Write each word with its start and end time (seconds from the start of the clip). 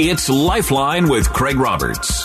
It's 0.00 0.28
Lifeline 0.28 1.08
with 1.08 1.32
Craig 1.32 1.58
Roberts. 1.58 2.24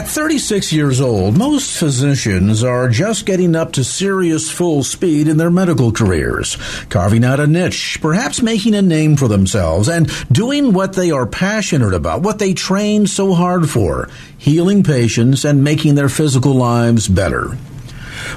At 0.00 0.08
36 0.08 0.72
years 0.72 0.98
old, 0.98 1.36
most 1.36 1.76
physicians 1.76 2.64
are 2.64 2.88
just 2.88 3.26
getting 3.26 3.54
up 3.54 3.72
to 3.72 3.84
serious 3.84 4.50
full 4.50 4.82
speed 4.82 5.28
in 5.28 5.36
their 5.36 5.50
medical 5.50 5.92
careers, 5.92 6.56
carving 6.88 7.22
out 7.22 7.38
a 7.38 7.46
niche, 7.46 7.98
perhaps 8.00 8.40
making 8.40 8.74
a 8.74 8.80
name 8.80 9.16
for 9.16 9.28
themselves, 9.28 9.90
and 9.90 10.10
doing 10.32 10.72
what 10.72 10.94
they 10.94 11.10
are 11.10 11.26
passionate 11.26 11.92
about, 11.92 12.22
what 12.22 12.38
they 12.38 12.54
train 12.54 13.06
so 13.06 13.34
hard 13.34 13.68
for, 13.68 14.08
healing 14.38 14.82
patients 14.82 15.44
and 15.44 15.62
making 15.62 15.96
their 15.96 16.08
physical 16.08 16.54
lives 16.54 17.06
better. 17.06 17.58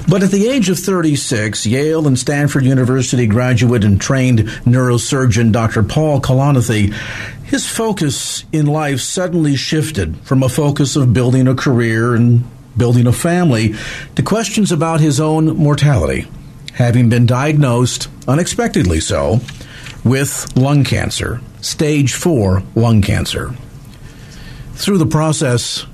But 0.08 0.22
at 0.22 0.30
the 0.30 0.48
age 0.48 0.68
of 0.68 0.78
36, 0.78 1.66
Yale 1.66 2.06
and 2.06 2.18
Stanford 2.18 2.64
University 2.64 3.26
graduate 3.26 3.84
and 3.84 4.00
trained 4.00 4.40
neurosurgeon 4.64 5.52
Dr. 5.52 5.82
Paul 5.82 6.20
Kalanithi, 6.20 6.92
his 7.44 7.66
focus 7.66 8.44
in 8.52 8.66
life 8.66 9.00
suddenly 9.00 9.56
shifted 9.56 10.16
from 10.18 10.42
a 10.42 10.48
focus 10.48 10.96
of 10.96 11.12
building 11.12 11.46
a 11.46 11.54
career 11.54 12.14
and 12.14 12.44
building 12.76 13.06
a 13.06 13.12
family 13.12 13.74
to 14.16 14.22
questions 14.22 14.72
about 14.72 15.00
his 15.00 15.20
own 15.20 15.56
mortality, 15.56 16.26
having 16.72 17.08
been 17.08 17.26
diagnosed, 17.26 18.08
unexpectedly 18.26 19.00
so, 19.00 19.40
with 20.04 20.56
lung 20.56 20.84
cancer, 20.84 21.40
stage 21.60 22.12
4 22.12 22.62
lung 22.74 23.00
cancer. 23.00 23.54
Through 24.74 24.98
the 24.98 25.06
process 25.06 25.86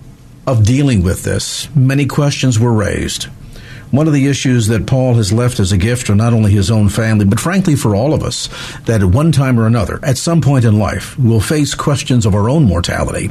of 0.46 0.64
dealing 0.64 1.02
with 1.02 1.22
this, 1.22 1.68
many 1.76 2.06
questions 2.06 2.58
were 2.58 2.72
raised. 2.72 3.28
One 3.90 4.06
of 4.06 4.12
the 4.12 4.28
issues 4.28 4.68
that 4.68 4.86
Paul 4.86 5.14
has 5.14 5.32
left 5.32 5.58
as 5.58 5.72
a 5.72 5.76
gift 5.76 6.06
for 6.06 6.14
not 6.14 6.32
only 6.32 6.52
his 6.52 6.70
own 6.70 6.88
family, 6.88 7.24
but 7.24 7.40
frankly 7.40 7.74
for 7.74 7.96
all 7.96 8.14
of 8.14 8.22
us, 8.22 8.48
that 8.86 9.00
at 9.00 9.08
one 9.08 9.32
time 9.32 9.58
or 9.58 9.66
another, 9.66 9.98
at 10.04 10.16
some 10.16 10.40
point 10.40 10.64
in 10.64 10.78
life, 10.78 11.18
we'll 11.18 11.40
face 11.40 11.74
questions 11.74 12.24
of 12.24 12.34
our 12.34 12.48
own 12.48 12.64
mortality, 12.64 13.30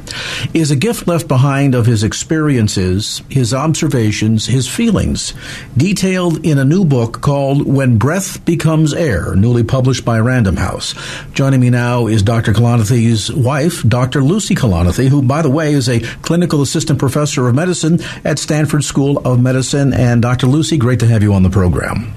is 0.54 0.70
a 0.70 0.76
gift 0.76 1.08
left 1.08 1.28
behind 1.28 1.76
of 1.76 1.86
his 1.86 2.04
experiences, 2.04 3.22
his 3.30 3.54
observations, 3.54 4.48
his 4.48 4.68
feelings, 4.68 5.34
detailed 5.78 6.46
in 6.46 6.58
a 6.58 6.66
new 6.66 6.84
book 6.84 7.22
called 7.22 7.66
When 7.66 7.98
Breath 7.98 8.44
Becomes 8.44 8.94
Air, 8.94 9.36
newly 9.36 9.64
published 9.64 10.04
by 10.04 10.20
Random 10.20 10.58
House. 10.58 10.94
Joining 11.34 11.62
me 11.62 11.70
now 11.70 12.08
is 12.08 12.22
Dr. 12.22 12.52
Kalanithi's 12.52 13.32
wife, 13.32 13.82
Dr. 13.88 14.22
Lucy 14.22 14.56
Kalanithi, 14.56 15.08
who, 15.08 15.22
by 15.22 15.42
the 15.42 15.50
way, 15.50 15.74
is 15.74 15.88
a 15.88 16.02
clinical 16.22 16.62
assistant 16.62 17.00
professor 17.00 17.48
of 17.48 17.56
medicine 17.56 18.00
at 18.26 18.40
Stanford 18.40 18.84
School 18.84 19.20
of 19.20 19.42
Medicine. 19.42 19.94
And 19.94 20.22
Dr. 20.22 20.49
Lucy, 20.50 20.78
great 20.78 21.00
to 21.00 21.08
have 21.08 21.24
you 21.24 21.34
on 21.34 21.44
the 21.44 21.50
program. 21.50 22.14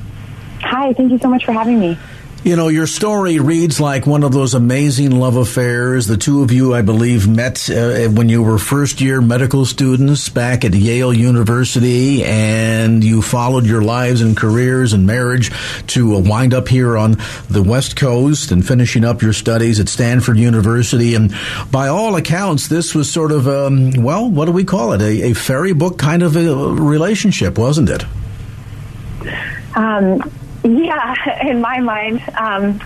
Hi, 0.60 0.92
thank 0.92 1.12
you 1.12 1.18
so 1.18 1.28
much 1.28 1.44
for 1.44 1.52
having 1.52 1.78
me. 1.78 1.98
You 2.44 2.56
know, 2.56 2.66
your 2.66 2.88
story 2.88 3.38
reads 3.38 3.78
like 3.78 4.04
one 4.04 4.24
of 4.24 4.32
those 4.32 4.54
amazing 4.54 5.12
love 5.12 5.36
affairs. 5.36 6.08
The 6.08 6.16
two 6.16 6.42
of 6.42 6.50
you, 6.50 6.74
I 6.74 6.82
believe, 6.82 7.28
met 7.28 7.70
uh, 7.70 8.08
when 8.08 8.28
you 8.28 8.42
were 8.42 8.58
first 8.58 9.00
year 9.00 9.20
medical 9.20 9.64
students 9.64 10.28
back 10.28 10.64
at 10.64 10.74
Yale 10.74 11.12
University, 11.12 12.24
and 12.24 13.04
you 13.04 13.22
followed 13.22 13.64
your 13.64 13.82
lives 13.82 14.22
and 14.22 14.36
careers 14.36 14.92
and 14.92 15.06
marriage 15.06 15.52
to 15.88 16.16
uh, 16.16 16.18
wind 16.20 16.52
up 16.52 16.66
here 16.66 16.98
on 16.98 17.16
the 17.48 17.62
West 17.62 17.94
Coast 17.94 18.50
and 18.50 18.66
finishing 18.66 19.04
up 19.04 19.22
your 19.22 19.32
studies 19.32 19.78
at 19.78 19.88
Stanford 19.88 20.36
University. 20.36 21.14
And 21.14 21.32
by 21.70 21.86
all 21.86 22.16
accounts, 22.16 22.66
this 22.66 22.92
was 22.92 23.08
sort 23.08 23.30
of, 23.30 23.46
um, 23.46 23.92
well, 23.92 24.28
what 24.28 24.46
do 24.46 24.52
we 24.52 24.64
call 24.64 24.94
it? 24.94 25.00
A, 25.00 25.30
a 25.30 25.32
fairy 25.34 25.74
book 25.74 25.96
kind 25.96 26.24
of 26.24 26.34
a 26.34 26.56
relationship, 26.56 27.56
wasn't 27.56 27.88
it? 27.88 28.02
Um, 29.74 30.30
yeah, 30.64 31.40
in 31.48 31.60
my 31.60 31.80
mind, 31.80 32.22
um, 32.36 32.80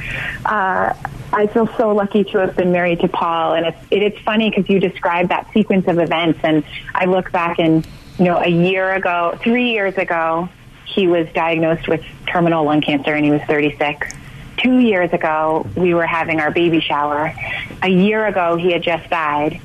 uh, 0.44 0.94
I 1.32 1.46
feel 1.48 1.66
so 1.76 1.92
lucky 1.92 2.24
to 2.24 2.38
have 2.38 2.56
been 2.56 2.72
married 2.72 3.00
to 3.00 3.08
Paul, 3.08 3.54
and 3.54 3.66
it's 3.66 3.78
it, 3.90 4.02
it's 4.02 4.18
funny 4.20 4.50
because 4.50 4.68
you 4.70 4.80
described 4.80 5.30
that 5.30 5.52
sequence 5.52 5.86
of 5.88 5.98
events, 5.98 6.40
and 6.42 6.64
I 6.94 7.06
look 7.06 7.32
back 7.32 7.58
and 7.58 7.86
you 8.18 8.24
know 8.24 8.38
a 8.38 8.48
year 8.48 8.94
ago, 8.94 9.38
three 9.42 9.72
years 9.72 9.96
ago, 9.96 10.48
he 10.86 11.06
was 11.06 11.28
diagnosed 11.34 11.88
with 11.88 12.02
terminal 12.26 12.64
lung 12.64 12.80
cancer, 12.80 13.14
and 13.14 13.24
he 13.24 13.30
was 13.30 13.42
36. 13.42 14.12
Two 14.58 14.78
years 14.78 15.12
ago, 15.12 15.66
we 15.76 15.92
were 15.92 16.06
having 16.06 16.40
our 16.40 16.50
baby 16.50 16.80
shower. 16.80 17.34
A 17.82 17.88
year 17.88 18.26
ago, 18.26 18.56
he 18.56 18.72
had 18.72 18.82
just 18.82 19.10
died, 19.10 19.60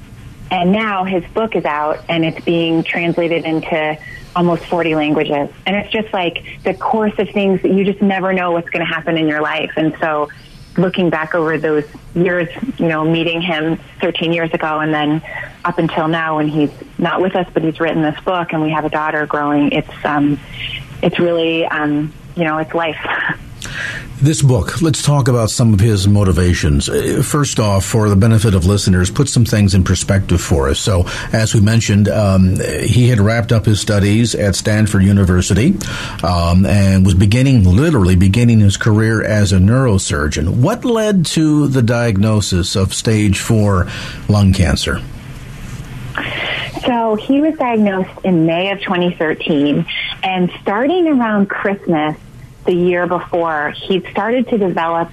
and 0.50 0.72
now 0.72 1.06
his 1.06 1.24
book 1.34 1.56
is 1.56 1.64
out, 1.64 2.04
and 2.10 2.26
it's 2.26 2.44
being 2.44 2.84
translated 2.84 3.46
into 3.46 3.98
almost 4.36 4.66
40 4.66 4.96
languages. 4.96 5.50
And 5.66 5.76
it's 5.76 5.92
just 5.92 6.14
like 6.14 6.44
the 6.64 6.74
course 6.74 7.14
of 7.18 7.30
things 7.30 7.62
that 7.62 7.72
you 7.72 7.84
just 7.84 8.02
never 8.02 8.34
know 8.34 8.52
what's 8.52 8.70
going 8.70 8.86
to 8.86 8.92
happen 8.92 9.18
in 9.18 9.28
your 9.28 9.42
life. 9.42 9.72
And 9.76 9.96
so 10.00 10.30
looking 10.78 11.10
back 11.10 11.36
over 11.36 11.58
those 11.58 11.86
years, 12.16 12.48
you 12.78 12.88
know, 12.88 13.04
meeting 13.04 13.42
him 13.42 13.78
13 14.00 14.32
years 14.32 14.54
ago 14.54 14.80
and 14.80 14.94
then 14.94 15.22
up 15.66 15.78
until 15.78 16.08
now 16.08 16.38
when 16.38 16.48
he's 16.48 16.72
not 16.98 17.22
with 17.22 17.36
us, 17.36 17.48
but 17.54 17.64
he's 17.64 17.80
written 17.80 18.02
this 18.02 18.20
book 18.22 18.54
and 18.54 18.62
we 18.62 18.72
have 18.72 18.86
a 18.86 18.90
daughter 18.90 19.26
growing, 19.26 19.72
it's, 19.72 20.06
um, 20.06 20.40
it's 21.02 21.20
really, 21.20 21.66
um, 21.66 22.14
you 22.36 22.44
know, 22.44 22.58
it's 22.58 22.74
life. 22.74 23.00
This 24.22 24.42
book, 24.44 24.82
let's 24.84 25.02
talk 25.02 25.28
about 25.28 25.50
some 25.50 25.74
of 25.74 25.80
his 25.80 26.08
motivations. 26.08 26.88
Uh, 26.88 27.24
first 27.24 27.60
off, 27.60 27.86
for 27.86 28.08
the 28.08 28.16
benefit 28.16 28.54
of 28.54 28.66
listeners, 28.66 29.10
put 29.10 29.28
some 29.28 29.46
things 29.46 29.74
in 29.74 29.84
perspective 29.84 30.40
for 30.40 30.70
us. 30.70 30.80
So, 30.80 31.06
as 31.34 31.56
we 31.56 31.62
mentioned, 31.62 32.08
um, 32.08 32.58
he 32.84 33.10
had 33.10 33.20
wrapped 33.20 33.52
up 33.52 33.66
his 33.66 33.80
studies 33.80 34.36
at 34.36 34.56
Stanford 34.56 35.04
University 35.04 35.74
um, 36.24 36.68
and 36.68 37.04
was 37.04 37.16
beginning, 37.16 37.64
literally 37.64 38.16
beginning 38.16 38.60
his 38.60 38.78
career 38.78 39.24
as 39.24 39.54
a 39.54 39.58
neurosurgeon. 39.58 40.58
What 40.58 40.86
led 40.86 41.26
to 41.28 41.68
the 41.68 41.82
diagnosis 41.82 42.76
of 42.76 42.94
stage 42.94 43.40
four 43.40 43.88
lung 44.30 44.54
cancer? 44.54 45.02
So 46.86 47.16
he 47.16 47.42
was 47.42 47.56
diagnosed 47.56 48.10
in 48.24 48.46
May 48.46 48.72
of 48.72 48.80
2013, 48.82 49.86
and 50.24 50.52
starting 50.62 51.08
around 51.08 51.50
Christmas, 51.50 52.18
the 52.66 52.74
year 52.74 53.08
before, 53.08 53.72
he'd 53.72 54.06
started 54.08 54.48
to 54.50 54.58
develop 54.58 55.10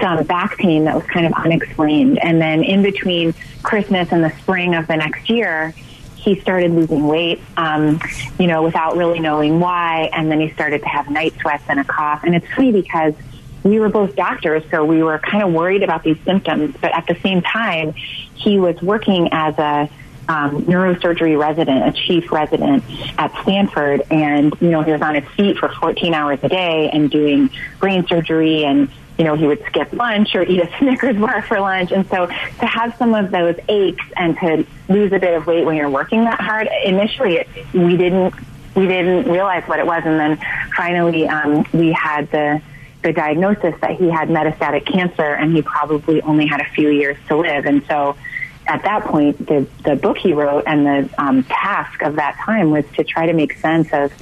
some 0.00 0.24
back 0.24 0.58
pain 0.58 0.84
that 0.84 0.94
was 0.94 1.06
kind 1.06 1.26
of 1.26 1.32
unexplained. 1.32 2.18
And 2.22 2.40
then 2.40 2.62
in 2.62 2.82
between 2.82 3.34
Christmas 3.62 4.12
and 4.12 4.22
the 4.22 4.30
spring 4.38 4.74
of 4.74 4.86
the 4.86 4.96
next 4.96 5.30
year, 5.30 5.74
he 6.16 6.38
started 6.40 6.72
losing 6.72 7.06
weight, 7.06 7.40
um, 7.56 8.00
you 8.38 8.46
know, 8.46 8.62
without 8.62 8.96
really 8.96 9.20
knowing 9.20 9.58
why. 9.58 10.10
And 10.12 10.30
then 10.30 10.40
he 10.40 10.50
started 10.50 10.82
to 10.82 10.88
have 10.88 11.10
night 11.10 11.34
sweats 11.40 11.64
and 11.68 11.80
a 11.80 11.84
cough. 11.84 12.22
And 12.24 12.34
it's 12.34 12.46
funny 12.54 12.72
because 12.72 13.14
we 13.62 13.80
were 13.80 13.88
both 13.88 14.16
doctors, 14.16 14.62
so 14.70 14.84
we 14.84 15.02
were 15.02 15.18
kind 15.18 15.42
of 15.42 15.52
worried 15.52 15.82
about 15.82 16.02
these 16.02 16.18
symptoms. 16.24 16.76
But 16.80 16.94
at 16.94 17.06
the 17.06 17.16
same 17.22 17.42
time, 17.42 17.94
he 18.34 18.58
was 18.58 18.80
working 18.82 19.30
as 19.32 19.58
a 19.58 19.88
um, 20.30 20.62
neurosurgery 20.62 21.36
resident, 21.36 21.88
a 21.88 21.92
chief 21.92 22.30
resident 22.30 22.84
at 23.18 23.32
Stanford, 23.42 24.04
and 24.12 24.54
you 24.60 24.70
know 24.70 24.80
he 24.82 24.92
was 24.92 25.02
on 25.02 25.16
his 25.16 25.28
feet 25.34 25.58
for 25.58 25.68
14 25.68 26.14
hours 26.14 26.38
a 26.44 26.48
day 26.48 26.88
and 26.88 27.10
doing 27.10 27.50
brain 27.80 28.06
surgery, 28.06 28.64
and 28.64 28.88
you 29.18 29.24
know 29.24 29.34
he 29.34 29.48
would 29.48 29.60
skip 29.66 29.92
lunch 29.92 30.36
or 30.36 30.44
eat 30.44 30.60
a 30.60 30.70
Snickers 30.78 31.16
bar 31.16 31.42
for 31.42 31.58
lunch, 31.58 31.90
and 31.90 32.06
so 32.06 32.26
to 32.26 32.66
have 32.66 32.94
some 32.96 33.12
of 33.12 33.32
those 33.32 33.56
aches 33.68 34.04
and 34.16 34.38
to 34.38 34.64
lose 34.88 35.12
a 35.12 35.18
bit 35.18 35.34
of 35.34 35.48
weight 35.48 35.66
when 35.66 35.76
you're 35.76 35.90
working 35.90 36.22
that 36.22 36.40
hard, 36.40 36.68
initially 36.84 37.38
it, 37.38 37.48
we 37.74 37.96
didn't 37.96 38.32
we 38.76 38.86
didn't 38.86 39.28
realize 39.28 39.64
what 39.64 39.80
it 39.80 39.86
was, 39.86 40.04
and 40.04 40.20
then 40.20 40.38
finally 40.76 41.26
um, 41.26 41.66
we 41.72 41.90
had 41.90 42.30
the 42.30 42.62
the 43.02 43.12
diagnosis 43.12 43.74
that 43.80 43.96
he 43.96 44.08
had 44.10 44.28
metastatic 44.28 44.86
cancer 44.86 45.22
and 45.22 45.56
he 45.56 45.62
probably 45.62 46.20
only 46.22 46.46
had 46.46 46.60
a 46.60 46.68
few 46.74 46.90
years 46.90 47.16
to 47.28 47.36
live. 47.36 47.64
And 47.64 47.82
so 47.86 48.14
at 48.70 48.84
that 48.84 49.04
point, 49.06 49.46
the, 49.48 49.66
the 49.84 49.96
book 49.96 50.16
he 50.16 50.32
wrote 50.32 50.62
and 50.64 50.86
the 50.86 51.10
um, 51.18 51.42
task 51.42 52.02
of 52.02 52.16
that 52.16 52.38
time 52.46 52.70
was 52.70 52.84
to 52.94 53.02
try 53.02 53.26
to 53.26 53.32
make 53.32 53.58
sense 53.58 53.88
of, 53.92 54.12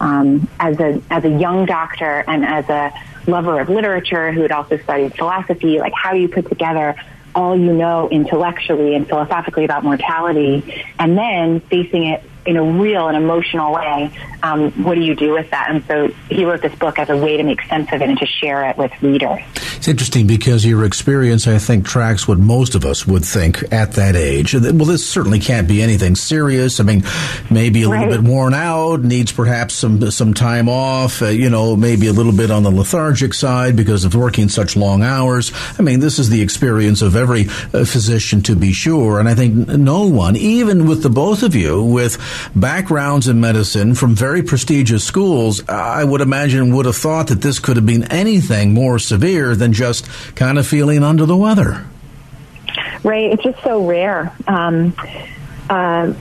um, 0.00 0.48
as 0.58 0.78
a 0.80 1.00
as 1.08 1.22
a 1.24 1.28
young 1.28 1.64
doctor 1.64 2.24
and 2.26 2.44
as 2.44 2.68
a 2.68 2.92
lover 3.28 3.60
of 3.60 3.68
literature 3.68 4.32
who 4.32 4.42
had 4.42 4.50
also 4.50 4.76
studied 4.78 5.14
philosophy, 5.16 5.78
like 5.78 5.92
how 5.94 6.14
you 6.14 6.28
put 6.28 6.48
together 6.48 6.96
all 7.36 7.56
you 7.56 7.72
know 7.72 8.08
intellectually 8.10 8.96
and 8.96 9.08
philosophically 9.08 9.64
about 9.64 9.84
mortality, 9.84 10.84
and 10.98 11.16
then 11.16 11.60
facing 11.60 12.06
it 12.06 12.24
in 12.46 12.56
a 12.56 12.62
real 12.62 13.08
and 13.08 13.16
emotional 13.16 13.72
way, 13.72 14.10
um, 14.42 14.70
what 14.84 14.94
do 14.94 15.00
you 15.00 15.14
do 15.14 15.32
with 15.32 15.50
that? 15.50 15.70
And 15.70 15.84
so 15.86 16.08
he 16.28 16.44
wrote 16.44 16.62
this 16.62 16.74
book 16.74 16.98
as 16.98 17.08
a 17.08 17.16
way 17.16 17.36
to 17.36 17.42
make 17.42 17.62
sense 17.62 17.92
of 17.92 18.02
it 18.02 18.08
and 18.08 18.18
to 18.18 18.26
share 18.26 18.68
it 18.68 18.76
with 18.76 18.90
readers. 19.02 19.40
It's 19.76 19.88
interesting 19.88 20.28
because 20.28 20.64
your 20.64 20.84
experience, 20.84 21.48
I 21.48 21.58
think, 21.58 21.86
tracks 21.86 22.28
what 22.28 22.38
most 22.38 22.76
of 22.76 22.84
us 22.84 23.04
would 23.04 23.24
think 23.24 23.72
at 23.72 23.92
that 23.92 24.14
age. 24.14 24.54
Well, 24.54 24.84
this 24.84 25.08
certainly 25.08 25.40
can't 25.40 25.66
be 25.66 25.82
anything 25.82 26.14
serious. 26.14 26.78
I 26.78 26.84
mean, 26.84 27.02
maybe 27.50 27.82
a 27.82 27.88
little 27.88 28.08
bit 28.08 28.20
worn 28.20 28.54
out, 28.54 29.02
needs 29.02 29.32
perhaps 29.32 29.74
some 29.74 30.10
some 30.12 30.34
time 30.34 30.68
off. 30.68 31.20
Uh, 31.20 31.26
you 31.26 31.50
know, 31.50 31.74
maybe 31.74 32.06
a 32.06 32.12
little 32.12 32.32
bit 32.32 32.50
on 32.50 32.62
the 32.62 32.70
lethargic 32.70 33.34
side 33.34 33.74
because 33.74 34.04
of 34.04 34.14
working 34.14 34.48
such 34.48 34.76
long 34.76 35.02
hours. 35.02 35.52
I 35.78 35.82
mean, 35.82 35.98
this 35.98 36.20
is 36.20 36.30
the 36.30 36.42
experience 36.42 37.02
of 37.02 37.16
every 37.16 37.48
uh, 37.74 37.84
physician, 37.84 38.42
to 38.42 38.54
be 38.54 38.72
sure. 38.72 39.18
And 39.18 39.28
I 39.28 39.34
think 39.34 39.66
no 39.66 40.06
one, 40.06 40.36
even 40.36 40.86
with 40.86 41.02
the 41.02 41.10
both 41.10 41.42
of 41.42 41.56
you, 41.56 41.82
with 41.82 42.18
backgrounds 42.54 43.28
in 43.28 43.40
medicine 43.40 43.94
from 43.94 44.14
very 44.14 44.42
prestigious 44.42 45.04
schools, 45.04 45.66
I 45.68 46.04
would 46.04 46.20
imagine 46.20 46.74
would 46.74 46.86
have 46.86 46.96
thought 46.96 47.28
that 47.28 47.40
this 47.40 47.58
could 47.58 47.76
have 47.76 47.86
been 47.86 48.10
anything 48.12 48.74
more 48.74 48.98
severe 48.98 49.54
than 49.54 49.72
just 49.72 50.06
kind 50.34 50.58
of 50.58 50.66
feeling 50.66 51.02
under 51.02 51.26
the 51.26 51.36
weather. 51.36 51.86
Right. 53.02 53.32
It's 53.32 53.42
just 53.42 53.62
so 53.62 53.84
rare. 53.84 54.32
Um, 54.46 54.94
uh, 55.68 56.12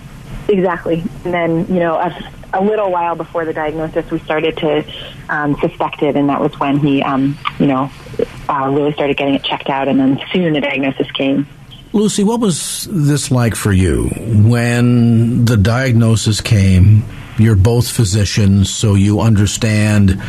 exactly. 0.47 1.03
And 1.23 1.33
then, 1.33 1.67
you 1.67 1.79
know, 1.79 1.95
a, 1.95 2.31
a, 2.53 2.61
little 2.63 2.91
while 2.91 3.15
before 3.15 3.45
the 3.45 3.53
diagnosis, 3.53 4.09
we 4.09 4.19
started 4.19 4.57
to 4.57 4.83
um, 5.29 5.59
suspect 5.59 6.01
it, 6.01 6.15
and 6.15 6.29
that 6.29 6.41
was 6.41 6.59
when 6.59 6.79
he, 6.79 7.03
um, 7.03 7.37
you 7.59 7.67
know, 7.67 7.91
uh, 8.49 8.69
really 8.69 8.93
started 8.93 9.17
getting 9.17 9.35
it 9.35 9.43
checked 9.43 9.69
out, 9.69 9.87
and 9.87 9.99
then 9.99 10.19
soon 10.31 10.53
the 10.53 10.61
diagnosis 10.61 11.09
came. 11.11 11.47
Lucy, 11.93 12.23
what 12.23 12.39
was 12.39 12.87
this 12.89 13.31
like 13.31 13.53
for 13.53 13.73
you 13.73 14.07
when 14.07 15.43
the 15.43 15.57
diagnosis 15.57 16.39
came? 16.39 17.03
You're 17.37 17.57
both 17.57 17.89
physicians, 17.89 18.69
so 18.69 18.95
you 18.95 19.19
understand 19.19 20.21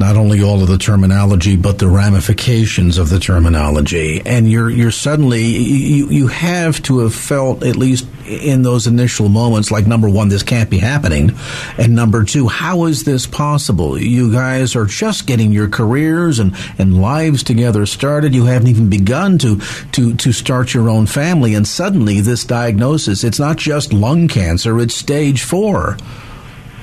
not 0.00 0.16
only 0.16 0.42
all 0.42 0.62
of 0.62 0.68
the 0.68 0.78
terminology 0.78 1.56
but 1.56 1.78
the 1.78 1.86
ramifications 1.86 2.96
of 2.96 3.10
the 3.10 3.20
terminology. 3.20 4.22
And 4.24 4.50
you're 4.50 4.70
you're 4.70 4.90
suddenly 4.90 5.44
you 5.44 6.08
you 6.08 6.26
have 6.28 6.82
to 6.84 7.00
have 7.00 7.14
felt 7.14 7.62
at 7.62 7.76
least 7.76 8.06
in 8.26 8.62
those 8.62 8.86
initial 8.86 9.28
moments 9.28 9.70
like 9.70 9.86
number 9.86 10.08
1 10.08 10.30
this 10.30 10.42
can't 10.42 10.70
be 10.70 10.78
happening. 10.78 11.32
And 11.76 11.94
number 11.94 12.24
2 12.24 12.48
how 12.48 12.86
is 12.86 13.04
this 13.04 13.26
possible? 13.26 13.98
You 13.98 14.32
guys 14.32 14.74
are 14.74 14.86
just 14.86 15.26
getting 15.26 15.52
your 15.52 15.68
careers 15.68 16.38
and 16.38 16.56
and 16.78 17.02
lives 17.02 17.42
together 17.42 17.84
started. 17.84 18.34
You 18.34 18.46
haven't 18.46 18.68
even 18.68 18.88
begun 18.88 19.36
to 19.38 19.60
to 19.92 20.14
to 20.14 20.32
start 20.32 20.72
your 20.72 20.88
own 20.88 21.06
family. 21.06 21.54
And 21.54 21.68
suddenly 21.68 22.22
this 22.22 22.44
diagnosis 22.44 23.22
it's 23.22 23.38
not 23.38 23.58
just 23.58 23.92
lung 23.92 24.28
cancer 24.28 24.80
it's 24.80 24.94
stage 24.94 25.42
4 25.42 25.98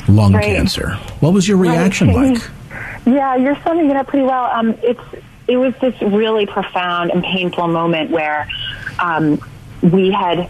lung 0.07 0.33
right. 0.33 0.45
cancer. 0.45 0.91
What 1.19 1.33
was 1.33 1.47
your 1.47 1.57
reaction 1.57 2.09
right. 2.09 2.33
like 2.35 2.56
yeah, 3.07 3.35
you're 3.35 3.59
summing 3.63 3.89
it 3.89 3.95
up 3.95 4.07
pretty 4.07 4.25
well. 4.25 4.45
Um, 4.45 4.77
it's 4.83 5.01
it 5.47 5.57
was 5.57 5.73
this 5.79 5.99
really 6.01 6.45
profound 6.45 7.11
and 7.11 7.23
painful 7.23 7.67
moment 7.69 8.11
where 8.11 8.49
um, 8.99 9.39
we 9.81 10.11
had 10.11 10.49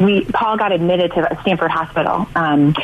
we 0.00 0.24
Paul 0.24 0.56
got 0.56 0.72
admitted 0.72 1.12
to 1.12 1.38
Stanford 1.42 1.70
Hospital 1.70 2.26
um, 2.34 2.74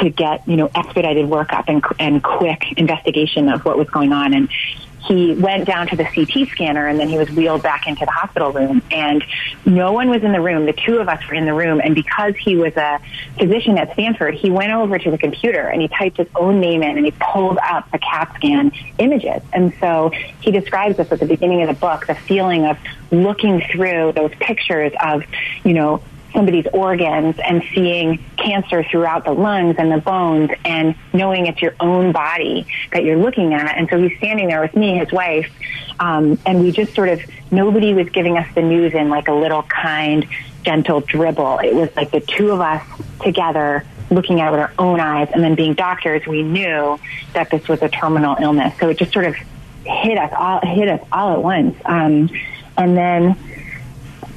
to 0.00 0.10
get 0.10 0.46
you 0.46 0.56
know 0.56 0.70
expedited 0.74 1.26
workup 1.26 1.64
and, 1.68 1.82
and 1.98 2.22
quick 2.22 2.72
investigation 2.76 3.48
of 3.48 3.64
what 3.64 3.78
was 3.78 3.88
going 3.88 4.12
on, 4.12 4.34
and 4.34 4.48
he 5.06 5.34
went 5.34 5.66
down 5.66 5.86
to 5.88 5.96
the 5.96 6.04
CT 6.04 6.48
scanner 6.50 6.86
and 6.86 6.98
then 6.98 7.08
he 7.08 7.18
was 7.18 7.30
wheeled 7.30 7.62
back 7.62 7.86
into 7.86 8.04
the 8.04 8.10
hospital 8.10 8.52
room 8.52 8.82
and 8.90 9.24
no 9.64 9.92
one 9.92 10.08
was 10.08 10.22
in 10.22 10.32
the 10.32 10.40
room. 10.40 10.66
The 10.66 10.72
two 10.72 10.98
of 10.98 11.08
us 11.08 11.26
were 11.28 11.34
in 11.34 11.46
the 11.46 11.54
room 11.54 11.80
and 11.82 11.94
because 11.94 12.34
he 12.36 12.56
was 12.56 12.76
a 12.76 13.00
physician 13.38 13.78
at 13.78 13.92
Stanford, 13.92 14.34
he 14.34 14.50
went 14.50 14.72
over 14.72 14.98
to 14.98 15.10
the 15.10 15.18
computer 15.18 15.68
and 15.68 15.80
he 15.80 15.88
typed 15.88 16.16
his 16.16 16.28
own 16.34 16.60
name 16.60 16.82
in 16.82 16.96
and 16.96 17.04
he 17.04 17.12
pulled 17.12 17.58
up 17.58 17.90
the 17.90 17.98
CAT 17.98 18.32
scan 18.36 18.72
images. 18.98 19.42
And 19.52 19.72
so 19.80 20.10
he 20.40 20.50
describes 20.50 20.96
this 20.96 21.10
at 21.12 21.20
the 21.20 21.26
beginning 21.26 21.62
of 21.62 21.68
the 21.68 21.74
book, 21.74 22.06
the 22.06 22.14
feeling 22.14 22.66
of 22.66 22.78
looking 23.10 23.62
through 23.72 24.12
those 24.12 24.32
pictures 24.40 24.92
of, 25.00 25.22
you 25.64 25.72
know, 25.72 26.02
somebody's 26.36 26.66
organs 26.74 27.34
and 27.42 27.64
seeing 27.74 28.22
cancer 28.36 28.84
throughout 28.84 29.24
the 29.24 29.32
lungs 29.32 29.76
and 29.78 29.90
the 29.90 29.96
bones 29.96 30.50
and 30.66 30.94
knowing 31.14 31.46
it's 31.46 31.62
your 31.62 31.74
own 31.80 32.12
body 32.12 32.66
that 32.92 33.04
you're 33.04 33.16
looking 33.16 33.54
at. 33.54 33.78
And 33.78 33.88
so 33.88 33.98
he's 33.98 34.16
standing 34.18 34.46
there 34.46 34.60
with 34.60 34.76
me, 34.76 34.98
his 34.98 35.10
wife, 35.10 35.50
um, 35.98 36.38
and 36.44 36.60
we 36.60 36.72
just 36.72 36.94
sort 36.94 37.08
of, 37.08 37.22
nobody 37.50 37.94
was 37.94 38.10
giving 38.10 38.36
us 38.36 38.46
the 38.54 38.60
news 38.60 38.92
in 38.92 39.08
like 39.08 39.28
a 39.28 39.32
little 39.32 39.62
kind, 39.62 40.28
gentle 40.62 41.00
dribble. 41.00 41.60
It 41.60 41.74
was 41.74 41.88
like 41.96 42.10
the 42.10 42.20
two 42.20 42.50
of 42.50 42.60
us 42.60 42.86
together 43.22 43.86
looking 44.10 44.40
at 44.42 44.48
it 44.48 44.50
with 44.50 44.60
our 44.60 44.72
own 44.78 45.00
eyes 45.00 45.30
and 45.32 45.42
then 45.42 45.54
being 45.54 45.72
doctors, 45.72 46.26
we 46.26 46.42
knew 46.42 47.00
that 47.32 47.50
this 47.50 47.66
was 47.66 47.80
a 47.80 47.88
terminal 47.88 48.36
illness. 48.38 48.78
So 48.78 48.90
it 48.90 48.98
just 48.98 49.12
sort 49.12 49.24
of 49.24 49.34
hit 49.84 50.18
us 50.18 50.32
all, 50.36 50.60
hit 50.60 50.88
us 50.88 51.00
all 51.10 51.32
at 51.32 51.42
once. 51.42 51.76
Um, 51.86 52.28
and 52.76 52.94
then 52.94 53.36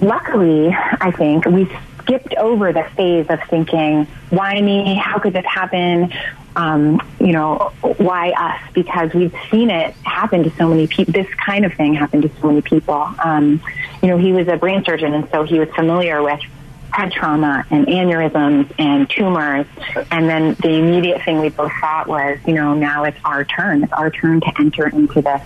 luckily, 0.02 0.69
I 0.74 1.12
think 1.12 1.45
we 1.45 1.69
skipped 2.10 2.34
over 2.36 2.74
the 2.74 2.84
phase 2.96 3.28
of 3.30 3.40
thinking, 3.50 4.06
why 4.32 4.60
me? 4.60 4.96
How 4.96 5.20
could 5.20 5.34
this 5.34 5.46
happen? 5.46 6.12
Um, 6.56 7.00
you 7.20 7.32
know, 7.32 7.72
why 7.98 8.32
us? 8.32 8.62
Because 8.74 9.14
we've 9.14 9.36
seen 9.52 9.70
it 9.70 9.94
happen 10.04 10.44
to 10.44 10.50
so 10.52 10.68
many 10.68 10.88
people. 10.88 11.14
This 11.14 11.32
kind 11.36 11.66
of 11.66 11.74
thing 11.74 11.94
happen 11.94 12.24
to 12.24 12.32
so 12.42 12.48
many 12.48 12.62
people. 12.62 13.14
Um, 13.24 13.62
you 14.02 14.08
know, 14.10 14.18
he 14.18 14.34
was 14.34 14.48
a 14.48 14.58
brain 14.58 14.84
surgeon, 14.84 15.14
and 15.14 15.30
so 15.30 15.44
he 15.44 15.60
was 15.60 15.70
familiar 15.70 16.24
with 16.24 16.40
head 16.92 17.12
trauma 17.12 17.64
and 17.70 17.86
aneurysms 17.86 18.74
and 18.80 19.08
tumors. 19.08 19.68
And 20.10 20.28
then 20.28 20.56
the 20.56 20.72
immediate 20.72 21.22
thing 21.22 21.40
we 21.40 21.50
both 21.50 21.72
thought 21.80 22.08
was, 22.08 22.40
you 22.48 22.54
know, 22.54 22.74
now 22.74 23.04
it's 23.04 23.20
our 23.24 23.46
turn. 23.46 23.84
It's 23.84 23.94
our 23.94 24.10
turn 24.10 24.42
to 24.42 24.52
enter 24.60 24.88
into 24.88 25.22
this 25.22 25.44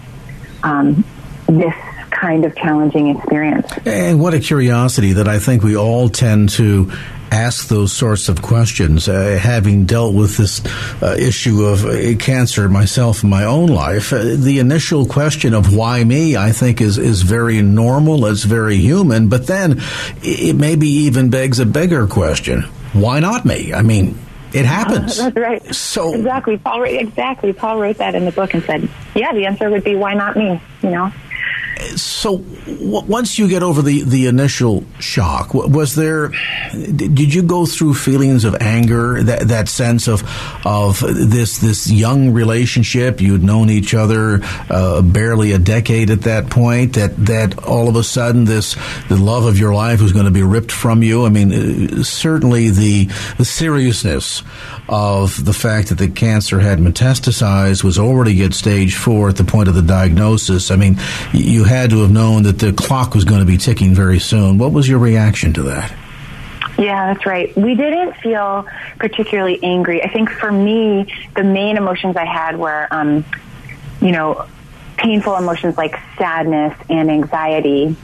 um, 0.64 1.04
this 1.48 1.76
kind 2.14 2.46
of 2.46 2.56
challenging 2.56 3.10
experience. 3.10 3.72
And 3.86 4.22
what 4.22 4.34
a 4.34 4.40
curiosity 4.40 5.14
that 5.14 5.28
I 5.28 5.40
think 5.40 5.64
we 5.64 5.76
all 5.76 6.10
tend 6.10 6.50
to 6.50 6.92
ask 7.32 7.68
those 7.68 7.92
sorts 7.92 8.30
of 8.30 8.42
questions. 8.42 9.10
Uh, 9.10 9.38
having 9.42 9.86
dealt 9.86 10.14
with 10.14 10.38
this 10.38 10.64
uh, 11.02 11.16
issue 11.18 11.66
of 11.66 11.86
uh, 11.86 12.16
cancer 12.18 12.70
myself 12.70 13.24
in 13.24 13.30
my 13.30 13.44
own 13.46 13.68
life, 13.68 14.14
uh, 14.14 14.24
the 14.38 14.60
initial 14.60 15.06
question 15.06 15.54
of 15.54 15.76
why 15.76 16.04
me, 16.04 16.38
I 16.38 16.52
think, 16.52 16.80
is 16.80 16.98
is 16.98 17.24
very 17.24 17.62
normal. 17.62 18.26
It's 18.28 18.44
very 18.44 18.78
human. 18.78 19.28
But 19.28 19.48
then 19.48 19.82
it 20.22 20.56
maybe 20.56 20.88
even 20.88 21.30
begs 21.30 21.60
a 21.60 21.66
bigger 21.66 22.08
question: 22.08 22.62
Why 22.94 23.20
not 23.20 23.46
me? 23.46 23.74
I 23.74 23.82
mean. 23.82 24.20
It 24.54 24.66
happens. 24.66 25.18
That's 25.18 25.36
right. 25.36 25.74
So 25.74 26.14
exactly, 26.14 26.60
Paul. 26.60 26.84
Exactly, 26.84 27.54
Paul 27.54 27.80
wrote 27.82 27.98
that 27.98 28.14
in 28.14 28.24
the 28.24 28.32
book 28.32 28.54
and 28.54 28.62
said, 28.62 28.88
"Yeah, 29.16 29.34
the 29.34 29.48
answer 29.48 29.68
would 29.68 29.84
be 29.84 29.96
why 29.96 30.14
not 30.14 30.38
me?" 30.38 30.62
You 30.84 30.92
know 30.92 31.12
so 32.24 32.38
w- 32.38 33.04
once 33.06 33.38
you 33.38 33.50
get 33.50 33.64
over 33.64 33.82
the, 33.82 34.04
the 34.04 34.28
initial 34.28 34.86
shock, 34.98 35.54
was 35.54 35.94
there? 35.94 36.30
Did 36.72 37.34
you 37.34 37.44
go 37.44 37.66
through 37.66 37.96
feelings 37.96 38.46
of 38.46 38.56
anger? 38.62 39.22
That 39.22 39.50
that 39.50 39.68
sense 39.68 40.08
of 40.08 40.24
of 40.66 41.02
this 41.02 41.58
this 41.58 41.92
young 41.92 42.32
relationship 42.32 43.20
you'd 43.20 43.44
known 43.44 43.70
each 43.70 43.94
other 43.94 44.40
uh, 44.70 45.02
barely 45.02 45.52
a 45.52 45.60
decade 45.60 46.10
at 46.10 46.22
that 46.22 46.50
point. 46.50 46.94
That 46.94 47.18
that 47.26 47.66
all 47.66 47.90
of 47.90 47.98
a 47.98 48.04
sudden 48.04 48.46
this 48.46 48.78
the 49.10 49.18
love 49.18 49.44
of 49.46 49.60
your 49.60 49.74
life 49.74 50.02
was 50.02 50.14
going 50.14 50.24
to 50.24 50.32
be 50.32 50.44
ripped 50.44 50.72
from 50.72 51.04
you. 51.04 51.26
I 51.26 51.30
mean, 51.30 51.52
uh, 51.52 52.04
certainly 52.04 52.70
the 52.70 53.10
the 53.38 53.46
seriousness 53.46 54.44
of 54.88 55.44
the 55.44 55.54
fact 55.54 55.90
that 55.90 55.98
the 55.98 56.08
cancer 56.08 56.62
had 56.62 56.80
metastasized 56.80 57.84
was 57.84 58.00
already 58.00 58.42
at 58.44 58.54
stage 58.54 58.96
four 58.96 59.28
at 59.28 59.36
the 59.36 59.44
point 59.44 59.68
of 59.68 59.76
the 59.76 59.82
diagnosis. 59.82 60.72
I 60.72 60.78
mean, 60.78 60.98
you 61.34 61.66
had 61.66 61.90
to 61.90 62.02
have 62.02 62.13
known 62.14 62.44
that 62.44 62.60
the 62.60 62.72
clock 62.74 63.16
was 63.16 63.26
going 63.26 63.40
to 63.40 63.46
be 63.46 63.58
ticking 63.58 63.94
very 63.94 64.20
soon. 64.20 64.58
What 64.58 64.72
was 64.72 64.88
your 64.88 65.00
reaction 65.00 65.54
to 65.54 65.64
that? 65.64 65.94
Yeah, 66.78 67.14
that's 67.14 67.26
right. 67.26 67.56
We 67.56 67.76
didn't 67.76 68.14
feel 68.18 68.68
particularly 68.98 69.64
angry. 69.64 70.04
I 70.04 70.10
think 70.10 70.30
for 70.30 70.52
me, 70.52 71.14
the 71.36 71.44
main 71.44 71.78
emotions 71.78 72.16
I 72.16 72.26
had 72.26 72.58
were, 72.58 72.88
um, 72.90 73.26
you 74.02 74.12
know, 74.12 74.48
painful 74.98 75.36
emotions 75.36 75.78
like 75.78 76.00
sadness 76.18 76.74
and 76.90 77.12
anxiety. 77.12 77.96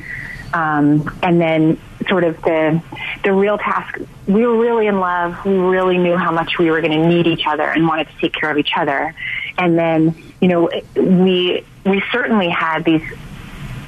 Um, 0.54 1.18
and 1.22 1.40
then 1.40 1.80
sort 2.08 2.24
of 2.24 2.42
the 2.42 2.82
the 3.24 3.34
real 3.34 3.58
task. 3.58 4.00
We 4.28 4.46
were 4.46 4.58
really 4.58 4.88
in 4.88 5.00
love. 5.00 5.44
We 5.46 5.54
really 5.54 5.98
knew 5.98 6.18
how 6.18 6.32
much 6.32 6.58
we 6.58 6.72
were 6.72 6.82
going 6.82 7.00
to 7.00 7.08
need 7.08 7.28
each 7.28 7.46
other 7.46 7.64
and 7.64 7.88
wanted 7.88 8.08
to 8.08 8.18
take 8.20 8.34
care 8.34 8.50
of 8.50 8.58
each 8.58 8.72
other. 8.76 9.14
And 9.58 9.78
then, 9.78 10.16
you 10.42 10.48
know, 10.48 10.70
we 10.96 11.66
we 11.86 12.04
certainly 12.12 12.50
had 12.50 12.84
these 12.84 13.04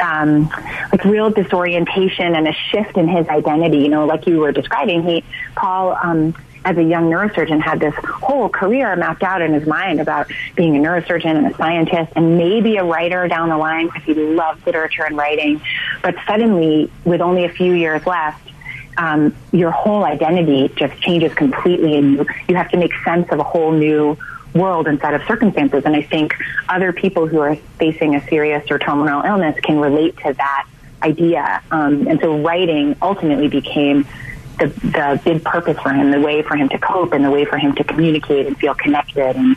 um, 0.02 0.50
like 0.92 1.04
real 1.06 1.30
disorientation 1.30 2.36
and 2.36 2.48
a 2.48 2.54
shift 2.54 2.98
in 2.98 3.08
his 3.08 3.28
identity. 3.28 3.80
You 3.80 3.90
know, 3.90 4.06
like 4.06 4.28
you 4.28 4.40
were 4.40 4.52
describing, 4.52 5.04
he 5.04 5.24
Paul. 5.56 5.98
Um, 6.02 6.36
as 6.64 6.78
a 6.78 6.84
young 6.84 7.10
neurosurgeon 7.10 7.60
had 7.60 7.80
this 7.80 7.96
whole 7.96 8.48
career 8.48 8.96
mapped 8.96 9.24
out 9.24 9.42
in 9.42 9.54
his 9.54 9.66
mind 9.66 10.00
about 10.00 10.30
being 10.56 10.78
a 10.78 10.80
neurosurgeon 10.80 11.36
and 11.36 11.48
a 11.48 11.58
scientist 11.58 12.14
and 12.16 12.38
maybe 12.38 12.78
a 12.78 12.84
writer 12.84 13.28
down 13.28 13.50
the 13.50 13.58
line 13.58 13.88
because 13.88 14.04
he 14.04 14.14
loved 14.14 14.64
literature 14.68 15.04
and 15.04 15.18
writing. 15.18 15.60
But 16.04 16.16
suddenly, 16.28 16.92
with 17.04 17.20
only 17.20 17.46
a 17.46 17.50
few 17.50 17.74
years 17.74 18.06
left, 18.06 18.48
um, 18.98 19.36
your 19.52 19.72
whole 19.72 20.04
identity 20.04 20.72
just 20.76 21.02
changes 21.02 21.34
completely 21.34 21.96
and 21.96 22.14
you, 22.14 22.26
you 22.48 22.56
have 22.56 22.70
to 22.70 22.78
make 22.78 22.92
sense 23.04 23.28
of 23.32 23.40
a 23.40 23.44
whole 23.44 23.72
new 23.72 24.18
world 24.54 24.88
and 24.88 25.00
set 25.00 25.14
of 25.14 25.24
circumstances. 25.24 25.84
And 25.86 25.96
I 25.96 26.02
think 26.02 26.36
other 26.68 26.94
people 26.94 27.28
who 27.28 27.40
are 27.40 27.56
facing 27.78 28.16
a 28.16 28.28
serious 28.28 28.70
or 28.70 28.80
terminal 28.80 29.24
illness 29.24 29.60
can 29.62 29.80
relate 29.80 30.18
to 30.18 30.34
that 30.34 30.68
idea. 31.02 31.62
Um, 31.72 32.08
and 32.08 32.20
so 32.20 32.42
writing 32.42 32.96
ultimately 33.02 33.48
became 33.48 34.06
the, 34.60 34.68
the 34.68 35.22
big 35.24 35.44
purpose 35.44 35.80
for 35.80 35.92
him, 35.92 36.12
the 36.12 36.20
way 36.20 36.42
for 36.44 36.56
him 36.56 36.70
to 36.70 36.78
cope 36.78 37.14
and 37.14 37.26
the 37.26 37.32
way 37.32 37.46
for 37.46 37.58
him 37.58 37.74
to 37.76 37.84
communicate 37.84 38.48
and 38.48 38.58
feel 38.58 38.76
connected 38.76 39.36
and 39.36 39.56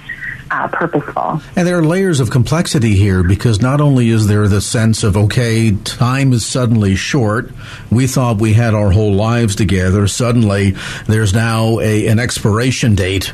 uh, 0.50 0.68
purposeful. 0.68 1.40
And 1.56 1.66
there 1.66 1.78
are 1.78 1.84
layers 1.84 2.20
of 2.20 2.30
complexity 2.30 2.94
here 2.94 3.22
because 3.22 3.60
not 3.60 3.80
only 3.80 4.08
is 4.08 4.26
there 4.26 4.46
the 4.48 4.60
sense 4.60 5.02
of, 5.02 5.16
okay, 5.16 5.72
time 5.72 6.32
is 6.32 6.46
suddenly 6.46 6.94
short. 6.94 7.50
We 7.90 8.06
thought 8.06 8.38
we 8.38 8.52
had 8.52 8.74
our 8.74 8.90
whole 8.90 9.14
lives 9.14 9.56
together. 9.56 10.06
Suddenly 10.06 10.76
there's 11.06 11.34
now 11.34 11.80
a, 11.80 12.06
an 12.06 12.18
expiration 12.18 12.94
date 12.94 13.32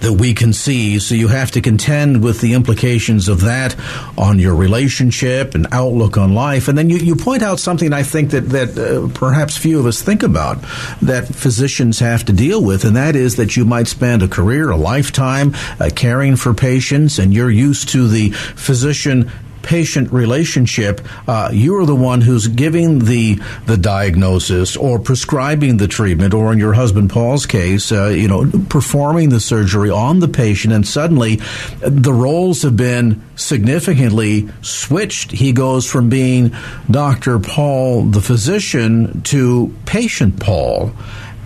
that 0.00 0.14
we 0.14 0.34
can 0.34 0.52
see. 0.52 0.98
So 0.98 1.14
you 1.14 1.28
have 1.28 1.50
to 1.52 1.60
contend 1.60 2.22
with 2.22 2.40
the 2.40 2.54
implications 2.54 3.28
of 3.28 3.42
that 3.42 3.76
on 4.16 4.38
your 4.38 4.54
relationship 4.54 5.54
and 5.54 5.66
outlook 5.72 6.16
on 6.16 6.34
life. 6.34 6.68
And 6.68 6.76
then 6.76 6.90
you, 6.90 6.98
you 6.98 7.16
point 7.16 7.42
out 7.42 7.60
something 7.60 7.92
I 7.92 8.02
think 8.02 8.30
that, 8.30 8.48
that 8.50 8.78
uh, 8.78 9.08
perhaps 9.14 9.56
few 9.56 9.78
of 9.78 9.86
us 9.86 10.02
think 10.02 10.22
about 10.22 10.60
that 11.02 11.26
physicians 11.34 11.98
have 11.98 12.24
to 12.26 12.32
deal 12.32 12.62
with, 12.62 12.84
and 12.84 12.96
that 12.96 13.16
is 13.16 13.36
that 13.36 13.56
you 13.56 13.64
might 13.64 13.88
spend 13.88 14.22
a 14.22 14.28
career, 14.28 14.70
a 14.70 14.76
lifetime 14.76 15.54
uh, 15.78 15.90
caring 15.94 16.36
for 16.36 16.54
patients, 16.54 17.18
and 17.18 17.32
you're 17.32 17.50
used 17.50 17.88
to 17.90 18.08
the 18.08 18.30
physician 18.30 19.30
patient 19.62 20.12
relationship, 20.12 21.00
uh, 21.28 21.50
you're 21.52 21.86
the 21.86 21.94
one 21.94 22.20
who's 22.20 22.48
giving 22.48 23.00
the 23.00 23.40
the 23.66 23.76
diagnosis 23.76 24.76
or 24.76 24.98
prescribing 24.98 25.76
the 25.76 25.88
treatment, 25.88 26.34
or 26.34 26.52
in 26.52 26.58
your 26.58 26.72
husband 26.72 27.10
Paul's 27.10 27.46
case, 27.46 27.92
uh, 27.92 28.08
you 28.08 28.28
know, 28.28 28.50
performing 28.68 29.28
the 29.30 29.40
surgery 29.40 29.90
on 29.90 30.20
the 30.20 30.28
patient, 30.28 30.72
and 30.72 30.86
suddenly 30.86 31.36
the 31.80 32.12
roles 32.12 32.62
have 32.62 32.76
been 32.76 33.22
significantly 33.36 34.48
switched. 34.62 35.30
He 35.30 35.52
goes 35.52 35.90
from 35.90 36.08
being 36.08 36.54
Dr. 36.90 37.38
Paul, 37.38 38.04
the 38.04 38.20
physician, 38.20 39.22
to 39.22 39.74
patient 39.86 40.40
Paul. 40.40 40.92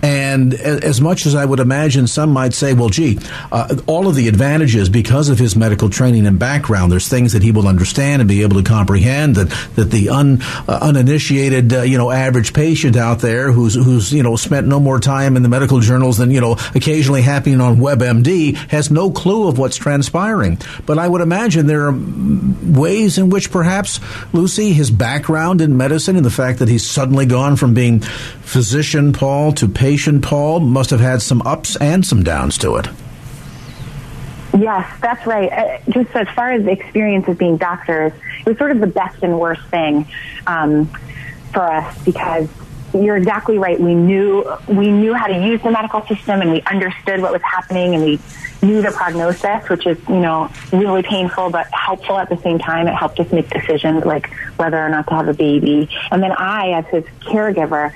And 0.05 0.53
as 0.53 1.01
much 1.01 1.25
as 1.25 1.33
I 1.33 1.45
would 1.45 1.59
imagine 1.59 2.05
some 2.05 2.29
might 2.29 2.53
say, 2.53 2.73
well, 2.73 2.89
gee, 2.89 3.17
uh, 3.51 3.75
all 3.87 4.07
of 4.07 4.13
the 4.13 4.27
advantages 4.27 4.87
because 4.87 5.29
of 5.29 5.39
his 5.39 5.55
medical 5.55 5.89
training 5.89 6.27
and 6.27 6.37
background, 6.37 6.91
there's 6.91 7.07
things 7.07 7.33
that 7.33 7.41
he 7.41 7.51
will 7.51 7.67
understand 7.67 8.21
and 8.21 8.29
be 8.29 8.43
able 8.43 8.61
to 8.61 8.69
comprehend 8.69 9.35
that, 9.35 9.49
that 9.73 9.89
the 9.89 10.09
un, 10.09 10.43
uh, 10.67 10.77
uninitiated, 10.79 11.73
uh, 11.73 11.81
you 11.81 11.97
know, 11.97 12.11
average 12.11 12.53
patient 12.53 12.95
out 12.95 13.17
there 13.17 13.51
who's, 13.51 13.73
who's, 13.73 14.13
you 14.13 14.21
know, 14.21 14.35
spent 14.35 14.67
no 14.67 14.79
more 14.79 14.99
time 14.99 15.35
in 15.35 15.41
the 15.41 15.49
medical 15.49 15.79
journals 15.79 16.19
than, 16.19 16.29
you 16.29 16.39
know, 16.39 16.55
occasionally 16.75 17.23
happening 17.23 17.59
on 17.59 17.77
WebMD 17.77 18.55
has 18.69 18.91
no 18.91 19.09
clue 19.09 19.47
of 19.47 19.57
what's 19.57 19.75
transpiring. 19.75 20.59
But 20.85 20.99
I 20.99 21.07
would 21.07 21.21
imagine 21.21 21.65
there 21.65 21.87
are 21.87 21.99
ways 22.63 23.17
in 23.17 23.31
which 23.31 23.49
perhaps, 23.49 23.99
Lucy, 24.33 24.71
his 24.71 24.91
background 24.91 25.61
in 25.61 25.77
medicine 25.77 26.15
and 26.15 26.23
the 26.23 26.29
fact 26.29 26.59
that 26.59 26.69
he's 26.69 26.87
suddenly 26.87 27.25
gone 27.25 27.55
from 27.55 27.73
being 27.73 28.01
physician 28.01 29.11
Paul 29.11 29.51
to 29.53 29.67
patient 29.67 29.94
Paul 30.21 30.59
must 30.59 30.89
have 30.89 30.99
had 30.99 31.21
some 31.21 31.41
ups 31.43 31.75
and 31.77 32.05
some 32.05 32.23
downs 32.23 32.57
to 32.59 32.75
it. 32.75 32.87
Yes, 34.57 34.89
that's 35.01 35.25
right. 35.25 35.51
Uh, 35.51 35.77
just 35.89 36.15
as 36.15 36.27
far 36.29 36.51
as 36.51 36.63
the 36.63 36.71
experience 36.71 37.27
of 37.27 37.37
being 37.37 37.57
doctors, 37.57 38.13
it 38.39 38.45
was 38.45 38.57
sort 38.57 38.71
of 38.71 38.79
the 38.79 38.87
best 38.87 39.21
and 39.21 39.39
worst 39.39 39.63
thing 39.67 40.07
um, 40.47 40.85
for 41.53 41.63
us 41.63 42.03
because 42.05 42.47
you're 42.93 43.17
exactly 43.17 43.57
right. 43.57 43.79
We 43.79 43.95
knew 43.95 44.45
we 44.67 44.91
knew 44.91 45.13
how 45.13 45.27
to 45.27 45.45
use 45.45 45.61
the 45.61 45.71
medical 45.71 46.05
system, 46.05 46.41
and 46.41 46.51
we 46.51 46.61
understood 46.61 47.21
what 47.21 47.33
was 47.33 47.41
happening, 47.41 47.95
and 47.95 48.03
we 48.03 48.19
knew 48.61 48.81
the 48.81 48.91
prognosis, 48.91 49.67
which 49.69 49.85
is 49.85 49.97
you 50.07 50.21
know 50.21 50.49
really 50.71 51.03
painful 51.03 51.49
but 51.49 51.67
helpful 51.73 52.17
at 52.17 52.29
the 52.29 52.37
same 52.37 52.59
time. 52.59 52.87
It 52.87 52.95
helped 52.95 53.19
us 53.19 53.31
make 53.31 53.49
decisions 53.49 54.05
like 54.05 54.29
whether 54.57 54.77
or 54.77 54.89
not 54.89 55.07
to 55.07 55.15
have 55.15 55.27
a 55.27 55.33
baby. 55.33 55.89
And 56.11 56.23
then 56.23 56.31
I, 56.31 56.71
as 56.71 56.85
his 56.87 57.03
caregiver, 57.21 57.93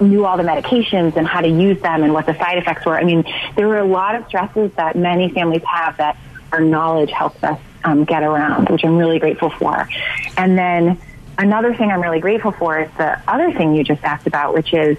knew 0.00 0.24
all 0.24 0.36
the 0.36 0.42
medications 0.42 1.16
and 1.16 1.26
how 1.26 1.40
to 1.40 1.48
use 1.48 1.80
them 1.80 2.02
and 2.02 2.12
what 2.12 2.26
the 2.26 2.34
side 2.34 2.58
effects 2.58 2.84
were. 2.84 2.98
I 2.98 3.04
mean, 3.04 3.24
there 3.56 3.68
were 3.68 3.78
a 3.78 3.84
lot 3.84 4.14
of 4.14 4.26
stresses 4.26 4.72
that 4.76 4.96
many 4.96 5.30
families 5.30 5.62
have 5.64 5.96
that 5.98 6.16
our 6.52 6.60
knowledge 6.60 7.10
helps 7.10 7.42
us 7.42 7.60
um, 7.84 8.04
get 8.04 8.22
around, 8.22 8.68
which 8.68 8.84
I'm 8.84 8.96
really 8.96 9.18
grateful 9.18 9.50
for. 9.50 9.88
And 10.36 10.58
then 10.58 10.98
another 11.38 11.74
thing 11.74 11.90
I'm 11.90 12.00
really 12.00 12.20
grateful 12.20 12.52
for 12.52 12.80
is 12.80 12.90
the 12.98 13.20
other 13.28 13.52
thing 13.52 13.74
you 13.74 13.84
just 13.84 14.02
asked 14.02 14.26
about, 14.26 14.54
which 14.54 14.72
is 14.72 14.98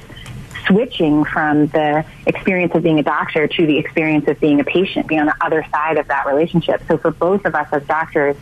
switching 0.65 1.23
from 1.23 1.67
the 1.67 2.05
experience 2.25 2.73
of 2.75 2.83
being 2.83 2.99
a 2.99 3.03
doctor 3.03 3.47
to 3.47 3.65
the 3.65 3.77
experience 3.77 4.27
of 4.27 4.39
being 4.39 4.59
a 4.59 4.63
patient, 4.63 5.07
being 5.07 5.21
on 5.21 5.27
the 5.27 5.35
other 5.41 5.65
side 5.71 5.97
of 5.97 6.07
that 6.07 6.25
relationship. 6.27 6.81
So 6.87 6.97
for 6.97 7.11
both 7.11 7.45
of 7.45 7.55
us 7.55 7.67
as 7.71 7.85
doctors, 7.85 8.35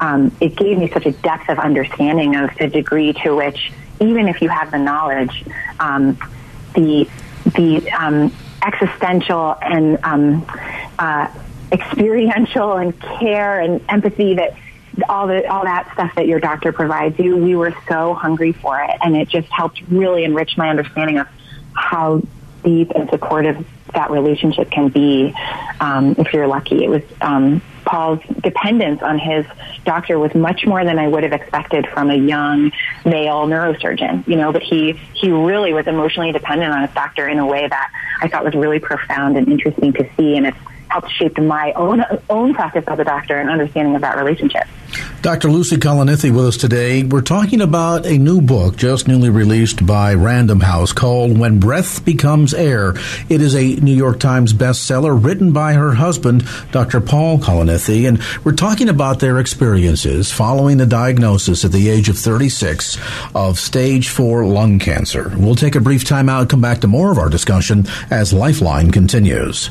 um, 0.00 0.34
it 0.40 0.56
gave 0.56 0.78
me 0.78 0.90
such 0.90 1.06
a 1.06 1.12
depth 1.12 1.48
of 1.48 1.58
understanding 1.58 2.34
of 2.34 2.50
the 2.58 2.68
degree 2.68 3.12
to 3.24 3.36
which 3.36 3.70
even 4.00 4.28
if 4.28 4.40
you 4.42 4.48
have 4.48 4.70
the 4.70 4.78
knowledge, 4.78 5.44
um, 5.78 6.18
the 6.74 7.08
the 7.54 7.90
um, 7.92 8.32
existential 8.62 9.56
and 9.60 9.98
um, 10.04 10.46
uh, 10.98 11.28
experiential 11.72 12.76
and 12.76 12.98
care 13.00 13.60
and 13.60 13.80
empathy 13.88 14.34
that 14.34 14.56
all 15.08 15.26
the 15.26 15.46
all 15.46 15.64
that 15.64 15.90
stuff 15.92 16.14
that 16.16 16.26
your 16.26 16.40
doctor 16.40 16.72
provides 16.72 17.18
you, 17.18 17.36
we 17.36 17.54
were 17.54 17.74
so 17.88 18.14
hungry 18.14 18.52
for 18.52 18.80
it, 18.80 18.90
and 19.02 19.16
it 19.16 19.28
just 19.28 19.48
helped 19.48 19.80
really 19.88 20.24
enrich 20.24 20.56
my 20.56 20.68
understanding 20.68 21.18
of 21.18 21.28
how 21.72 22.22
deep 22.64 22.90
and 22.90 23.08
supportive 23.10 23.66
that 23.94 24.10
relationship 24.10 24.70
can 24.70 24.88
be 24.88 25.34
um, 25.80 26.14
if 26.18 26.32
you're 26.32 26.46
lucky. 26.46 26.84
It 26.84 26.90
was 26.90 27.02
um, 27.20 27.62
Paul's 27.90 28.20
dependence 28.40 29.02
on 29.02 29.18
his 29.18 29.44
doctor 29.84 30.16
was 30.16 30.32
much 30.32 30.64
more 30.64 30.84
than 30.84 30.96
I 30.96 31.08
would 31.08 31.24
have 31.24 31.32
expected 31.32 31.88
from 31.88 32.08
a 32.08 32.14
young 32.14 32.70
male 33.04 33.48
neurosurgeon, 33.48 34.28
you 34.28 34.36
know, 34.36 34.52
but 34.52 34.62
he, 34.62 34.92
he 35.12 35.32
really 35.32 35.72
was 35.72 35.88
emotionally 35.88 36.30
dependent 36.30 36.72
on 36.72 36.82
his 36.82 36.94
doctor 36.94 37.26
in 37.26 37.40
a 37.40 37.46
way 37.46 37.66
that 37.66 37.92
I 38.22 38.28
thought 38.28 38.44
was 38.44 38.54
really 38.54 38.78
profound 38.78 39.36
and 39.36 39.48
interesting 39.48 39.92
to 39.94 40.08
see. 40.16 40.36
And 40.36 40.46
it's 40.46 40.58
helped 40.90 41.10
shape 41.12 41.38
my 41.38 41.72
own 41.72 42.04
own 42.28 42.54
practice 42.54 42.84
as 42.86 42.98
a 42.98 43.04
doctor 43.04 43.38
and 43.38 43.48
understanding 43.48 43.94
of 43.94 44.02
that 44.02 44.16
relationship. 44.16 44.64
Dr. 45.22 45.50
Lucy 45.50 45.76
Kalanithi 45.76 46.34
with 46.34 46.46
us 46.46 46.56
today. 46.56 47.02
We're 47.02 47.20
talking 47.20 47.60
about 47.60 48.06
a 48.06 48.18
new 48.18 48.40
book 48.40 48.76
just 48.76 49.06
newly 49.06 49.30
released 49.30 49.86
by 49.86 50.14
Random 50.14 50.60
House 50.60 50.92
called 50.92 51.38
When 51.38 51.60
Breath 51.60 52.04
Becomes 52.04 52.54
Air. 52.54 52.94
It 53.28 53.40
is 53.40 53.54
a 53.54 53.76
New 53.76 53.94
York 53.94 54.18
Times 54.18 54.52
bestseller 54.52 55.22
written 55.22 55.52
by 55.52 55.74
her 55.74 55.92
husband, 55.92 56.44
Dr. 56.72 57.00
Paul 57.00 57.38
Kalanithi, 57.38 58.08
and 58.08 58.20
we're 58.44 58.52
talking 58.52 58.88
about 58.88 59.20
their 59.20 59.38
experiences 59.38 60.32
following 60.32 60.78
the 60.78 60.86
diagnosis 60.86 61.64
at 61.64 61.72
the 61.72 61.88
age 61.88 62.08
of 62.08 62.18
36 62.18 62.98
of 63.34 63.58
stage 63.58 64.08
4 64.08 64.44
lung 64.46 64.78
cancer. 64.78 65.32
We'll 65.36 65.54
take 65.54 65.76
a 65.76 65.80
brief 65.80 66.04
time 66.04 66.28
out 66.28 66.50
come 66.50 66.60
back 66.60 66.80
to 66.80 66.88
more 66.88 67.12
of 67.12 67.18
our 67.18 67.28
discussion 67.28 67.86
as 68.10 68.32
Lifeline 68.32 68.90
continues. 68.90 69.70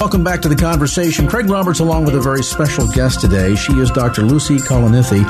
Welcome 0.00 0.22
back 0.22 0.40
to 0.42 0.48
the 0.48 0.54
conversation. 0.54 1.26
Craig 1.26 1.50
Roberts, 1.50 1.80
along 1.80 2.04
with 2.04 2.14
a 2.14 2.20
very 2.20 2.44
special 2.44 2.86
guest 2.86 3.20
today. 3.20 3.56
She 3.56 3.72
is 3.72 3.90
Dr. 3.90 4.22
Lucy 4.22 4.58
Kalanithi. 4.58 5.24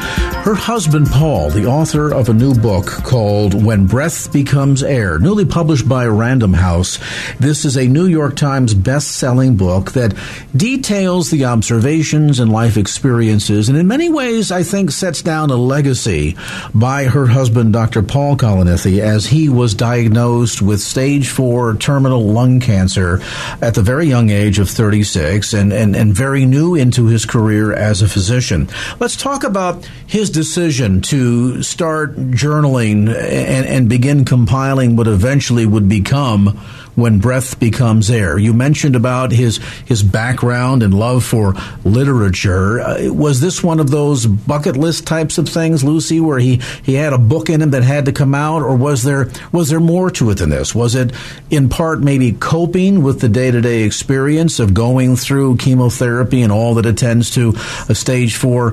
Her 0.44 0.54
husband, 0.54 1.06
Paul, 1.06 1.48
the 1.48 1.64
author 1.64 2.12
of 2.12 2.28
a 2.28 2.34
new 2.34 2.54
book 2.54 2.84
called 2.84 3.64
When 3.64 3.86
Breath 3.86 4.30
Becomes 4.30 4.82
Air, 4.82 5.18
newly 5.18 5.46
published 5.46 5.88
by 5.88 6.06
Random 6.06 6.52
House. 6.52 6.98
This 7.40 7.64
is 7.64 7.78
a 7.78 7.86
New 7.86 8.04
York 8.04 8.36
Times 8.36 8.74
best-selling 8.74 9.56
book 9.56 9.92
that 9.92 10.14
details 10.54 11.30
the 11.30 11.46
observations 11.46 12.38
and 12.38 12.52
life 12.52 12.76
experiences, 12.76 13.70
and 13.70 13.78
in 13.78 13.88
many 13.88 14.10
ways, 14.10 14.52
I 14.52 14.64
think, 14.64 14.90
sets 14.90 15.22
down 15.22 15.48
a 15.48 15.56
legacy 15.56 16.36
by 16.74 17.04
her 17.04 17.26
husband, 17.26 17.72
Dr. 17.72 18.02
Paul 18.02 18.36
Kalanithi, 18.36 19.00
as 19.00 19.26
he 19.26 19.48
was 19.48 19.74
diagnosed 19.74 20.60
with 20.60 20.80
stage 20.80 21.30
four 21.30 21.74
terminal 21.76 22.26
lung 22.26 22.60
cancer 22.60 23.22
at 23.62 23.74
the 23.74 23.82
very 23.82 24.06
young 24.06 24.28
age 24.28 24.57
age 24.58 24.60
of 24.60 24.70
36 24.70 25.52
and, 25.52 25.72
and, 25.72 25.94
and 25.94 26.14
very 26.14 26.44
new 26.44 26.74
into 26.74 27.06
his 27.06 27.24
career 27.24 27.72
as 27.72 28.02
a 28.02 28.08
physician. 28.08 28.68
Let's 28.98 29.16
talk 29.16 29.44
about 29.44 29.88
his 30.06 30.30
decision 30.30 31.00
to 31.02 31.62
start 31.62 32.16
journaling 32.32 33.08
and, 33.08 33.66
and 33.66 33.88
begin 33.88 34.24
compiling 34.24 34.96
what 34.96 35.06
eventually 35.06 35.66
would 35.66 35.88
become 35.88 36.58
when 36.94 37.18
breath 37.18 37.58
becomes 37.58 38.10
air. 38.10 38.38
You 38.38 38.52
mentioned 38.52 38.96
about 38.96 39.32
his 39.32 39.58
his 39.84 40.02
background 40.02 40.82
and 40.82 40.92
love 40.92 41.24
for 41.24 41.54
literature. 41.84 42.80
Uh, 42.80 43.12
was 43.12 43.40
this 43.40 43.62
one 43.62 43.80
of 43.80 43.90
those 43.90 44.26
bucket 44.26 44.76
list 44.76 45.06
types 45.06 45.38
of 45.38 45.48
things, 45.48 45.84
Lucy, 45.84 46.20
where 46.20 46.38
he 46.38 46.60
he 46.82 46.94
had 46.94 47.12
a 47.12 47.18
book 47.18 47.50
in 47.50 47.62
him 47.62 47.70
that 47.70 47.82
had 47.82 48.04
to 48.06 48.12
come 48.12 48.34
out, 48.34 48.62
or 48.62 48.76
was 48.76 49.02
there 49.02 49.30
was 49.52 49.68
there 49.68 49.80
more 49.80 50.10
to 50.12 50.30
it 50.30 50.38
than 50.38 50.50
this? 50.50 50.74
Was 50.74 50.94
it 50.94 51.12
in 51.50 51.68
part 51.68 52.00
maybe 52.00 52.32
coping 52.32 53.02
with 53.02 53.20
the 53.20 53.28
day 53.28 53.50
to 53.50 53.60
day 53.60 53.82
experience 53.82 54.58
of 54.58 54.74
going 54.74 55.16
through 55.16 55.56
chemotherapy 55.56 56.42
and 56.42 56.52
all 56.52 56.74
that 56.74 56.86
attends 56.86 57.30
to 57.32 57.54
a 57.88 57.94
stage 57.94 58.36
four 58.36 58.72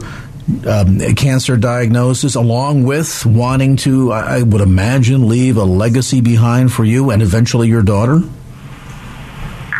um, 0.67 0.99
cancer 1.15 1.57
diagnosis, 1.57 2.35
along 2.35 2.83
with 2.83 3.25
wanting 3.25 3.77
to, 3.77 4.11
I 4.11 4.43
would 4.43 4.61
imagine, 4.61 5.27
leave 5.27 5.57
a 5.57 5.63
legacy 5.63 6.21
behind 6.21 6.71
for 6.71 6.85
you 6.85 7.09
and 7.09 7.21
eventually 7.21 7.67
your 7.67 7.81
daughter? 7.81 8.21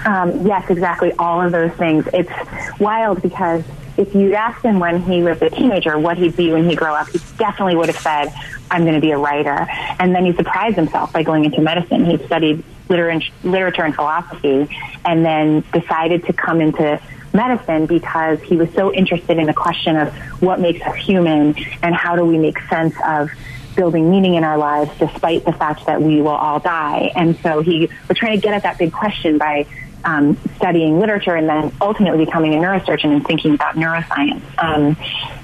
Um, 0.06 0.46
yes, 0.46 0.70
exactly. 0.70 1.14
All 1.14 1.42
of 1.42 1.52
those 1.52 1.72
things. 1.74 2.08
It's 2.14 2.32
wild 2.80 3.22
because 3.22 3.64
if 3.98 4.14
you'd 4.14 4.34
asked 4.34 4.64
him 4.64 4.80
when 4.80 5.02
he 5.02 5.24
was 5.24 5.42
a 5.42 5.50
teenager 5.50 5.98
what 5.98 6.18
he'd 6.18 6.36
be 6.36 6.52
when 6.52 6.70
he 6.70 6.76
grew 6.76 6.90
up, 6.90 7.10
he 7.10 7.20
definitely 7.38 7.76
would 7.76 7.88
have 7.88 8.00
said, 8.00 8.34
I'm 8.70 8.84
going 8.84 8.96
to 8.96 9.02
be 9.02 9.12
a 9.12 9.18
writer. 9.18 9.68
And 10.00 10.14
then 10.14 10.26
he 10.26 10.34
surprised 10.34 10.76
himself 10.76 11.14
by 11.14 11.24
going 11.24 11.46
into 11.46 11.62
medicine. 11.62 12.06
He 12.06 12.18
studied 12.26 12.64
literature, 12.90 13.32
literature 13.44 13.84
and 13.84 13.96
philosophy 13.96 14.68
and 15.06 15.26
then 15.26 15.64
decided 15.74 16.26
to 16.26 16.34
come 16.34 16.62
into 16.62 17.02
medicine 17.36 17.86
because 17.86 18.42
he 18.42 18.56
was 18.56 18.72
so 18.74 18.94
interested 18.94 19.38
in 19.38 19.46
the 19.46 19.54
question 19.54 19.98
of 19.98 20.14
what 20.42 20.60
makes 20.60 20.82
us 20.82 20.96
human 20.96 21.56
and 21.84 21.94
how 21.94 22.16
do 22.16 22.24
we 22.24 22.38
make 22.38 22.60
sense 22.70 22.96
of 23.06 23.30
building 23.76 24.10
meaning 24.10 24.36
in 24.36 24.44
our 24.44 24.58
lives 24.58 24.90
despite 24.98 25.44
the 25.46 25.52
fact 25.52 25.86
that 25.86 26.02
we 26.02 26.22
will 26.22 26.30
all 26.30 26.60
die. 26.60 27.12
And 27.16 27.38
so 27.40 27.62
he 27.62 27.90
was 28.08 28.18
trying 28.18 28.38
to 28.38 28.42
get 28.42 28.54
at 28.54 28.64
that 28.64 28.78
big 28.78 28.94
question 28.94 29.38
by 29.38 29.68
um, 30.06 30.38
studying 30.56 31.00
literature 31.00 31.36
and 31.36 31.50
then 31.50 31.72
ultimately 31.82 32.26
becoming 32.26 32.54
a 32.54 32.58
neurosurgeon 32.58 33.14
and 33.14 33.26
thinking 33.26 33.56
about 33.56 33.76
neuroscience. 33.76 34.44
Um, 34.58 34.96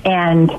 and 0.05 0.49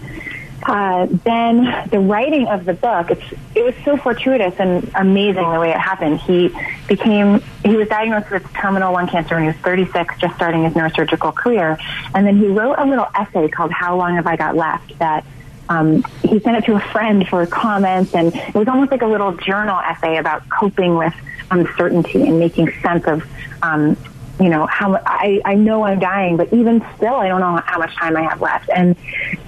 uh, 0.64 1.06
then 1.24 1.88
the 1.90 1.98
writing 1.98 2.46
of 2.46 2.64
the 2.64 2.74
book, 2.74 3.10
it's, 3.10 3.24
it 3.54 3.64
was 3.64 3.74
so 3.84 3.96
fortuitous 3.96 4.54
and 4.58 4.90
amazing 4.94 5.50
the 5.50 5.60
way 5.60 5.70
it 5.70 5.78
happened. 5.78 6.20
He 6.20 6.54
became, 6.86 7.42
he 7.64 7.76
was 7.76 7.88
diagnosed 7.88 8.30
with 8.30 8.44
terminal 8.52 8.92
lung 8.92 9.08
cancer 9.08 9.34
when 9.34 9.44
he 9.44 9.48
was 9.48 9.56
36, 9.58 10.18
just 10.18 10.36
starting 10.36 10.64
his 10.64 10.74
neurosurgical 10.74 11.34
career. 11.34 11.78
And 12.14 12.26
then 12.26 12.36
he 12.36 12.46
wrote 12.46 12.76
a 12.78 12.84
little 12.84 13.08
essay 13.14 13.48
called 13.48 13.72
How 13.72 13.96
Long 13.96 14.16
Have 14.16 14.26
I 14.26 14.36
Got 14.36 14.56
Left 14.56 14.98
that 14.98 15.24
um, 15.68 16.04
he 16.22 16.38
sent 16.40 16.56
it 16.56 16.64
to 16.66 16.74
a 16.74 16.80
friend 16.80 17.26
for 17.26 17.46
comments, 17.46 18.14
and 18.14 18.34
it 18.34 18.54
was 18.54 18.68
almost 18.68 18.90
like 18.90 19.02
a 19.02 19.06
little 19.06 19.32
journal 19.32 19.78
essay 19.80 20.18
about 20.18 20.48
coping 20.48 20.96
with 20.96 21.14
uncertainty 21.50 22.22
and 22.22 22.38
making 22.38 22.70
sense 22.82 23.06
of 23.06 23.24
um, 23.62 23.96
you 24.40 24.48
know, 24.48 24.66
how 24.66 24.94
I, 25.06 25.40
I 25.44 25.54
know 25.54 25.84
I'm 25.84 25.98
dying, 25.98 26.36
but 26.36 26.52
even 26.52 26.84
still, 26.96 27.14
I 27.14 27.28
don't 27.28 27.40
know 27.40 27.60
how 27.64 27.78
much 27.78 27.94
time 27.96 28.16
I 28.16 28.22
have 28.22 28.40
left. 28.40 28.70
And 28.74 28.96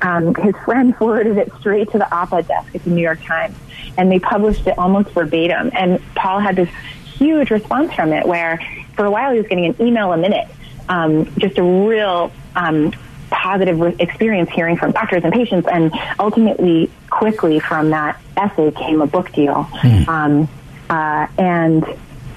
um, 0.03 0.35
his 0.35 0.55
friend 0.65 0.97
forwarded 0.99 1.39
it 1.39 1.53
straight 1.61 1.91
to 1.93 1.99
the 1.99 2.15
op-ed 2.15 2.47
desk 2.47 2.75
at 2.75 2.85
the 2.85 2.91
New 2.91 3.03
York 3.03 3.23
Times, 3.25 3.57
and 3.97 4.11
they 4.11 4.19
published 4.19 4.67
it 4.67 4.79
almost 4.79 5.11
verbatim. 5.11 5.71
And 5.75 6.01
Paul 6.15 6.41
had 6.41 6.57
this 6.57 6.69
huge 7.17 7.51
response 7.51 7.93
from 7.95 8.13
it, 8.13 8.27
where 8.27 8.61
for 8.95 9.05
a 9.05 9.11
while 9.11 9.33
he 9.33 9.39
was 9.39 9.47
getting 9.47 9.67
an 9.67 9.77
email 9.81 10.13
a 10.13 10.17
minute, 10.17 10.49
um, 10.89 11.33
just 11.39 11.59
a 11.59 11.63
real 11.63 12.31
um, 12.55 12.93
positive 13.31 14.01
experience 14.01 14.51
hearing 14.51 14.77
from 14.77 14.93
doctors 14.93 15.25
and 15.25 15.33
patients, 15.33 15.67
and 15.71 15.93
ultimately, 16.19 16.91
quickly 17.11 17.59
from 17.59 17.91
that 17.91 18.21
essay 18.37 18.71
came 18.71 19.01
a 19.01 19.07
book 19.07 19.33
deal. 19.33 19.65
Mm. 19.65 20.09
Um, 20.09 20.49
uh, 20.91 21.27
and 21.39 21.85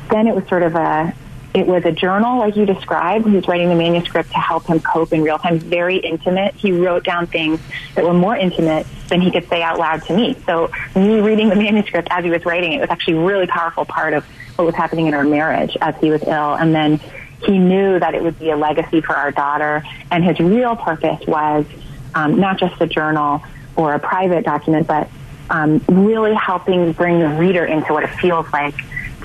then 0.09 0.27
it 0.27 0.35
was 0.35 0.47
sort 0.47 0.63
of 0.63 0.75
a 0.75 1.13
it 1.53 1.65
was 1.65 1.85
a 1.85 1.91
journal, 1.91 2.37
like 2.37 2.55
you 2.55 2.65
described. 2.65 3.25
He 3.25 3.35
was 3.35 3.47
writing 3.47 3.69
the 3.69 3.75
manuscript 3.75 4.31
to 4.31 4.37
help 4.37 4.67
him 4.67 4.79
cope 4.79 5.13
in 5.13 5.23
real 5.23 5.39
time. 5.39 5.59
Very 5.59 5.97
intimate. 5.97 6.53
He 6.55 6.71
wrote 6.71 7.03
down 7.03 7.27
things 7.27 7.59
that 7.95 8.03
were 8.03 8.13
more 8.13 8.35
intimate 8.35 8.85
than 9.07 9.21
he 9.21 9.31
could 9.31 9.47
say 9.49 9.63
out 9.63 9.79
loud 9.79 10.03
to 10.05 10.15
me. 10.15 10.37
So 10.45 10.69
me 10.95 11.19
reading 11.19 11.49
the 11.49 11.55
manuscript 11.67 12.09
as 12.11 12.23
he 12.23 12.29
was 12.29 12.45
writing 12.45 12.73
it 12.73 12.81
was 12.81 12.89
actually 12.89 13.17
a 13.17 13.21
really 13.21 13.47
powerful 13.47 13.85
part 13.85 14.13
of 14.13 14.25
what 14.55 14.65
was 14.65 14.75
happening 14.75 15.07
in 15.07 15.13
our 15.13 15.23
marriage 15.23 15.75
as 15.81 15.95
he 15.97 16.11
was 16.11 16.21
ill. 16.23 16.53
And 16.53 16.75
then 16.75 16.99
he 17.43 17.57
knew 17.57 17.99
that 17.99 18.13
it 18.13 18.21
would 18.21 18.37
be 18.37 18.51
a 18.51 18.57
legacy 18.57 19.01
for 19.01 19.15
our 19.15 19.31
daughter. 19.31 19.83
And 20.11 20.23
his 20.23 20.39
real 20.39 20.75
purpose 20.75 21.25
was 21.27 21.65
um, 22.13 22.39
not 22.39 22.59
just 22.59 22.79
a 22.81 22.87
journal 22.87 23.41
or 23.75 23.93
a 23.93 23.99
private 23.99 24.43
document, 24.43 24.87
but 24.87 25.09
um, 25.49 25.83
really 25.87 26.33
helping 26.33 26.91
bring 26.91 27.19
the 27.19 27.29
reader 27.29 27.65
into 27.65 27.93
what 27.93 28.03
it 28.03 28.09
feels 28.09 28.51
like 28.51 28.75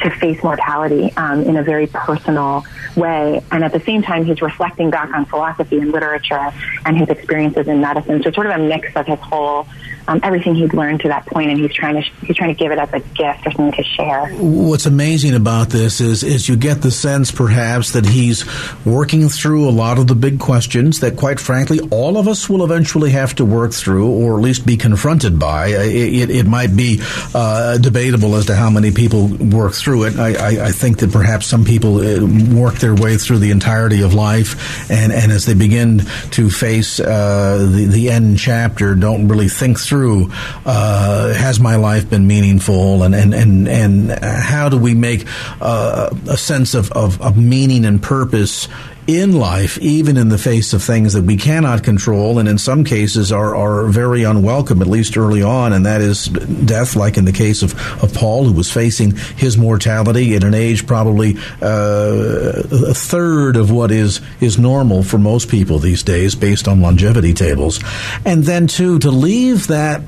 to 0.02 0.10
face 0.10 0.42
mortality 0.42 1.12
um, 1.16 1.42
in 1.42 1.56
a 1.56 1.62
very 1.62 1.86
personal 1.86 2.64
way. 2.96 3.42
And 3.50 3.64
at 3.64 3.72
the 3.72 3.80
same 3.80 4.02
time, 4.02 4.24
he's 4.24 4.42
reflecting 4.42 4.90
back 4.90 5.12
on 5.14 5.24
philosophy 5.26 5.78
and 5.78 5.92
literature 5.92 6.52
and 6.84 6.96
his 6.96 7.08
experiences 7.08 7.68
in 7.68 7.80
medicine. 7.80 8.22
So 8.22 8.30
sort 8.30 8.46
of 8.46 8.52
a 8.52 8.58
mix 8.58 8.94
of 8.96 9.06
his 9.06 9.18
whole 9.20 9.66
um, 10.08 10.20
everything 10.22 10.54
he'd 10.54 10.74
learned 10.74 11.00
to 11.00 11.08
that 11.08 11.26
point, 11.26 11.50
and 11.50 11.58
he's 11.58 11.72
trying 11.72 12.02
to 12.02 12.26
he's 12.26 12.36
trying 12.36 12.54
to 12.54 12.58
give 12.58 12.72
it 12.72 12.78
as 12.78 12.92
a 12.92 13.00
gift 13.00 13.46
or 13.46 13.52
something 13.52 13.72
to 13.72 13.84
share. 13.84 14.26
What's 14.34 14.86
amazing 14.86 15.34
about 15.34 15.68
this 15.68 16.00
is 16.00 16.22
is 16.22 16.48
you 16.48 16.56
get 16.56 16.82
the 16.82 16.90
sense 16.90 17.30
perhaps 17.30 17.92
that 17.92 18.06
he's 18.06 18.44
working 18.84 19.28
through 19.28 19.68
a 19.68 19.70
lot 19.70 19.98
of 19.98 20.06
the 20.06 20.14
big 20.14 20.40
questions 20.40 21.00
that, 21.00 21.16
quite 21.16 21.40
frankly, 21.40 21.80
all 21.90 22.16
of 22.18 22.28
us 22.28 22.48
will 22.48 22.64
eventually 22.64 23.10
have 23.10 23.34
to 23.36 23.44
work 23.44 23.72
through, 23.72 24.10
or 24.10 24.36
at 24.36 24.42
least 24.42 24.66
be 24.66 24.76
confronted 24.76 25.38
by. 25.38 25.68
It, 25.68 26.30
it, 26.30 26.30
it 26.30 26.46
might 26.46 26.74
be 26.76 27.00
uh, 27.34 27.78
debatable 27.78 28.34
as 28.34 28.46
to 28.46 28.56
how 28.56 28.70
many 28.70 28.90
people 28.90 29.28
work 29.28 29.74
through 29.74 30.04
it. 30.04 30.18
I, 30.18 30.34
I, 30.34 30.66
I 30.66 30.72
think 30.72 30.98
that 30.98 31.12
perhaps 31.12 31.46
some 31.46 31.64
people 31.64 31.98
uh, 31.98 32.24
work 32.54 32.74
their 32.76 32.94
way 32.94 33.16
through 33.16 33.38
the 33.38 33.50
entirety 33.50 34.02
of 34.02 34.14
life, 34.14 34.90
and, 34.90 35.12
and 35.12 35.30
as 35.30 35.46
they 35.46 35.54
begin 35.54 36.00
to 36.32 36.50
face 36.50 36.98
uh, 36.98 37.58
the 37.70 37.86
the 37.86 38.10
end 38.10 38.38
chapter, 38.38 38.94
don't 38.94 39.28
really 39.28 39.48
think 39.48 39.78
through 39.78 39.91
through 39.92 40.30
uh, 40.64 41.34
has 41.34 41.60
my 41.60 41.76
life 41.76 42.08
been 42.08 42.26
meaningful? 42.26 43.02
And 43.02 43.14
and 43.14 43.34
and, 43.34 43.68
and 43.68 44.10
how 44.24 44.70
do 44.70 44.78
we 44.78 44.94
make 44.94 45.26
uh, 45.60 46.08
a 46.30 46.36
sense 46.38 46.72
of, 46.72 46.90
of, 46.92 47.20
of 47.20 47.36
meaning 47.36 47.84
and 47.84 48.02
purpose 48.02 48.68
in 49.06 49.32
life, 49.32 49.78
even 49.78 50.16
in 50.16 50.28
the 50.28 50.38
face 50.38 50.72
of 50.72 50.82
things 50.82 51.14
that 51.14 51.24
we 51.24 51.36
cannot 51.36 51.82
control, 51.82 52.38
and 52.38 52.48
in 52.48 52.58
some 52.58 52.84
cases 52.84 53.32
are, 53.32 53.54
are 53.54 53.86
very 53.88 54.22
unwelcome, 54.22 54.80
at 54.80 54.86
least 54.86 55.16
early 55.16 55.42
on, 55.42 55.72
and 55.72 55.86
that 55.86 56.00
is 56.00 56.26
death, 56.26 56.94
like 56.94 57.16
in 57.16 57.24
the 57.24 57.32
case 57.32 57.62
of, 57.62 57.74
of 58.02 58.14
Paul, 58.14 58.44
who 58.44 58.52
was 58.52 58.70
facing 58.70 59.16
his 59.36 59.58
mortality 59.58 60.36
at 60.36 60.44
an 60.44 60.54
age 60.54 60.86
probably 60.86 61.36
uh, 61.60 62.62
a 62.70 62.94
third 62.94 63.56
of 63.56 63.70
what 63.70 63.90
is, 63.90 64.20
is 64.40 64.58
normal 64.58 65.02
for 65.02 65.18
most 65.18 65.48
people 65.48 65.78
these 65.78 66.02
days 66.02 66.34
based 66.34 66.68
on 66.68 66.80
longevity 66.80 67.34
tables. 67.34 67.80
And 68.24 68.44
then, 68.44 68.68
too, 68.68 69.00
to 69.00 69.10
leave 69.10 69.66
that 69.66 70.02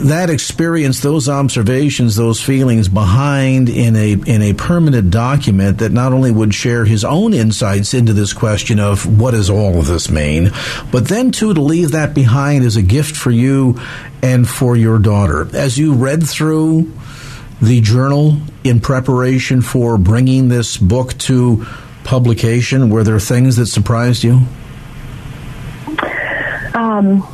that 0.00 0.30
experience, 0.30 1.00
those 1.00 1.28
observations, 1.28 2.16
those 2.16 2.40
feelings 2.40 2.88
behind 2.88 3.68
in 3.68 3.96
a 3.96 4.12
in 4.12 4.42
a 4.42 4.54
permanent 4.54 5.10
document 5.10 5.78
that 5.78 5.92
not 5.92 6.12
only 6.12 6.30
would 6.30 6.54
share 6.54 6.84
his 6.84 7.04
own 7.04 7.34
insights 7.34 7.92
into 7.92 8.12
this 8.12 8.32
question 8.32 8.80
of 8.80 9.20
what 9.20 9.32
does 9.32 9.50
all 9.50 9.78
of 9.78 9.86
this 9.86 10.10
mean, 10.10 10.50
but 10.90 11.08
then 11.08 11.30
too 11.30 11.52
to 11.52 11.60
leave 11.60 11.92
that 11.92 12.14
behind 12.14 12.64
as 12.64 12.76
a 12.76 12.82
gift 12.82 13.14
for 13.14 13.30
you 13.30 13.78
and 14.22 14.48
for 14.48 14.76
your 14.76 14.98
daughter. 14.98 15.48
As 15.54 15.76
you 15.76 15.92
read 15.92 16.26
through 16.26 16.92
the 17.60 17.80
journal 17.82 18.38
in 18.64 18.80
preparation 18.80 19.60
for 19.60 19.98
bringing 19.98 20.48
this 20.48 20.78
book 20.78 21.16
to 21.18 21.66
publication, 22.04 22.88
were 22.88 23.04
there 23.04 23.20
things 23.20 23.56
that 23.56 23.66
surprised 23.66 24.24
you? 24.24 24.40
Um 26.72 27.26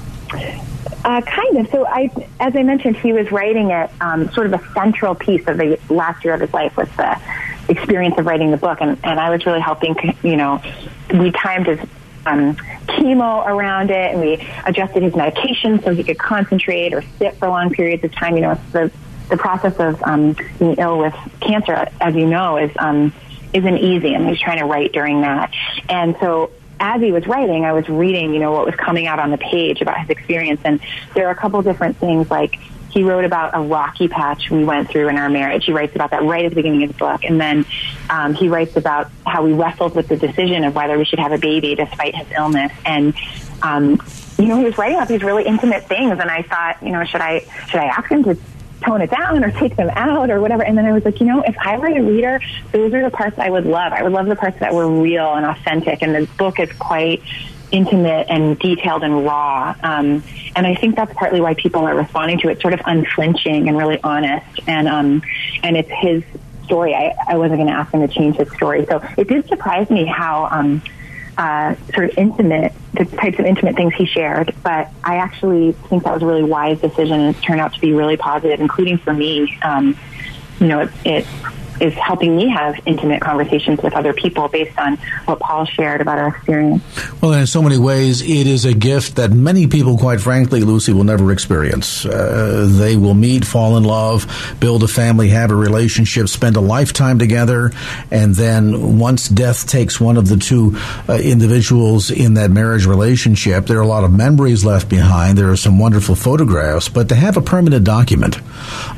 uh, 1.07 1.21
kind 1.21 1.59
of. 1.59 1.69
So 1.71 1.87
I, 1.87 2.11
as 2.41 2.57
I 2.57 2.65
mentioned, 2.65 2.97
he 2.97 3.13
was 3.13 3.31
writing 3.31 3.71
it 3.71 3.91
um, 4.01 4.29
sort 4.33 4.53
of 4.53 4.61
a 4.61 4.73
central 4.73 5.15
piece 5.15 5.47
of 5.47 5.57
the 5.57 5.79
last 5.89 6.25
year 6.25 6.35
of 6.35 6.41
his 6.41 6.53
life 6.53 6.77
was 6.77 6.89
the 6.97 7.19
experience 7.69 8.19
of 8.19 8.27
writing 8.27 8.51
the 8.51 8.57
book, 8.57 8.81
and, 8.81 8.99
and 9.05 9.21
I 9.21 9.31
was 9.31 9.47
really 9.47 9.61
helping. 9.61 9.95
You 10.25 10.37
know, 10.37 10.61
we 11.15 11.31
timed 11.31 11.69
his 11.69 11.79
um, 12.27 12.57
chemo 12.89 13.47
around 13.47 13.93
it, 13.93 14.13
and 14.13 14.21
we 14.21 14.45
adjusted 14.65 15.05
his 15.05 15.15
medication 15.15 15.81
so 15.81 15.95
he 15.95 16.03
could 16.03 16.19
concentrate 16.19 16.93
or 16.93 17.03
sit 17.19 17.37
for 17.37 17.49
long 17.49 17.71
periods 17.71 18.03
of 18.03 18.13
time. 18.13 18.35
You 18.35 18.43
know, 18.43 18.61
the 18.73 18.91
the 19.29 19.37
process 19.37 19.79
of 19.79 20.03
um, 20.03 20.37
being 20.59 20.75
ill 20.79 20.99
with 20.99 21.15
cancer, 21.41 21.89
as 22.01 22.17
you 22.17 22.27
know, 22.27 22.57
is 22.57 22.73
um, 22.81 23.13
isn't 23.53 23.79
easy, 23.79 24.13
and 24.13 24.29
he's 24.29 24.41
trying 24.41 24.59
to 24.59 24.65
write 24.65 24.93
during 24.93 25.21
that. 25.21 25.53
And 25.89 26.17
so 26.19 26.51
as 26.79 27.01
he 27.01 27.13
was 27.13 27.27
writing, 27.27 27.65
I 27.65 27.73
was 27.73 27.89
reading, 27.89 28.35
you 28.35 28.41
know, 28.41 28.53
what 28.53 28.67
was 28.67 28.75
coming 28.75 29.07
out 29.07 29.19
on 29.19 29.31
the 29.31 29.39
page 29.39 29.81
about 29.81 29.99
his 30.01 30.11
experience. 30.11 30.61
And 30.65 30.81
there 31.15 31.27
are 31.29 31.31
a 31.31 31.37
couple 31.37 31.61
different 31.63 31.97
things 31.97 32.31
like 32.31 32.59
he 32.91 33.03
wrote 33.03 33.25
about 33.25 33.51
a 33.55 33.61
rocky 33.61 34.09
patch 34.09 34.51
we 34.51 34.65
went 34.65 34.89
through 34.89 35.09
in 35.09 35.17
our 35.17 35.29
marriage. 35.29 35.67
He 35.67 35.73
writes 35.73 35.95
about 35.95 36.13
that 36.13 36.23
right 36.23 36.45
at 36.45 36.51
the 36.51 36.55
beginning 36.55 36.83
of 36.85 36.93
the 36.93 36.99
book. 36.99 37.25
And 37.25 37.41
then 37.41 37.67
um, 38.09 38.35
he 38.35 38.49
writes 38.49 38.77
about 38.77 39.11
how 39.27 39.45
we 39.45 39.53
wrestled 39.53 39.95
with 39.95 40.09
the 40.09 40.17
decision 40.17 40.65
of 40.65 40.75
whether 40.75 40.97
we 40.97 41.05
should 41.05 41.19
have 41.19 41.33
a 41.33 41.39
baby 41.39 41.75
despite 41.75 42.15
his 42.15 42.27
illness. 42.33 42.73
And, 42.87 43.15
um, 43.63 44.01
you 44.39 44.47
know, 44.47 44.59
he 44.59 44.65
was 44.65 44.79
writing 44.79 44.97
about 44.97 45.09
these 45.09 45.23
really 45.23 45.45
intimate 45.45 45.85
things. 45.85 46.13
And 46.13 46.31
I 46.31 46.43
thought, 46.43 46.83
you 46.83 46.91
know, 46.91 47.05
should 47.05 47.21
I, 47.21 47.41
should 47.69 47.81
I 47.81 47.87
ask 47.87 48.11
him 48.11 48.25
to 48.25 48.39
tone 48.87 49.03
it 49.03 49.11
down 49.11 49.45
or 49.45 49.51
take 49.51 49.77
them 49.77 49.91
out 49.91 50.31
or 50.31 50.41
whatever. 50.41 50.63
And 50.63 50.79
then 50.79 50.87
I 50.87 50.93
was 50.93 51.05
like, 51.05 51.21
you 51.21 51.27
know, 51.27 51.43
if 51.43 51.57
I 51.59 51.77
were 51.77 51.89
a 51.89 52.01
reader, 52.01 52.41
those 52.73 52.95
are 52.95 53.03
the 53.03 53.11
parts 53.11 53.39
I 53.39 53.51
would 53.51 53.67
love. 53.67 53.93
I 53.93 54.03
would 54.03 54.13
love 54.13 54.27
the 54.27 54.37
parts 54.37 54.59
that 54.61 54.75
were 54.75 54.89
real 54.89 55.35
and 55.35 55.45
authentic. 55.45 56.03
And 56.03 56.15
the 56.15 56.27
book 56.37 56.61
is 56.61 56.73
quite 56.73 57.23
intimate 57.73 58.27
and 58.29 58.59
detailed 58.59 59.03
and 59.03 59.25
raw. 59.25 59.75
Um, 59.83 60.23
and 60.55 60.67
I 60.67 60.75
think 60.75 60.97
that's 60.97 61.13
partly 61.15 61.41
why 61.41 61.55
people 61.55 61.83
are 61.83 61.95
responding 61.95 62.39
to 62.41 62.49
it, 62.49 62.61
sort 62.61 62.75
of 62.75 62.81
unflinching 62.85 63.69
and 63.69 63.77
really 63.77 64.01
honest. 64.03 64.61
And 64.67 64.89
um, 64.89 65.23
and 65.63 65.77
it's 65.77 65.91
his 65.91 66.23
story. 66.65 66.95
I, 66.95 67.15
I 67.29 67.37
wasn't 67.37 67.59
going 67.59 67.69
to 67.69 67.75
ask 67.75 67.93
him 67.93 68.07
to 68.07 68.09
change 68.09 68.37
his 68.37 68.51
story, 68.53 68.87
so 68.87 69.03
it 69.17 69.29
did 69.29 69.47
surprise 69.49 69.91
me 69.91 70.05
how 70.05 70.47
um, 70.51 70.83
uh, 71.39 71.75
sort 71.95 72.11
of 72.11 72.19
intimate 72.19 72.73
the 72.95 73.05
types 73.05 73.39
of 73.39 73.45
intimate 73.45 73.77
things 73.77 73.95
he 73.95 74.07
shared. 74.07 74.55
But 74.63 74.91
I 75.05 75.17
actually 75.17 75.73
think 75.73 76.05
that 76.05 76.15
was 76.15 76.23
a 76.23 76.27
really 76.27 76.43
wise 76.43 76.81
decision, 76.81 77.21
and 77.21 77.35
it's 77.35 77.45
turned 77.45 77.61
out 77.61 77.75
to 77.75 77.81
be 77.81 77.93
really 77.93 78.17
positive, 78.17 78.61
including 78.61 78.99
for 78.99 79.13
me. 79.13 79.59
Um, 79.63 79.97
you 80.61 80.69
know, 80.69 80.81
it, 80.81 80.91
it 81.05 81.27
is 81.81 81.95
helping 81.95 82.37
me 82.37 82.49
have 82.49 82.79
intimate 82.87 83.21
conversations 83.21 83.81
with 83.83 83.95
other 83.95 84.13
people 84.13 84.49
based 84.49 84.79
on 84.79 84.97
what 85.27 85.41
Paul 85.41 85.65
shared 85.65 86.01
about 86.01 86.19
our 86.19 86.29
experience. 86.29 86.83
Well, 87.21 87.33
in 87.33 87.47
so 87.47 87.63
many 87.63 87.79
ways, 87.79 88.23
it 88.23 88.47
is 88.47 88.65
a 88.65 88.75
gift 88.75 89.17
that 89.17 89.31
many 89.31 89.67
people, 89.67 89.99
quite 89.99 90.21
frankly, 90.21 90.63
Lucy, 90.63 90.93
will 90.93 91.05
never 91.05 91.33
experience. 91.33 92.05
Uh, 92.05 92.67
they 92.79 92.97
will 92.97 93.15
meet, 93.15 93.45
fall 93.45 93.77
in 93.77 93.85
love, 93.85 94.57
build 94.61 94.83
a 94.83 94.89
family, 94.89 95.29
have 95.29 95.51
a 95.51 95.57
relationship, 95.57 96.29
spend 96.29 96.57
a 96.57 96.61
lifetime 96.61 97.19
together, 97.19 97.73
and 98.11 98.35
then 98.35 98.99
once 98.99 99.29
death 99.29 99.67
takes 99.69 100.01
one 100.01 100.17
of 100.17 100.29
the 100.29 100.37
two 100.37 100.77
uh, 101.09 101.15
individuals 101.15 102.11
in 102.11 102.35
that 102.35 102.51
marriage 102.51 102.87
relationship, 102.87 103.67
there 103.67 103.79
are 103.79 103.83
a 103.83 103.87
lot 103.87 104.05
of 104.05 104.13
memories 104.13 104.65
left 104.65 104.89
behind. 104.89 105.37
There 105.37 105.51
are 105.51 105.57
some 105.57 105.79
wonderful 105.79 106.15
photographs, 106.15 106.89
but 106.89 107.09
to 107.09 107.15
have 107.15 107.37
a 107.37 107.43
permanent 107.43 107.85
document 107.85 108.39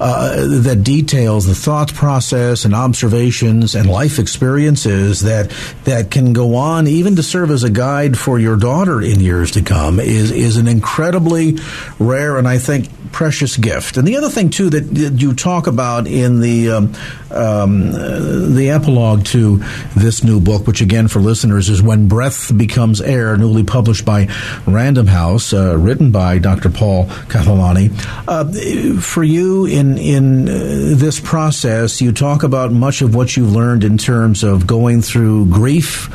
uh, 0.01 0.47
that 0.63 0.83
details 0.85 1.47
the 1.47 1.55
thought 1.55 1.93
process 1.95 2.65
and 2.69 2.75
observations 2.75 3.75
and 3.75 3.89
life 3.89 4.19
experiences 4.19 5.23
that 5.23 5.51
that 5.85 6.11
can 6.11 6.35
go 6.35 6.55
on 6.55 6.87
even 6.87 7.17
to 7.17 7.23
serve 7.23 7.51
as 7.51 7.65
a 7.65 7.71
guide 7.71 8.19
for 8.19 8.39
your 8.39 8.57
daughter 8.57 9.01
in 9.01 9.21
years 9.21 9.53
to 9.53 9.63
come 9.63 9.99
is 9.99 10.31
is 10.31 10.59
an 10.59 10.69
incredibly 10.69 11.57
rare 11.99 12.37
and 12.37 12.47
I 12.47 12.59
think 12.59 12.91
precious 13.13 13.57
gift. 13.57 13.97
And 13.97 14.07
the 14.07 14.17
other 14.17 14.29
thing 14.29 14.51
too 14.51 14.71
that, 14.71 15.19
you 15.19 15.35
talk 15.35 15.67
about 15.67 16.07
in 16.07 16.41
the 16.41 16.71
um, 16.71 16.95
um, 17.31 17.93
the 18.55 18.71
epilogue 18.71 19.25
to 19.27 19.63
this 19.97 20.23
new 20.23 20.41
book, 20.41 20.67
which 20.67 20.81
again 20.81 21.09
for 21.09 21.21
listeners 21.21 21.69
is 21.69 21.83
"When 21.83 22.09
Breath 22.09 22.57
Becomes 22.57 23.01
Air," 23.01 23.37
newly 23.37 23.65
published 23.65 24.05
by 24.05 24.29
Random 24.67 25.07
House, 25.07 25.53
uh, 25.53 25.77
written 25.77 26.11
by 26.11 26.39
Dr. 26.39 26.71
Paul 26.71 27.07
Catalani. 27.29 27.91
Uh, 28.29 29.01
for 29.01 29.25
you 29.25 29.67
in 29.67 29.99
in 29.99 30.49
uh, 30.49 30.53
this 30.97 31.21
process, 31.21 32.01
you 32.01 32.13
talk 32.13 32.43
about 32.43 32.58
much 32.67 33.03
of 33.03 33.15
what 33.15 33.37
you've 33.37 33.53
learned 33.53 33.85
in 33.85 33.99
terms 33.99 34.43
of 34.43 34.67
going 34.67 35.03
through 35.03 35.47
grief 35.47 36.09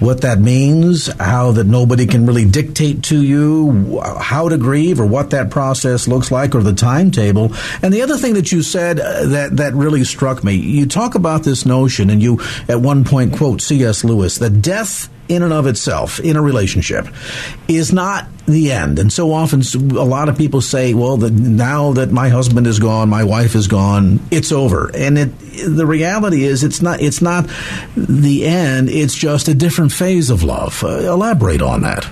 what 0.00 0.22
that 0.22 0.40
means, 0.40 1.06
how 1.18 1.52
that 1.52 1.66
nobody 1.66 2.06
can 2.06 2.26
really 2.26 2.44
dictate 2.44 3.04
to 3.04 3.22
you 3.22 4.00
how 4.20 4.48
to 4.48 4.58
grieve 4.58 5.00
or 5.00 5.06
what 5.06 5.30
that 5.30 5.50
process 5.50 6.08
looks 6.08 6.30
like 6.30 6.54
or 6.54 6.62
the 6.62 6.72
timetable. 6.72 7.52
And 7.82 7.94
the 7.94 8.02
other 8.02 8.16
thing 8.16 8.34
that 8.34 8.52
you 8.52 8.62
said 8.62 8.98
uh, 8.98 9.26
that, 9.28 9.56
that 9.56 9.74
really 9.74 10.04
struck 10.04 10.42
me, 10.42 10.54
you 10.54 10.86
talk 10.86 11.14
about 11.14 11.44
this 11.44 11.64
notion 11.64 12.10
and 12.10 12.22
you 12.22 12.40
at 12.68 12.80
one 12.80 13.04
point 13.04 13.34
quote 13.34 13.60
C.S. 13.62 14.04
Lewis 14.04 14.38
that 14.38 14.60
death 14.60 15.08
in 15.28 15.42
and 15.42 15.52
of 15.52 15.66
itself 15.66 16.20
in 16.20 16.36
a 16.36 16.42
relationship 16.42 17.08
is 17.68 17.92
not 17.92 18.26
the 18.46 18.72
end. 18.72 18.98
And 18.98 19.12
so 19.12 19.32
often, 19.32 19.62
a 19.96 20.04
lot 20.04 20.28
of 20.28 20.36
people 20.36 20.60
say, 20.60 20.92
well, 20.92 21.16
the, 21.16 21.30
now 21.30 21.92
that 21.92 22.10
my 22.10 22.28
husband 22.28 22.66
is 22.66 22.78
gone, 22.78 23.08
my 23.08 23.24
wife 23.24 23.54
is 23.54 23.68
gone, 23.68 24.20
it's 24.30 24.52
over. 24.52 24.90
And 24.94 25.18
it, 25.18 25.28
the 25.66 25.86
reality 25.86 26.44
is 26.44 26.62
it's 26.62 26.82
not, 26.82 27.00
it's 27.00 27.22
not 27.22 27.48
the 27.96 28.44
end. 28.44 28.90
It's 28.90 29.14
just 29.14 29.48
a 29.48 29.54
different 29.54 29.92
phase 29.92 30.28
of 30.28 30.42
love. 30.42 30.84
Uh, 30.84 30.98
elaborate 30.98 31.62
on 31.62 31.82
that. 31.82 32.06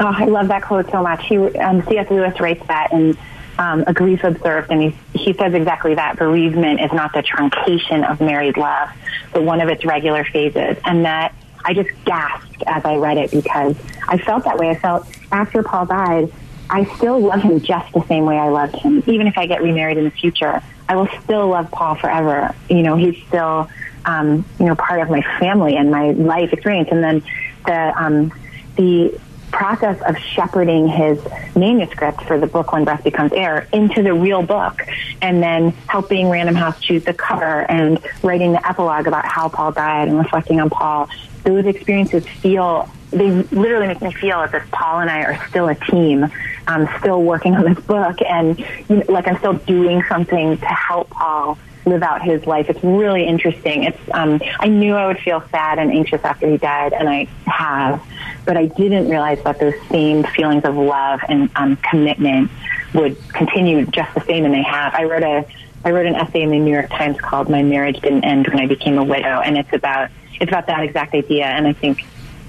Oh, 0.00 0.06
I 0.06 0.24
love 0.24 0.48
that 0.48 0.62
quote 0.62 0.90
so 0.90 1.02
much. 1.02 1.24
He, 1.26 1.36
um, 1.36 1.84
C.S. 1.86 2.10
Lewis 2.10 2.38
writes 2.40 2.64
that 2.68 2.92
in 2.92 3.16
um, 3.58 3.84
A 3.86 3.92
Grief 3.92 4.22
Observed, 4.22 4.70
and 4.70 4.80
he, 4.82 4.96
he 5.12 5.32
says 5.34 5.54
exactly 5.54 5.94
that. 5.94 6.16
Bereavement 6.16 6.80
is 6.80 6.92
not 6.92 7.12
the 7.12 7.22
truncation 7.22 8.08
of 8.08 8.20
married 8.20 8.56
love, 8.56 8.90
but 9.32 9.42
one 9.42 9.60
of 9.60 9.68
its 9.68 9.84
regular 9.84 10.24
phases. 10.24 10.76
And 10.84 11.04
that 11.04 11.34
I 11.68 11.74
just 11.74 11.90
gasped 12.06 12.62
as 12.66 12.82
I 12.82 12.96
read 12.96 13.18
it 13.18 13.30
because 13.30 13.76
I 14.08 14.16
felt 14.16 14.44
that 14.44 14.56
way. 14.56 14.70
I 14.70 14.74
felt 14.74 15.06
after 15.30 15.62
Paul 15.62 15.84
died, 15.84 16.32
I 16.70 16.84
still 16.96 17.20
love 17.20 17.42
him 17.42 17.60
just 17.60 17.92
the 17.92 18.02
same 18.06 18.24
way 18.24 18.38
I 18.38 18.48
loved 18.48 18.74
him. 18.76 19.02
Even 19.06 19.26
if 19.26 19.36
I 19.36 19.44
get 19.44 19.62
remarried 19.62 19.98
in 19.98 20.04
the 20.04 20.10
future, 20.10 20.62
I 20.88 20.96
will 20.96 21.08
still 21.22 21.46
love 21.48 21.70
Paul 21.70 21.94
forever. 21.96 22.54
You 22.70 22.82
know, 22.82 22.96
he's 22.96 23.22
still, 23.26 23.68
um, 24.06 24.46
you 24.58 24.64
know, 24.64 24.76
part 24.76 25.02
of 25.02 25.10
my 25.10 25.20
family 25.38 25.76
and 25.76 25.90
my 25.90 26.12
life 26.12 26.54
experience. 26.54 26.88
And 26.90 27.04
then 27.04 27.22
the, 27.66 28.02
um, 28.02 28.32
the 28.76 29.20
process 29.50 30.00
of 30.02 30.16
shepherding 30.16 30.88
his 30.88 31.20
manuscript 31.54 32.22
for 32.22 32.38
the 32.38 32.46
book 32.46 32.72
When 32.72 32.84
Breath 32.84 33.04
Becomes 33.04 33.32
Air 33.32 33.68
into 33.74 34.02
the 34.02 34.14
real 34.14 34.42
book 34.42 34.86
and 35.20 35.42
then 35.42 35.72
helping 35.86 36.30
Random 36.30 36.54
House 36.54 36.80
choose 36.80 37.04
the 37.04 37.14
cover 37.14 37.70
and 37.70 37.98
writing 38.22 38.52
the 38.52 38.66
epilogue 38.66 39.06
about 39.06 39.26
how 39.26 39.48
Paul 39.48 39.72
died 39.72 40.08
and 40.08 40.18
reflecting 40.18 40.60
on 40.60 40.70
Paul 40.70 41.10
those 41.44 41.66
experiences 41.66 42.26
feel 42.26 42.88
they 43.10 43.30
literally 43.30 43.86
make 43.86 44.02
me 44.02 44.12
feel 44.12 44.40
as 44.40 44.52
if 44.52 44.70
Paul 44.70 45.00
and 45.00 45.10
I 45.10 45.22
are 45.22 45.48
still 45.48 45.68
a 45.68 45.74
team, 45.74 46.26
um, 46.66 46.88
still 46.98 47.22
working 47.22 47.54
on 47.54 47.64
this 47.64 47.82
book, 47.84 48.20
and 48.22 48.58
you 48.58 48.96
know, 48.96 49.04
like 49.08 49.26
I'm 49.26 49.38
still 49.38 49.54
doing 49.54 50.02
something 50.08 50.58
to 50.58 50.66
help 50.66 51.10
Paul 51.10 51.58
live 51.86 52.02
out 52.02 52.22
his 52.22 52.46
life. 52.46 52.68
It's 52.68 52.82
really 52.84 53.26
interesting. 53.26 53.84
It's 53.84 53.98
um, 54.12 54.40
I 54.60 54.68
knew 54.68 54.94
I 54.94 55.06
would 55.06 55.18
feel 55.20 55.42
sad 55.50 55.78
and 55.78 55.90
anxious 55.90 56.22
after 56.22 56.48
he 56.48 56.58
died, 56.58 56.92
and 56.92 57.08
I 57.08 57.24
have, 57.46 58.02
but 58.44 58.56
I 58.56 58.66
didn't 58.66 59.08
realize 59.08 59.42
that 59.44 59.58
those 59.58 59.74
same 59.90 60.24
feelings 60.24 60.64
of 60.64 60.76
love 60.76 61.20
and 61.28 61.50
um, 61.56 61.76
commitment 61.76 62.50
would 62.94 63.16
continue 63.28 63.86
just 63.86 64.14
the 64.14 64.20
same, 64.22 64.44
and 64.44 64.52
they 64.52 64.62
have. 64.62 64.94
I 64.94 65.04
wrote 65.04 65.22
a 65.22 65.46
I 65.84 65.92
wrote 65.92 66.06
an 66.06 66.16
essay 66.16 66.42
in 66.42 66.50
the 66.50 66.58
New 66.58 66.72
York 66.72 66.90
Times 66.90 67.18
called 67.20 67.48
"My 67.48 67.62
Marriage 67.62 68.00
Didn't 68.00 68.24
End 68.24 68.46
When 68.48 68.60
I 68.60 68.66
Became 68.66 68.98
a 68.98 69.04
Widow," 69.04 69.40
and 69.40 69.56
it's 69.56 69.72
about 69.72 70.10
it's 70.40 70.50
about 70.50 70.66
that 70.66 70.82
exact 70.82 71.14
idea. 71.14 71.46
And 71.46 71.66
I 71.66 71.72
think 71.72 72.04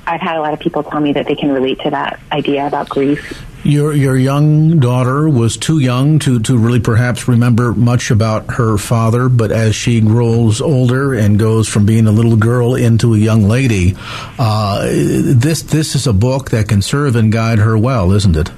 I've 0.06 0.22
had 0.22 0.38
a 0.38 0.42
lot 0.42 0.54
of 0.54 0.60
people 0.60 0.84
tell 0.84 1.00
me 1.00 1.14
that 1.14 1.28
they 1.28 1.36
can 1.36 1.52
relate 1.52 1.80
to 1.82 1.92
that 1.92 2.20
idea 2.32 2.66
about 2.66 2.90
grief. 2.90 3.44
Your 3.64 3.94
your 3.94 4.16
young 4.16 4.80
daughter 4.80 5.28
was 5.30 5.58
too 5.58 5.80
young 5.80 6.18
to, 6.20 6.40
to 6.40 6.58
really 6.58 6.80
perhaps 6.80 7.28
remember 7.28 7.74
much 7.74 8.10
about 8.10 8.54
her 8.54 8.78
father, 8.78 9.28
but 9.28 9.52
as 9.52 9.76
she 9.76 10.00
grows 10.00 10.62
older 10.62 11.14
and 11.14 11.38
goes 11.38 11.68
from 11.68 11.86
being 11.86 12.08
a 12.08 12.12
little 12.12 12.38
girl 12.38 12.76
into 12.76 13.14
a 13.14 13.18
young 13.18 13.44
lady, 13.44 13.96
uh, 14.40 14.84
this 14.84 15.62
this 15.64 15.94
is 15.94 16.08
a 16.08 16.14
book 16.14 16.52
that 16.52 16.70
can 16.70 16.82
serve 16.82 17.18
and 17.18 17.34
guide 17.34 17.60
her 17.60 17.78
well, 17.78 18.14
isn't 18.14 18.38
it? 18.38 18.50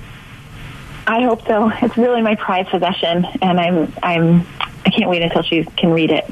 I 1.08 1.24
hope 1.24 1.46
so. 1.48 1.72
It's 1.82 1.98
really 1.98 2.22
my 2.22 2.36
prized 2.36 2.70
possession, 2.70 3.26
and 3.42 3.60
I'm 3.60 3.92
I'm 4.04 4.48
I 4.86 4.92
can't 4.92 5.10
wait 5.10 5.24
until 5.24 5.42
she 5.42 5.64
can 5.64 5.92
read 5.92 6.12
it. 6.12 6.30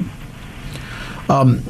Um, 1.28 1.62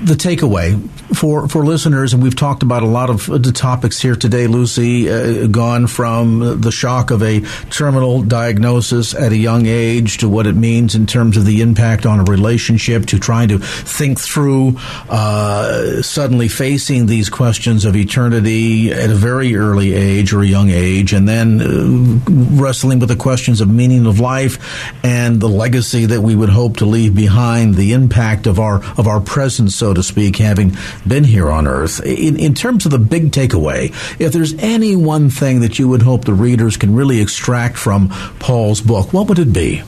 the 0.00 0.14
takeaway 0.14 0.78
for 1.14 1.48
for 1.48 1.64
listeners, 1.64 2.12
and 2.12 2.22
we've 2.22 2.36
talked 2.36 2.62
about 2.62 2.82
a 2.82 2.86
lot 2.86 3.10
of 3.10 3.26
the 3.26 3.52
topics 3.52 4.00
here 4.00 4.16
today, 4.16 4.46
Lucy, 4.46 5.10
uh, 5.10 5.46
gone 5.46 5.86
from 5.86 6.60
the 6.60 6.72
shock 6.72 7.10
of 7.10 7.22
a 7.22 7.40
terminal 7.70 8.22
diagnosis 8.22 9.14
at 9.14 9.32
a 9.32 9.36
young 9.36 9.66
age 9.66 10.18
to 10.18 10.28
what 10.28 10.46
it 10.46 10.56
means 10.56 10.94
in 10.94 11.06
terms 11.06 11.36
of 11.36 11.44
the 11.44 11.60
impact 11.60 12.06
on 12.06 12.20
a 12.20 12.24
relationship 12.24 13.06
to 13.06 13.18
trying 13.18 13.48
to 13.48 13.58
think 13.58 14.20
through 14.20 14.76
uh, 15.08 16.02
suddenly 16.02 16.48
facing 16.48 17.06
these 17.06 17.28
questions 17.28 17.84
of 17.84 17.96
eternity 17.96 18.92
at 18.92 19.10
a 19.10 19.14
very 19.14 19.56
early 19.56 19.94
age 19.94 20.32
or 20.32 20.42
a 20.42 20.46
young 20.46 20.70
age, 20.70 21.12
and 21.12 21.28
then 21.28 21.60
uh, 21.60 22.60
wrestling 22.60 22.98
with 22.98 23.08
the 23.08 23.16
questions 23.16 23.60
of 23.60 23.68
meaning 23.68 24.06
of 24.06 24.20
life 24.20 24.58
and 25.04 25.40
the 25.40 25.48
legacy 25.48 26.06
that 26.06 26.20
we 26.20 26.34
would 26.34 26.50
hope 26.50 26.78
to 26.78 26.86
leave 26.86 27.14
behind, 27.14 27.74
the 27.74 27.92
impact 27.92 28.46
of 28.46 28.58
our 28.58 28.82
of 28.98 29.06
our 29.06 29.20
presence, 29.20 29.74
so 29.74 29.94
to 29.94 30.02
speak, 30.02 30.36
having 30.36 30.76
been 31.06 31.24
here 31.24 31.50
on 31.50 31.66
Earth. 31.66 32.04
In, 32.04 32.38
in 32.38 32.54
terms 32.54 32.84
of 32.84 32.92
the 32.92 32.98
big 32.98 33.30
takeaway, 33.30 33.90
if 34.20 34.32
there's 34.32 34.54
any 34.54 34.96
one 34.96 35.30
thing 35.30 35.60
that 35.60 35.78
you 35.78 35.88
would 35.88 36.02
hope 36.02 36.24
the 36.24 36.34
readers 36.34 36.76
can 36.76 36.94
really 36.94 37.20
extract 37.20 37.76
from 37.76 38.08
Paul's 38.38 38.80
book, 38.80 39.12
what 39.12 39.28
would 39.28 39.38
it 39.38 39.52
be? 39.52 39.82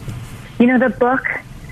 You 0.58 0.66
know, 0.66 0.78
the 0.78 0.90
book, 0.90 1.24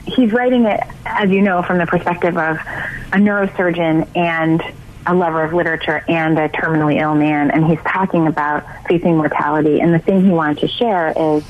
he's 0.04 0.32
writing 0.32 0.64
it, 0.64 0.80
as 1.04 1.30
you 1.30 1.42
know, 1.42 1.62
from 1.62 1.78
the 1.78 1.86
perspective 1.86 2.36
of 2.36 2.56
a 2.56 3.18
neurosurgeon 3.18 4.08
and 4.16 4.62
a 5.06 5.14
lover 5.14 5.44
of 5.44 5.52
literature 5.52 6.04
and 6.08 6.38
a 6.38 6.48
terminally 6.48 7.00
ill 7.00 7.14
man, 7.14 7.50
and 7.50 7.64
he's 7.64 7.78
talking 7.86 8.26
about 8.26 8.64
facing 8.88 9.16
mortality. 9.16 9.80
And 9.80 9.94
the 9.94 9.98
thing 9.98 10.24
he 10.24 10.30
wanted 10.30 10.58
to 10.58 10.68
share 10.68 11.12
is, 11.16 11.44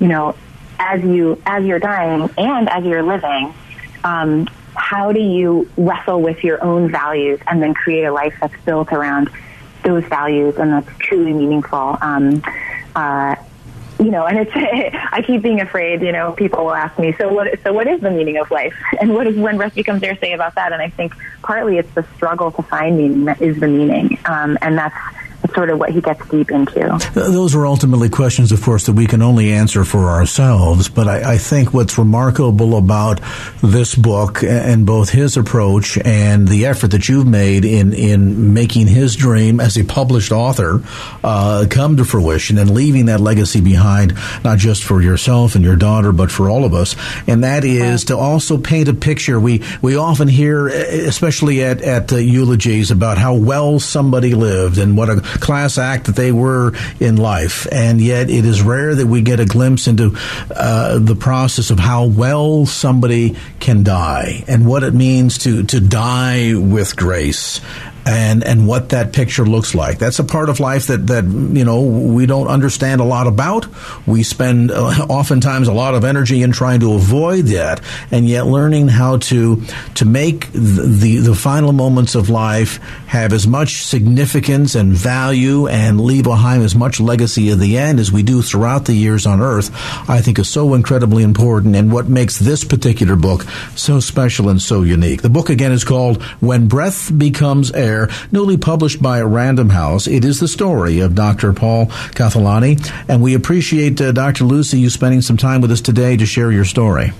you 0.00 0.08
know, 0.08 0.34
as 0.78 1.02
you 1.02 1.40
as 1.46 1.64
you're 1.64 1.78
dying 1.78 2.28
and 2.36 2.68
as 2.68 2.84
you're 2.84 3.02
living, 3.02 3.54
um, 4.02 4.48
how 4.92 5.10
do 5.10 5.20
you 5.20 5.66
wrestle 5.78 6.20
with 6.20 6.44
your 6.44 6.62
own 6.62 6.90
values 6.90 7.40
and 7.46 7.62
then 7.62 7.72
create 7.72 8.04
a 8.04 8.12
life 8.12 8.34
that's 8.42 8.54
built 8.66 8.92
around 8.92 9.30
those 9.84 10.04
values 10.04 10.54
and 10.58 10.70
that's 10.70 10.98
truly 10.98 11.32
meaningful? 11.32 11.96
Um, 12.02 12.42
uh, 12.94 13.36
you 13.98 14.10
know, 14.10 14.26
and 14.26 14.38
it's 14.40 14.50
I 15.12 15.22
keep 15.22 15.40
being 15.40 15.62
afraid. 15.62 16.02
You 16.02 16.12
know, 16.12 16.32
people 16.32 16.66
will 16.66 16.74
ask 16.74 16.98
me, 16.98 17.14
so 17.16 17.32
what? 17.32 17.58
So 17.62 17.72
what 17.72 17.86
is 17.86 18.02
the 18.02 18.10
meaning 18.10 18.36
of 18.36 18.50
life? 18.50 18.74
And 19.00 19.14
what 19.14 19.26
is 19.26 19.34
when 19.34 19.56
breath 19.56 19.74
becomes 19.74 20.02
air? 20.02 20.14
Say 20.18 20.34
about 20.34 20.56
that. 20.56 20.74
And 20.74 20.82
I 20.82 20.90
think 20.90 21.14
partly 21.42 21.78
it's 21.78 21.92
the 21.94 22.04
struggle 22.16 22.52
to 22.52 22.62
find 22.62 22.98
meaning 22.98 23.24
that 23.24 23.40
is 23.40 23.58
the 23.60 23.68
meaning, 23.68 24.18
um, 24.26 24.58
and 24.60 24.76
that's 24.76 24.94
sort 25.54 25.70
of 25.70 25.78
what 25.78 25.90
he 25.90 26.00
gets 26.00 26.26
deep 26.28 26.50
into. 26.50 26.98
Those 27.14 27.54
are 27.54 27.66
ultimately 27.66 28.08
questions, 28.08 28.52
of 28.52 28.62
course, 28.62 28.86
that 28.86 28.92
we 28.92 29.06
can 29.06 29.22
only 29.22 29.52
answer 29.52 29.84
for 29.84 30.10
ourselves. 30.10 30.88
But 30.88 31.08
I, 31.08 31.34
I 31.34 31.38
think 31.38 31.72
what's 31.72 31.98
remarkable 31.98 32.76
about 32.76 33.20
this 33.62 33.94
book 33.94 34.42
and 34.42 34.86
both 34.86 35.10
his 35.10 35.36
approach 35.36 35.98
and 35.98 36.48
the 36.48 36.66
effort 36.66 36.88
that 36.88 37.08
you've 37.08 37.26
made 37.26 37.64
in, 37.64 37.92
in 37.92 38.52
making 38.54 38.86
his 38.86 39.16
dream 39.16 39.60
as 39.60 39.76
a 39.76 39.84
published 39.84 40.32
author 40.32 40.82
uh, 41.22 41.66
come 41.70 41.96
to 41.96 42.04
fruition 42.04 42.58
and 42.58 42.70
leaving 42.70 43.06
that 43.06 43.20
legacy 43.20 43.60
behind, 43.60 44.14
not 44.44 44.58
just 44.58 44.84
for 44.84 45.00
yourself 45.02 45.54
and 45.54 45.64
your 45.64 45.76
daughter, 45.76 46.12
but 46.12 46.30
for 46.30 46.48
all 46.48 46.64
of 46.64 46.74
us. 46.74 46.96
And 47.26 47.44
that 47.44 47.64
is 47.64 48.04
to 48.06 48.16
also 48.16 48.58
paint 48.58 48.88
a 48.88 48.94
picture. 48.94 49.38
We, 49.38 49.62
we 49.80 49.96
often 49.96 50.28
hear, 50.28 50.68
especially 50.68 51.62
at, 51.62 51.82
at 51.82 52.12
uh, 52.12 52.16
eulogies, 52.16 52.90
about 52.90 53.18
how 53.18 53.34
well 53.34 53.80
somebody 53.80 54.34
lived 54.34 54.78
and 54.78 54.96
what 54.96 55.08
a 55.08 55.20
class 55.42 55.76
act 55.76 56.06
that 56.06 56.16
they 56.16 56.32
were 56.32 56.72
in 56.98 57.16
life. 57.16 57.66
And 57.70 58.00
yet 58.00 58.30
it 58.30 58.46
is 58.46 58.62
rare 58.62 58.94
that 58.94 59.06
we 59.06 59.20
get 59.20 59.40
a 59.40 59.44
glimpse 59.44 59.86
into 59.86 60.16
uh, 60.50 60.98
the 60.98 61.16
process 61.16 61.70
of 61.70 61.78
how 61.78 62.06
well 62.06 62.64
somebody 62.64 63.36
can 63.60 63.82
die 63.82 64.44
and 64.48 64.66
what 64.66 64.84
it 64.84 64.94
means 64.94 65.38
to, 65.38 65.64
to 65.64 65.80
die 65.80 66.54
with 66.54 66.96
grace 66.96 67.60
and 68.04 68.42
and 68.42 68.66
what 68.66 68.90
that 68.90 69.12
picture 69.12 69.44
looks 69.44 69.74
like. 69.74 69.98
That's 69.98 70.18
a 70.18 70.24
part 70.24 70.48
of 70.48 70.60
life 70.60 70.88
that 70.88 71.06
that 71.06 71.24
you 71.24 71.64
know 71.64 71.82
we 71.82 72.26
don't 72.26 72.48
understand 72.48 73.00
a 73.00 73.04
lot 73.04 73.26
about. 73.26 73.66
We 74.06 74.22
spend 74.22 74.70
uh, 74.70 75.06
oftentimes 75.08 75.68
a 75.68 75.72
lot 75.72 75.94
of 75.94 76.04
energy 76.04 76.42
in 76.42 76.52
trying 76.52 76.80
to 76.80 76.94
avoid 76.94 77.46
that, 77.46 77.80
and 78.10 78.28
yet 78.28 78.46
learning 78.46 78.88
how 78.88 79.18
to 79.18 79.62
to 79.94 80.04
make 80.04 80.50
the 80.52 80.82
the, 81.02 81.16
the 81.18 81.34
final 81.34 81.72
moments 81.72 82.14
of 82.14 82.28
life 82.28 82.78
have 83.06 83.32
as 83.32 83.46
much 83.46 83.84
significance 83.84 84.74
and 84.74 84.92
value 84.92 85.68
and 85.68 86.00
leave 86.00 86.24
behind 86.24 86.62
as 86.62 86.74
much 86.74 86.98
legacy 87.00 87.50
at 87.50 87.58
the 87.58 87.78
end 87.78 88.00
as 88.00 88.10
we 88.10 88.22
do 88.22 88.42
throughout 88.42 88.86
the 88.86 88.94
years 88.94 89.26
on 89.26 89.40
Earth. 89.40 89.70
I 90.08 90.20
think 90.20 90.38
is 90.38 90.48
so 90.48 90.74
incredibly 90.74 91.22
important, 91.22 91.76
and 91.76 91.92
what 91.92 92.08
makes 92.08 92.38
this 92.38 92.64
particular 92.64 93.16
book 93.16 93.44
so 93.76 94.00
special 94.00 94.48
and 94.48 94.60
so 94.60 94.82
unique. 94.82 95.22
The 95.22 95.30
book 95.30 95.50
again 95.50 95.72
is 95.72 95.84
called 95.84 96.22
When 96.40 96.66
Breath 96.66 97.16
Becomes 97.16 97.70
Air 97.72 97.91
newly 98.30 98.56
published 98.56 99.02
by 99.02 99.20
Random 99.20 99.70
House. 99.70 100.06
It 100.06 100.24
is 100.24 100.40
the 100.40 100.48
story 100.48 101.00
of 101.00 101.14
Dr. 101.14 101.52
Paul 101.52 101.86
Kathelany, 101.86 102.78
and 103.08 103.22
we 103.22 103.34
appreciate 103.34 104.00
uh, 104.00 104.12
Dr. 104.12 104.44
Lucy 104.44 104.80
you 104.80 104.90
spending 104.90 105.22
some 105.22 105.36
time 105.36 105.60
with 105.60 105.70
us 105.70 105.80
today 105.80 106.16
to 106.16 106.26
share 106.26 106.50
your 106.50 106.64
story. 106.64 107.12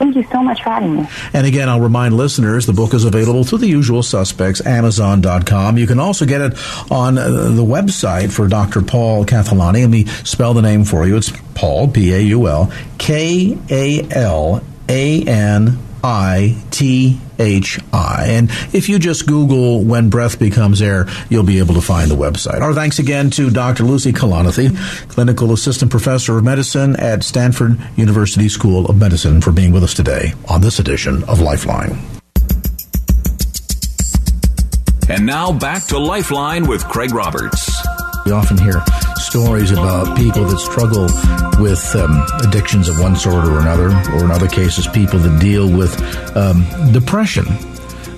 Thank 0.00 0.16
you 0.16 0.24
so 0.32 0.42
much 0.42 0.62
for 0.62 0.70
having 0.70 0.96
me. 0.96 1.08
And 1.34 1.46
again, 1.46 1.68
I'll 1.68 1.80
remind 1.80 2.16
listeners 2.16 2.64
the 2.64 2.72
book 2.72 2.94
is 2.94 3.04
available 3.04 3.44
through 3.44 3.58
the 3.58 3.68
usual 3.68 4.02
suspects, 4.02 4.64
Amazon.com. 4.64 5.76
You 5.76 5.86
can 5.86 6.00
also 6.00 6.24
get 6.24 6.40
it 6.40 6.54
on 6.90 7.18
uh, 7.18 7.28
the 7.28 7.62
website 7.62 8.32
for 8.32 8.48
Dr. 8.48 8.80
Paul 8.80 9.26
Kathelany. 9.26 9.82
Let 9.82 9.90
me 9.90 10.06
spell 10.24 10.54
the 10.54 10.62
name 10.62 10.84
for 10.84 11.06
you. 11.06 11.18
It's 11.18 11.30
Paul, 11.54 11.88
P 11.88 12.14
A 12.14 12.20
U 12.20 12.48
L, 12.48 12.72
K 12.96 13.58
A 13.68 14.08
L 14.10 14.64
A 14.88 15.22
N 15.24 15.78
I 16.02 16.56
T 16.70 17.20
H 17.38 17.78
I. 17.92 18.26
And 18.28 18.50
if 18.72 18.88
you 18.88 18.98
just 18.98 19.26
Google 19.26 19.84
When 19.84 20.10
Breath 20.10 20.38
Becomes 20.38 20.80
Air, 20.82 21.06
you'll 21.28 21.44
be 21.44 21.58
able 21.58 21.74
to 21.74 21.80
find 21.80 22.10
the 22.10 22.16
website. 22.16 22.60
Our 22.60 22.74
thanks 22.74 22.98
again 22.98 23.30
to 23.30 23.50
Dr. 23.50 23.84
Lucy 23.84 24.12
Kalanithi, 24.12 24.76
Clinical 25.08 25.52
Assistant 25.52 25.90
Professor 25.90 26.38
of 26.38 26.44
Medicine 26.44 26.96
at 26.96 27.22
Stanford 27.22 27.78
University 27.96 28.48
School 28.48 28.86
of 28.86 28.98
Medicine, 28.98 29.40
for 29.40 29.52
being 29.52 29.72
with 29.72 29.84
us 29.84 29.94
today 29.94 30.34
on 30.48 30.60
this 30.60 30.78
edition 30.78 31.24
of 31.24 31.40
Lifeline. 31.40 31.98
And 35.08 35.26
now 35.26 35.52
back 35.52 35.86
to 35.88 35.98
Lifeline 35.98 36.68
with 36.68 36.84
Craig 36.84 37.12
Roberts. 37.12 37.68
We 38.24 38.32
often 38.32 38.58
hear 38.58 38.82
stories 39.30 39.70
about 39.70 40.16
people 40.16 40.44
that 40.44 40.58
struggle 40.58 41.04
with 41.62 41.94
um, 41.94 42.26
addictions 42.42 42.88
of 42.88 42.98
one 42.98 43.14
sort 43.14 43.44
or 43.44 43.60
another, 43.60 43.86
or 44.12 44.24
in 44.24 44.30
other 44.32 44.48
cases, 44.48 44.88
people 44.88 45.20
that 45.20 45.40
deal 45.40 45.70
with 45.70 45.96
um, 46.36 46.66
depression 46.92 47.44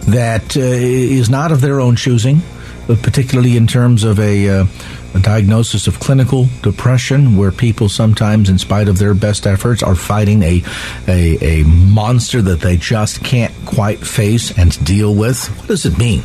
that 0.07 0.57
uh, 0.57 0.61
is 0.61 1.29
not 1.29 1.53
of 1.53 1.61
their 1.61 1.81
own 1.81 1.97
choosing, 1.97 2.41
but 2.87 3.03
particularly 3.03 3.59
in 3.59 3.67
terms 3.67 4.05
of 4.05 4.19
a, 4.19 4.49
uh, 4.49 4.67
a 5.15 5.21
diagnosis 5.21 5.87
of 5.87 6.01
clinical 6.01 6.47
depression, 6.63 7.37
where 7.37 7.53
people 7.53 7.91
sometimes, 7.91 8.49
in 8.49 8.57
spite 8.57 8.89
of 8.89 8.99
their 8.99 9.13
best 9.13 9.47
efforts, 9.47 9.83
are 9.83 9.95
fighting 9.95 10.43
a, 10.43 10.63
a, 11.09 11.61
a 11.61 11.65
monster 11.65 12.41
that 12.41 12.61
they 12.61 12.79
just 12.79 13.23
can't 13.23 13.53
quite 13.67 13.99
face 13.99 14.57
and 14.59 14.83
deal 14.83 15.15
with. 15.15 15.47
What 15.59 15.69
does 15.69 15.85
it 15.85 15.99
mean? 15.99 16.23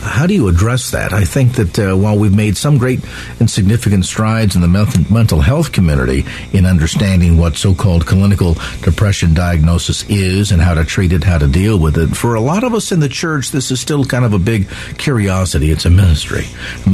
How 0.00 0.26
do 0.26 0.34
you 0.34 0.48
address 0.48 0.90
that? 0.92 1.12
I 1.12 1.24
think 1.24 1.54
that 1.54 1.78
uh, 1.78 1.96
while 1.96 2.18
we've 2.18 2.34
made 2.34 2.56
some 2.56 2.78
great 2.78 3.00
and 3.40 3.50
significant 3.50 4.04
strides 4.04 4.54
in 4.54 4.62
the 4.62 5.06
mental 5.10 5.40
health 5.40 5.72
community 5.72 6.24
in 6.52 6.66
understanding 6.66 7.36
what 7.36 7.56
so-called 7.56 8.06
clinical 8.06 8.54
depression 8.82 9.34
diagnosis 9.34 10.08
is 10.08 10.52
and 10.52 10.62
how 10.62 10.74
to 10.74 10.84
treat 10.84 11.12
it, 11.12 11.24
how 11.24 11.38
to 11.38 11.46
deal 11.46 11.78
with 11.78 11.98
it, 11.98 12.16
for 12.16 12.34
a 12.34 12.40
lot 12.40 12.64
of 12.64 12.74
us 12.74 12.92
in 12.92 13.00
the 13.00 13.08
church, 13.08 13.50
this 13.50 13.70
is 13.70 13.80
still 13.80 14.04
kind 14.04 14.24
of 14.24 14.32
a 14.32 14.38
big 14.38 14.68
curiosity. 14.98 15.70
It's 15.70 15.84
a 15.84 15.90
ministry. 15.90 16.44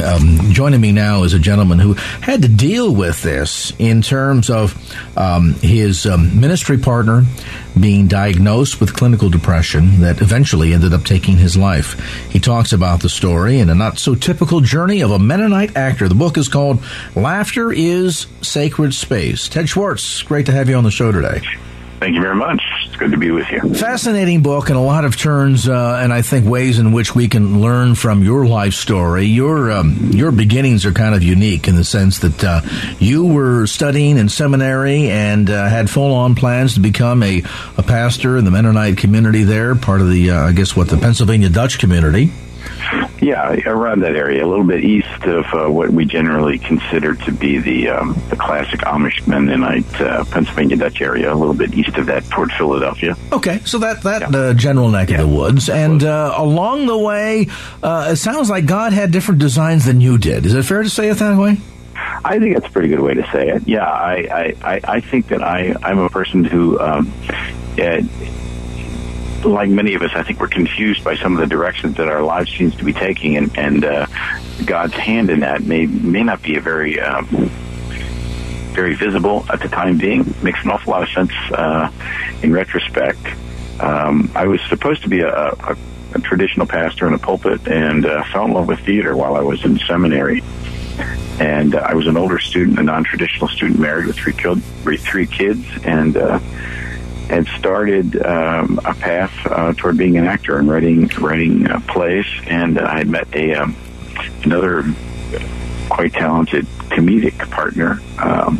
Um, 0.02 0.38
joining 0.50 0.80
me 0.80 0.92
now 0.92 1.24
is 1.24 1.34
a 1.34 1.38
gentleman 1.38 1.78
who 1.78 1.94
had 1.94 2.42
to 2.42 2.48
deal 2.48 2.94
with 2.94 3.22
this 3.22 3.72
in 3.78 4.02
terms 4.02 4.50
of 4.50 4.74
um, 5.16 5.54
his 5.54 6.06
um, 6.06 6.40
ministry 6.40 6.78
partner 6.78 7.24
being 7.78 8.06
diagnosed 8.06 8.80
with 8.80 8.94
clinical 8.94 9.28
depression 9.28 10.00
that 10.00 10.20
eventually 10.20 10.72
ended 10.72 10.92
up 10.92 11.04
taking 11.04 11.36
his 11.36 11.56
life. 11.56 11.98
He 12.30 12.38
talks 12.38 12.72
about 12.72 13.00
the 13.00 13.08
story 13.08 13.58
and 13.58 13.70
a 13.70 13.74
not 13.74 13.98
so 13.98 14.14
typical 14.14 14.60
journey 14.60 15.02
of 15.02 15.10
a 15.10 15.18
Mennonite 15.18 15.76
actor. 15.76 16.08
The 16.08 16.14
book 16.14 16.38
is 16.38 16.48
called 16.48 16.82
Laughter 17.14 17.72
is 17.72 18.26
Sacred 18.42 18.94
Space. 18.94 19.48
Ted 19.48 19.68
Swartz, 19.68 20.22
great 20.22 20.46
to 20.46 20.52
have 20.52 20.68
you 20.68 20.76
on 20.76 20.84
the 20.84 20.90
show 20.90 21.12
today. 21.12 21.40
Thank 22.00 22.14
you 22.14 22.20
very 22.20 22.36
much. 22.36 22.62
It's 22.94 23.00
good 23.00 23.10
to 23.10 23.18
be 23.18 23.32
with 23.32 23.50
you. 23.50 23.74
Fascinating 23.74 24.42
book 24.42 24.68
and 24.68 24.78
a 24.78 24.80
lot 24.80 25.04
of 25.04 25.16
turns, 25.16 25.68
uh, 25.68 25.98
and 26.00 26.12
I 26.12 26.22
think 26.22 26.46
ways 26.46 26.78
in 26.78 26.92
which 26.92 27.12
we 27.12 27.26
can 27.26 27.60
learn 27.60 27.96
from 27.96 28.22
your 28.22 28.46
life 28.46 28.74
story. 28.74 29.24
Your 29.24 29.72
um, 29.72 30.12
your 30.12 30.30
beginnings 30.30 30.86
are 30.86 30.92
kind 30.92 31.12
of 31.12 31.24
unique 31.24 31.66
in 31.66 31.74
the 31.74 31.82
sense 31.82 32.20
that 32.20 32.44
uh, 32.44 32.60
you 33.00 33.26
were 33.26 33.66
studying 33.66 34.16
in 34.16 34.28
seminary 34.28 35.10
and 35.10 35.50
uh, 35.50 35.68
had 35.68 35.90
full 35.90 36.14
on 36.14 36.36
plans 36.36 36.74
to 36.74 36.80
become 36.80 37.24
a, 37.24 37.42
a 37.76 37.82
pastor 37.82 38.36
in 38.36 38.44
the 38.44 38.52
Mennonite 38.52 38.96
community 38.96 39.42
there, 39.42 39.74
part 39.74 40.00
of 40.00 40.08
the 40.08 40.30
uh, 40.30 40.46
I 40.46 40.52
guess 40.52 40.76
what 40.76 40.86
the 40.86 40.96
Pennsylvania 40.96 41.48
Dutch 41.48 41.80
community. 41.80 42.30
Yeah, 43.24 43.58
around 43.64 44.00
that 44.00 44.16
area, 44.16 44.44
a 44.44 44.46
little 44.46 44.66
bit 44.66 44.84
east 44.84 45.24
of 45.24 45.46
uh, 45.54 45.70
what 45.70 45.88
we 45.88 46.04
generally 46.04 46.58
consider 46.58 47.14
to 47.14 47.32
be 47.32 47.56
the 47.56 47.88
um, 47.88 48.12
the 48.28 48.36
classic 48.36 48.80
Amish 48.80 49.26
Mennonite 49.26 49.98
uh, 49.98 50.24
Pennsylvania 50.24 50.76
Dutch 50.76 51.00
area, 51.00 51.32
a 51.32 51.34
little 51.34 51.54
bit 51.54 51.72
east 51.72 51.96
of 51.96 52.04
that 52.04 52.22
toward 52.24 52.52
Philadelphia. 52.52 53.16
Okay, 53.32 53.60
so 53.64 53.78
that 53.78 54.02
that 54.02 54.30
yeah. 54.30 54.38
uh, 54.38 54.52
general 54.52 54.90
neck 54.90 55.08
yeah. 55.08 55.22
of 55.22 55.30
the 55.30 55.34
woods, 55.34 55.70
and 55.70 56.04
uh, 56.04 56.34
along 56.36 56.84
the 56.84 56.98
way, 56.98 57.46
uh, 57.82 58.10
it 58.12 58.16
sounds 58.16 58.50
like 58.50 58.66
God 58.66 58.92
had 58.92 59.10
different 59.10 59.40
designs 59.40 59.86
than 59.86 60.02
you 60.02 60.18
did. 60.18 60.44
Is 60.44 60.52
it 60.52 60.62
fair 60.66 60.82
to 60.82 60.90
say 60.90 61.08
it 61.08 61.14
that 61.14 61.38
way? 61.38 61.56
I 62.26 62.38
think 62.38 62.56
that's 62.56 62.68
a 62.68 62.70
pretty 62.70 62.88
good 62.88 63.00
way 63.00 63.14
to 63.14 63.26
say 63.32 63.48
it. 63.48 63.66
Yeah, 63.66 63.88
I 63.88 64.54
I, 64.62 64.80
I 64.84 65.00
think 65.00 65.28
that 65.28 65.42
I 65.42 65.74
I'm 65.82 65.98
a 65.98 66.10
person 66.10 66.44
who. 66.44 66.78
Um, 66.78 67.10
like 69.44 69.68
many 69.68 69.94
of 69.94 70.02
us, 70.02 70.10
I 70.14 70.22
think 70.22 70.40
we're 70.40 70.48
confused 70.48 71.04
by 71.04 71.16
some 71.16 71.34
of 71.34 71.40
the 71.40 71.46
directions 71.46 71.96
that 71.96 72.08
our 72.08 72.22
lives 72.22 72.50
seems 72.56 72.74
to 72.76 72.84
be 72.84 72.92
taking, 72.92 73.36
and, 73.36 73.56
and 73.58 73.84
uh, 73.84 74.06
God's 74.64 74.94
hand 74.94 75.30
in 75.30 75.40
that 75.40 75.62
may 75.62 75.86
may 75.86 76.22
not 76.22 76.42
be 76.42 76.56
a 76.56 76.60
very 76.60 77.00
um, 77.00 77.26
very 78.74 78.94
visible 78.94 79.46
at 79.52 79.60
the 79.60 79.68
time 79.68 79.98
being. 79.98 80.34
Makes 80.42 80.64
an 80.64 80.70
awful 80.70 80.92
lot 80.92 81.02
of 81.02 81.08
sense 81.10 81.32
uh, 81.52 81.90
in 82.42 82.52
retrospect. 82.52 83.24
Um, 83.80 84.30
I 84.34 84.46
was 84.46 84.60
supposed 84.68 85.02
to 85.02 85.08
be 85.08 85.20
a, 85.20 85.32
a, 85.32 85.76
a 86.14 86.20
traditional 86.20 86.66
pastor 86.66 87.06
in 87.06 87.14
a 87.14 87.18
pulpit, 87.18 87.66
and 87.68 88.06
uh, 88.06 88.24
fell 88.24 88.44
in 88.44 88.52
love 88.52 88.68
with 88.68 88.80
theater 88.80 89.16
while 89.16 89.36
I 89.36 89.40
was 89.40 89.64
in 89.64 89.78
seminary. 89.80 90.42
And 91.40 91.74
uh, 91.74 91.78
I 91.78 91.94
was 91.94 92.06
an 92.06 92.16
older 92.16 92.38
student, 92.38 92.78
a 92.78 92.82
non-traditional 92.82 93.48
student, 93.48 93.80
married 93.80 94.06
with 94.06 94.16
three, 94.16 94.32
kid, 94.32 94.62
three 95.00 95.26
kids, 95.26 95.66
and 95.82 96.16
uh, 96.16 96.38
had 97.28 97.46
started 97.58 98.24
um, 98.24 98.78
a 98.84 98.94
path 98.94 99.32
uh, 99.46 99.72
toward 99.74 99.96
being 99.96 100.16
an 100.16 100.26
actor 100.26 100.58
and 100.58 100.68
writing 100.68 101.08
writing 101.18 101.66
uh, 101.66 101.80
plays, 101.88 102.26
and 102.46 102.78
I 102.78 102.98
had 102.98 103.08
met 103.08 103.34
a 103.34 103.54
um, 103.54 103.76
another 104.44 104.84
quite 105.88 106.12
talented 106.12 106.66
comedic 106.90 107.50
partner, 107.50 108.00
um, 108.18 108.58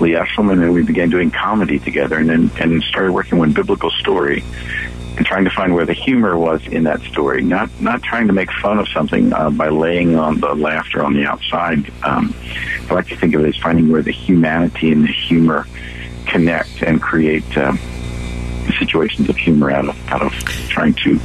Lee 0.00 0.12
Eshleman, 0.12 0.62
and 0.62 0.72
we 0.72 0.82
began 0.82 1.10
doing 1.10 1.30
comedy 1.30 1.78
together, 1.78 2.18
and 2.18 2.28
then 2.28 2.50
and 2.60 2.82
started 2.82 3.12
working 3.12 3.40
on 3.40 3.52
biblical 3.52 3.90
story 3.90 4.44
and 5.16 5.24
trying 5.24 5.44
to 5.44 5.50
find 5.50 5.74
where 5.74 5.86
the 5.86 5.92
humor 5.92 6.36
was 6.36 6.66
in 6.66 6.84
that 6.84 7.00
story. 7.02 7.42
Not 7.42 7.70
not 7.80 8.02
trying 8.02 8.26
to 8.26 8.32
make 8.32 8.50
fun 8.52 8.78
of 8.78 8.88
something 8.88 9.32
uh, 9.32 9.50
by 9.50 9.68
laying 9.68 10.16
on 10.16 10.40
the 10.40 10.54
laughter 10.54 11.04
on 11.04 11.14
the 11.14 11.24
outside. 11.24 11.90
Um, 12.02 12.34
I 12.90 12.94
like 12.94 13.08
to 13.08 13.16
think 13.16 13.34
of 13.34 13.44
it 13.44 13.48
as 13.48 13.56
finding 13.56 13.90
where 13.90 14.02
the 14.02 14.12
humanity 14.12 14.92
and 14.92 15.04
the 15.04 15.12
humor 15.12 15.66
connect 16.26 16.82
and 16.82 17.00
create 17.00 17.56
um, 17.56 17.78
situations 18.72 19.28
of 19.28 19.36
humor 19.36 19.70
out 19.70 19.88
of 19.88 20.08
out 20.08 20.22
of 20.22 20.32
trying 20.68 20.94
to 20.94 21.18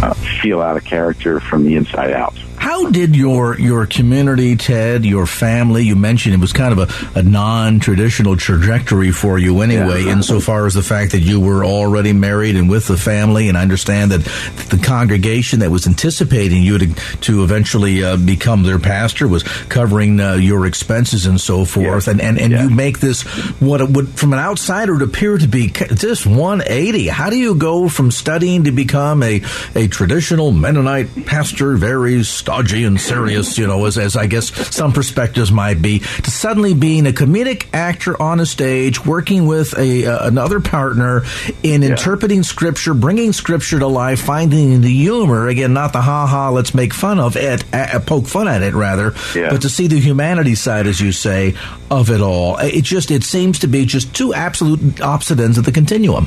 uh, 0.00 0.14
feel 0.40 0.60
out 0.60 0.76
a 0.76 0.80
character 0.80 1.40
from 1.40 1.64
the 1.64 1.76
inside 1.76 2.12
out. 2.12 2.36
How 2.72 2.88
did 2.88 3.14
your 3.14 3.60
your 3.60 3.84
community, 3.84 4.56
Ted, 4.56 5.04
your 5.04 5.26
family? 5.26 5.84
You 5.84 5.94
mentioned 5.94 6.34
it 6.34 6.40
was 6.40 6.54
kind 6.54 6.72
of 6.72 6.88
a, 6.88 7.18
a 7.18 7.22
non 7.22 7.80
traditional 7.80 8.34
trajectory 8.34 9.10
for 9.10 9.38
you 9.38 9.60
anyway, 9.60 10.04
yeah. 10.04 10.12
insofar 10.12 10.64
as 10.64 10.72
the 10.72 10.82
fact 10.82 11.12
that 11.12 11.20
you 11.20 11.38
were 11.38 11.66
already 11.66 12.14
married 12.14 12.56
and 12.56 12.70
with 12.70 12.86
the 12.86 12.96
family. 12.96 13.50
And 13.50 13.58
I 13.58 13.60
understand 13.60 14.12
that 14.12 14.24
the 14.70 14.82
congregation 14.82 15.58
that 15.58 15.70
was 15.70 15.86
anticipating 15.86 16.62
you 16.62 16.78
to 16.78 16.94
to 16.94 17.44
eventually 17.44 18.02
uh, 18.02 18.16
become 18.16 18.62
their 18.62 18.78
pastor 18.78 19.28
was 19.28 19.42
covering 19.42 20.18
uh, 20.18 20.36
your 20.36 20.64
expenses 20.64 21.26
and 21.26 21.38
so 21.38 21.66
forth. 21.66 22.06
Yeah. 22.06 22.12
And 22.12 22.22
and, 22.22 22.40
and 22.40 22.52
yeah. 22.52 22.62
you 22.62 22.70
make 22.70 23.00
this 23.00 23.20
what 23.60 23.82
it 23.82 23.90
would 23.90 24.08
from 24.18 24.32
an 24.32 24.38
outsider 24.38 24.94
would 24.94 25.02
appear 25.02 25.36
to 25.36 25.46
be 25.46 25.68
just 25.68 26.26
180. 26.26 27.08
How 27.08 27.28
do 27.28 27.36
you 27.36 27.54
go 27.54 27.90
from 27.90 28.10
studying 28.10 28.64
to 28.64 28.72
become 28.72 29.22
a 29.22 29.42
a 29.74 29.88
traditional 29.88 30.52
Mennonite 30.52 31.26
pastor? 31.26 31.76
Very 31.76 32.24
stodgy 32.24 32.61
and 32.70 33.00
serious, 33.00 33.58
you 33.58 33.66
know, 33.66 33.84
as, 33.86 33.98
as 33.98 34.16
I 34.16 34.26
guess 34.26 34.52
some 34.74 34.92
perspectives 34.92 35.50
might 35.50 35.82
be, 35.82 35.98
to 35.98 36.30
suddenly 36.30 36.74
being 36.74 37.06
a 37.06 37.12
comedic 37.12 37.66
actor 37.72 38.20
on 38.20 38.40
a 38.40 38.46
stage, 38.46 39.04
working 39.04 39.46
with 39.46 39.76
a 39.76 40.06
uh, 40.06 40.28
another 40.28 40.60
partner 40.60 41.24
in 41.62 41.82
yeah. 41.82 41.90
interpreting 41.90 42.42
scripture, 42.42 42.94
bringing 42.94 43.32
scripture 43.32 43.78
to 43.78 43.86
life, 43.86 44.20
finding 44.20 44.80
the 44.80 44.94
humor 44.94 45.48
again, 45.48 45.72
not 45.72 45.92
the 45.92 46.00
ha 46.00 46.26
ha, 46.26 46.50
let's 46.50 46.74
make 46.74 46.94
fun 46.94 47.18
of 47.18 47.36
it, 47.36 47.64
uh, 47.74 47.98
poke 48.00 48.26
fun 48.26 48.48
at 48.48 48.62
it 48.62 48.74
rather, 48.74 49.14
yeah. 49.34 49.50
but 49.50 49.62
to 49.62 49.68
see 49.68 49.86
the 49.86 49.98
humanity 49.98 50.54
side, 50.54 50.86
as 50.86 51.00
you 51.00 51.12
say, 51.12 51.54
of 51.90 52.10
it 52.10 52.20
all. 52.20 52.58
It 52.58 52.82
just 52.82 53.10
it 53.10 53.24
seems 53.24 53.60
to 53.60 53.66
be 53.66 53.84
just 53.84 54.14
two 54.14 54.32
absolute 54.32 55.00
opposite 55.00 55.40
ends 55.40 55.58
of 55.58 55.64
the 55.64 55.72
continuum. 55.72 56.26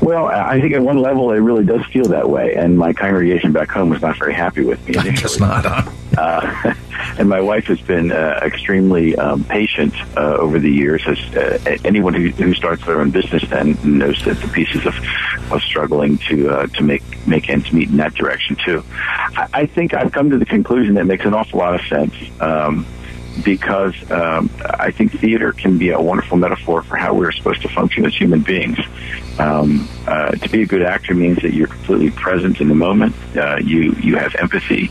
Well, 0.00 0.26
I 0.26 0.60
think 0.60 0.74
at 0.74 0.82
one 0.82 0.98
level 0.98 1.32
it 1.32 1.38
really 1.38 1.64
does 1.64 1.84
feel 1.86 2.04
that 2.08 2.28
way, 2.28 2.54
and 2.54 2.78
my 2.78 2.92
congregation 2.92 3.52
back 3.52 3.70
home 3.70 3.90
was 3.90 4.02
not 4.02 4.18
very 4.18 4.34
happy 4.34 4.62
with 4.62 4.86
me. 4.86 4.94
Initially. 4.94 5.10
I 5.10 5.14
guess 5.14 5.40
not. 5.40 5.64
Huh? 5.64 5.90
Uh, 6.16 6.74
and 7.18 7.28
my 7.28 7.40
wife 7.40 7.66
has 7.66 7.80
been 7.82 8.10
uh, 8.10 8.40
extremely 8.42 9.14
um, 9.16 9.44
patient 9.44 9.92
uh, 10.16 10.36
over 10.36 10.58
the 10.58 10.70
years. 10.70 11.02
As 11.06 11.18
uh, 11.36 11.58
anyone 11.84 12.14
who, 12.14 12.28
who 12.30 12.54
starts 12.54 12.86
their 12.86 13.00
own 13.00 13.10
business 13.10 13.42
then 13.50 13.76
knows 13.82 14.24
that 14.24 14.40
the 14.40 14.48
pieces 14.48 14.86
of 14.86 14.94
of 15.52 15.62
struggling 15.62 16.16
to 16.28 16.48
uh, 16.50 16.66
to 16.68 16.82
make 16.82 17.02
make 17.26 17.50
ends 17.50 17.70
meet 17.72 17.90
in 17.90 17.96
that 17.98 18.14
direction 18.14 18.56
too. 18.64 18.82
I, 18.90 19.48
I 19.52 19.66
think 19.66 19.92
I've 19.92 20.12
come 20.12 20.30
to 20.30 20.38
the 20.38 20.46
conclusion 20.46 20.94
that 20.94 21.04
makes 21.04 21.24
an 21.26 21.34
awful 21.34 21.58
lot 21.58 21.74
of 21.74 21.86
sense. 21.86 22.14
Um, 22.40 22.86
because 23.44 23.94
um, 24.10 24.50
I 24.64 24.90
think 24.90 25.12
theater 25.12 25.52
can 25.52 25.78
be 25.78 25.90
a 25.90 26.00
wonderful 26.00 26.36
metaphor 26.36 26.82
for 26.82 26.96
how 26.96 27.14
we're 27.14 27.32
supposed 27.32 27.62
to 27.62 27.68
function 27.68 28.06
as 28.06 28.14
human 28.14 28.42
beings. 28.42 28.78
Um, 29.38 29.86
uh, 30.06 30.30
to 30.30 30.48
be 30.48 30.62
a 30.62 30.66
good 30.66 30.82
actor 30.82 31.14
means 31.14 31.42
that 31.42 31.52
you're 31.52 31.66
completely 31.66 32.10
present 32.10 32.60
in 32.60 32.68
the 32.68 32.74
moment. 32.74 33.14
Uh, 33.36 33.58
you 33.62 33.92
you 34.00 34.16
have 34.16 34.34
empathy. 34.36 34.90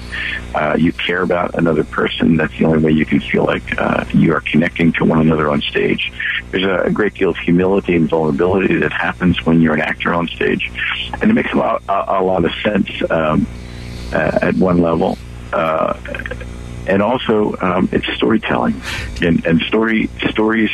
Uh, 0.53 0.75
you 0.77 0.93
care 0.93 1.23
about 1.23 1.55
another 1.55 1.84
person. 1.84 2.38
That's 2.38 2.55
the 2.58 2.65
only 2.65 2.79
way 2.79 2.91
you 2.91 3.05
can 3.05 3.19
feel 3.19 3.43
like 3.43 3.79
uh, 3.79 4.05
you 4.13 4.34
are 4.34 4.41
connecting 4.41 4.91
to 4.93 5.05
one 5.05 5.19
another 5.19 5.49
on 5.49 5.62
stage. 5.62 6.12
There's 6.51 6.63
a, 6.63 6.91
great 6.91 7.15
deal 7.15 7.31
of 7.31 7.38
humility 7.38 7.95
and 7.95 8.08
vulnerability 8.08 8.75
that 8.77 8.93
happens 8.93 9.43
when 9.45 9.62
you're 9.62 9.73
an 9.73 9.81
actor 9.81 10.13
on 10.13 10.27
stage, 10.27 10.71
and 11.13 11.29
it 11.29 11.34
makes 11.34 11.51
a 11.51 11.58
lot 11.58 11.84
a, 11.89 12.19
a 12.19 12.21
lot 12.21 12.45
of 12.45 12.51
sense 12.63 12.89
um, 13.10 13.47
uh, 14.13 14.39
at 14.41 14.55
one 14.55 14.77
level. 14.77 15.17
Uh, 15.51 15.97
and 16.88 17.02
also 17.02 17.56
um, 17.62 17.89
it's 17.91 18.08
storytelling, 18.15 18.82
and, 19.21 19.45
and 19.45 19.62
story 19.62 20.10
stories 20.30 20.71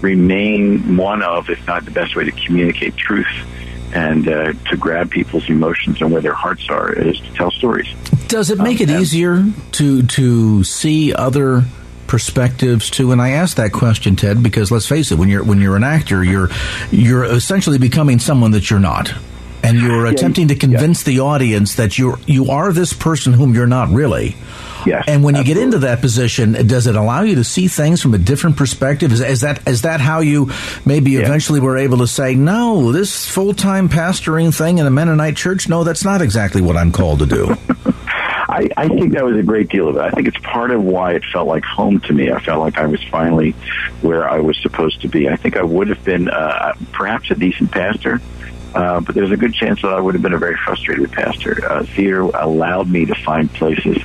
remain 0.00 0.96
one 0.96 1.22
of, 1.22 1.50
if 1.50 1.66
not 1.66 1.84
the 1.84 1.90
best 1.90 2.16
way 2.16 2.24
to 2.24 2.32
communicate 2.32 2.96
truth 2.96 3.26
and 3.92 4.28
uh, 4.28 4.52
to 4.70 4.76
grab 4.76 5.10
people's 5.10 5.48
emotions 5.48 6.00
and 6.00 6.12
where 6.12 6.22
their 6.22 6.34
hearts 6.34 6.68
are 6.68 6.92
is 6.92 7.18
to 7.20 7.32
tell 7.34 7.50
stories. 7.50 7.88
Does 8.28 8.50
it 8.50 8.58
make 8.58 8.80
um, 8.80 8.88
it 8.88 9.00
easier 9.00 9.44
to 9.72 10.02
to 10.02 10.64
see 10.64 11.12
other 11.12 11.64
perspectives 12.06 12.90
too? 12.90 13.12
And 13.12 13.20
I 13.20 13.30
ask 13.30 13.56
that 13.56 13.72
question, 13.72 14.16
Ted, 14.16 14.42
because 14.42 14.70
let's 14.70 14.86
face 14.86 15.10
it, 15.10 15.18
when 15.18 15.28
you're 15.28 15.44
when 15.44 15.60
you're 15.60 15.76
an 15.76 15.84
actor, 15.84 16.22
you're 16.22 16.50
you're 16.90 17.24
essentially 17.24 17.78
becoming 17.78 18.18
someone 18.18 18.52
that 18.52 18.70
you're 18.70 18.80
not. 18.80 19.12
And 19.62 19.78
you're 19.78 20.06
yeah, 20.06 20.12
attempting 20.12 20.48
to 20.48 20.54
convince 20.54 21.06
yeah. 21.06 21.12
the 21.12 21.20
audience 21.20 21.74
that 21.74 21.98
you 21.98 22.16
you 22.26 22.50
are 22.50 22.72
this 22.72 22.92
person 22.92 23.34
whom 23.34 23.54
you're 23.54 23.66
not 23.66 23.90
really. 23.90 24.36
Yes, 24.86 25.04
and 25.06 25.22
when 25.22 25.34
absolutely. 25.34 25.38
you 25.38 25.54
get 25.54 25.62
into 25.62 25.78
that 25.80 26.00
position, 26.00 26.66
does 26.66 26.86
it 26.86 26.96
allow 26.96 27.22
you 27.22 27.36
to 27.36 27.44
see 27.44 27.68
things 27.68 28.00
from 28.00 28.14
a 28.14 28.18
different 28.18 28.56
perspective? 28.56 29.12
Is, 29.12 29.20
is 29.20 29.40
that 29.42 29.66
is 29.68 29.82
that 29.82 30.00
how 30.00 30.20
you 30.20 30.50
maybe 30.84 31.12
yeah. 31.12 31.20
eventually 31.20 31.60
were 31.60 31.76
able 31.76 31.98
to 31.98 32.06
say, 32.06 32.34
no, 32.34 32.92
this 32.92 33.28
full 33.28 33.54
time 33.54 33.88
pastoring 33.88 34.56
thing 34.56 34.78
in 34.78 34.86
a 34.86 34.90
Mennonite 34.90 35.36
church? 35.36 35.68
No, 35.68 35.84
that's 35.84 36.04
not 36.04 36.22
exactly 36.22 36.62
what 36.62 36.76
I'm 36.76 36.92
called 36.92 37.20
to 37.20 37.26
do. 37.26 37.56
I, 38.50 38.68
I 38.76 38.88
think 38.88 39.12
that 39.12 39.24
was 39.24 39.36
a 39.36 39.44
great 39.44 39.68
deal 39.68 39.88
of 39.88 39.96
it. 39.96 40.00
I 40.00 40.10
think 40.10 40.26
it's 40.26 40.38
part 40.38 40.72
of 40.72 40.82
why 40.82 41.12
it 41.12 41.24
felt 41.32 41.46
like 41.46 41.62
home 41.62 42.00
to 42.00 42.12
me. 42.12 42.32
I 42.32 42.40
felt 42.40 42.58
like 42.58 42.78
I 42.78 42.86
was 42.86 43.02
finally 43.04 43.52
where 44.02 44.28
I 44.28 44.40
was 44.40 44.58
supposed 44.58 45.02
to 45.02 45.08
be. 45.08 45.28
I 45.28 45.36
think 45.36 45.56
I 45.56 45.62
would 45.62 45.88
have 45.88 46.02
been 46.02 46.28
uh, 46.28 46.74
perhaps 46.90 47.30
a 47.30 47.36
decent 47.36 47.70
pastor 47.70 48.20
uh, 48.74 49.00
but 49.00 49.14
there's 49.14 49.30
a 49.30 49.36
good 49.36 49.54
chance 49.54 49.82
that 49.82 49.92
I 49.92 50.00
would 50.00 50.14
have 50.14 50.22
been 50.22 50.32
a 50.32 50.38
very 50.38 50.56
frustrated 50.56 51.10
pastor. 51.12 51.64
Uh, 51.64 51.84
theater 51.84 52.20
allowed 52.20 52.88
me 52.88 53.04
to 53.06 53.14
find 53.14 53.52
places 53.52 54.00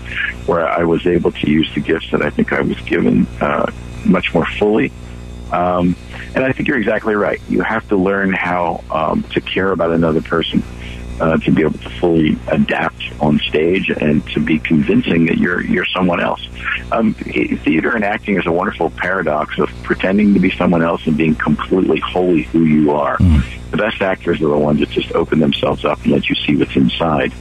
where 0.48 0.68
I 0.68 0.84
was 0.84 1.06
able 1.06 1.32
to 1.32 1.50
use 1.50 1.72
the 1.74 1.82
gifts 1.82 2.12
that 2.12 2.22
I 2.22 2.30
think 2.30 2.54
I 2.54 2.62
was 2.62 2.80
given 2.82 3.28
uh, 3.42 3.72
much 4.06 4.34
more 4.34 4.46
fully. 4.46 4.92
Um, 5.52 5.96
and 6.34 6.44
I 6.44 6.52
think 6.52 6.68
you're 6.68 6.78
exactly 6.78 7.16
right. 7.16 7.40
You 7.48 7.62
have 7.62 7.88
to 7.90 7.96
learn 7.96 8.34
how 8.34 8.84
um, 8.92 9.24
to 9.32 9.42
care 9.42 9.72
about 9.72 9.92
another 9.92 10.22
person 10.22 10.64
uh, 11.20 11.38
to 11.38 11.52
be 11.52 11.62
able 11.62 11.78
to 11.78 11.90
fully 11.92 12.38
adapt 12.48 13.02
on 13.20 13.40
stage 13.40 13.90
and 13.90 14.26
to 14.30 14.40
be 14.40 14.60
convincing 14.60 15.26
that 15.28 15.38
you're 15.38 15.64
you're 15.64 15.86
someone 15.86 16.20
else. 16.20 16.46
Um, 16.92 17.14
theater 17.14 17.96
and 17.96 18.04
acting 18.04 18.38
is 18.38 18.46
a 18.46 18.52
wonderful 18.52 18.90
paradox 18.92 19.58
of 19.60 19.70
pretending 19.84 20.34
to 20.34 20.40
be 20.40 20.52
someone 20.52 20.84
else 20.84 21.06
and 21.08 21.18
being 21.18 21.36
completely 21.36 22.00
wholly 22.00 22.44
who 22.44 22.64
you 22.66 22.92
are. 22.92 23.18
Mm. 23.18 23.72
The 23.72 23.78
best 23.78 24.02
actors 24.02 24.42
are 24.42 24.48
the 24.48 24.58
ones 24.58 24.80
that 24.80 24.90
just 24.90 25.12
open 25.14 25.40
themselves 25.40 25.86
up 25.86 26.02
and 26.04 26.12
let 26.12 26.28
you 26.30 26.36
see 26.36 26.56
what's 26.56 26.76
inside, 26.76 27.34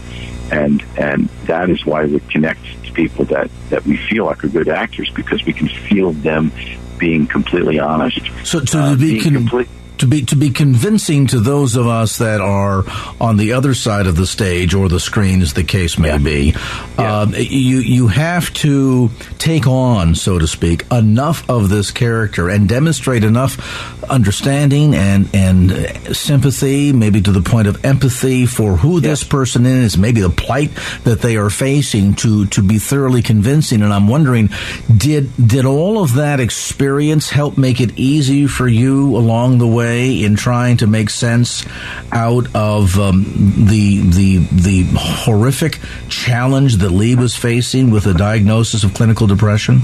and 0.51 0.83
and 0.97 1.29
that 1.47 1.71
is 1.71 1.85
why 1.85 2.05
we 2.05 2.21
connect 2.21 2.65
to 2.85 2.93
people 2.93 3.25
that 3.27 3.51
that 3.71 3.85
we 3.85 3.97
feel 3.97 4.27
like 4.27 4.45
are 4.45 4.49
good 4.49 4.69
actors 4.69 5.11
because 5.11 5.45
we 5.45 5.53
can 5.53 5.69
feel 5.69 6.13
them 6.13 6.53
being 6.99 7.27
completely 7.27 7.79
honest. 7.79 8.21
So, 8.45 8.65
so 8.65 8.79
uh, 8.79 8.91
to 8.91 8.97
be 8.97 9.21
con- 9.21 9.35
complete- 9.35 9.69
to 9.99 10.07
be 10.07 10.25
to 10.25 10.37
be 10.37 10.51
convincing 10.51 11.27
to 11.29 11.41
those 11.41 11.77
of 11.77 11.87
us 11.87 12.19
that 12.19 12.41
are 12.41 12.85
on 13.21 13.37
the 13.37 13.53
other 13.53 13.75
side 13.75 14.07
of 14.07 14.17
the 14.17 14.27
stage 14.27 14.75
or 14.75 14.89
the 14.89 15.01
screen, 15.01 15.43
as 15.43 15.53
the 15.53 15.65
case 15.65 15.99
may 15.99 16.09
yeah. 16.09 16.19
be, 16.19 16.55
yeah. 16.99 17.21
Um, 17.21 17.35
you 17.37 17.79
you 17.79 18.09
have 18.09 18.53
to 18.55 19.11
take 19.39 19.67
on, 19.67 20.15
so 20.15 20.39
to 20.39 20.47
speak, 20.47 20.85
enough 20.91 21.49
of 21.49 21.69
this 21.69 21.91
character 21.91 22.49
and 22.49 22.69
demonstrate 22.69 23.25
enough 23.25 24.03
understanding 24.11 24.95
and 24.95 25.29
and 25.33 26.17
sympathy, 26.17 26.93
maybe 26.93 27.21
to 27.21 27.33
the 27.33 27.43
point 27.43 27.69
of 27.69 27.85
empathy 27.85 28.47
for 28.47 28.77
who 28.77 29.01
yeah. 29.01 29.11
this 29.11 29.23
person 29.23 29.65
is, 29.67 29.97
maybe 29.97 30.21
the 30.21 30.31
plight 30.31 30.71
that 31.05 31.21
they 31.21 31.37
are 31.37 31.51
facing, 31.51 32.15
to 32.15 32.47
to 32.47 32.63
be 32.63 32.79
thoroughly 32.79 33.23
convincing. 33.23 33.83
And 33.83 33.93
I'm 33.93 34.09
wondering, 34.09 34.51
did 34.95 35.31
did 35.37 35.65
all 35.65 36.03
of 36.03 36.15
that 36.15 36.41
experience 36.41 37.31
help 37.31 37.57
make 37.57 37.81
it 37.81 37.97
easy 37.97 38.49
for 38.49 38.67
you 38.67 39.17
along 39.17 39.59
the 39.59 39.69
way? 39.69 39.84
Way 39.85 40.25
in 40.25 40.37
trying 40.37 40.77
to 40.79 40.87
make 40.87 41.11
sense 41.11 41.65
out 42.13 42.47
of 42.55 42.99
um, 42.99 43.25
the 43.73 44.01
the 44.01 44.39
the 44.39 44.85
horrific 44.97 45.79
challenge 46.09 46.77
that 46.77 46.91
Lee 46.91 47.15
was 47.15 47.37
facing 47.37 47.91
with 47.91 48.07
a 48.07 48.15
diagnosis 48.15 48.85
of 48.85 48.95
clinical 48.95 49.27
depression? 49.27 49.83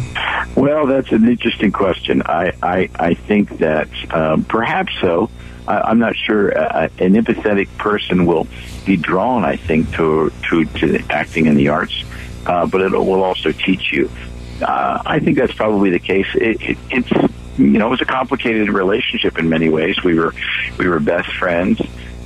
Well, 0.56 0.86
that's 0.86 1.12
an 1.12 1.28
interesting 1.28 1.72
question. 1.72 2.22
I 2.24 2.52
I, 2.62 2.88
I 2.94 3.14
think 3.14 3.58
that 3.58 3.88
um, 4.12 4.44
perhaps 4.44 4.92
so. 5.00 5.30
I, 5.68 5.90
am 5.92 5.98
not 5.98 6.16
sure 6.16 6.56
uh, 6.58 6.88
an 6.98 7.14
empathetic 7.14 7.68
person 7.76 8.26
will 8.26 8.46
be 8.84 8.96
drawn. 8.96 9.44
I 9.44 9.56
think 9.56 9.92
to 9.96 10.32
to, 10.48 10.64
to 10.64 10.84
acting 11.10 11.46
in 11.46 11.54
the 11.54 11.68
arts, 11.68 12.04
uh, 12.46 12.66
but 12.66 12.80
it 12.80 12.92
will 12.92 13.22
also 13.22 13.52
teach 13.52 13.92
you. 13.92 14.10
Uh, 14.62 15.02
I 15.06 15.20
think 15.20 15.38
that's 15.38 15.54
probably 15.54 15.90
the 15.90 15.98
case. 15.98 16.26
It, 16.34 16.60
it, 16.60 16.78
it's 16.90 17.29
you 17.58 17.78
know, 17.78 17.88
it 17.88 17.90
was 17.90 18.00
a 18.00 18.06
complicated 18.06 18.68
relationship 18.70 19.38
in 19.38 19.48
many 19.48 19.68
ways. 19.68 20.02
We 20.02 20.14
were 20.14 20.34
we 20.78 20.88
were 20.88 21.00
best 21.00 21.32
friends. 21.32 21.80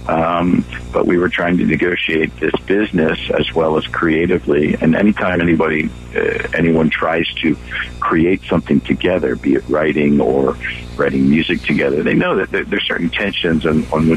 Um, 0.07 0.67
but 0.93 1.07
we 1.07 1.17
were 1.17 1.31
trying 1.31 1.57
to 1.57 1.65
negotiate 1.65 2.37
this 2.37 2.53
business 2.67 3.19
as 3.31 3.55
well 3.55 3.79
as 3.79 3.87
creatively. 3.87 4.75
And 4.75 4.95
anytime 4.95 5.41
anybody, 5.41 5.89
uh, 6.15 6.47
anyone 6.53 6.91
tries 6.91 7.27
to 7.37 7.57
create 8.01 8.43
something 8.43 8.83
together, 8.83 9.35
be 9.35 9.55
it 9.55 9.65
writing 9.67 10.21
or 10.21 10.59
writing 10.97 11.31
music 11.31 11.63
together, 11.63 12.03
they 12.03 12.13
know 12.13 12.37
that 12.37 12.51
there, 12.51 12.65
there's 12.65 12.87
certain 12.87 13.09
tensions 13.09 13.65
on, 13.65 13.87
on 13.93 14.11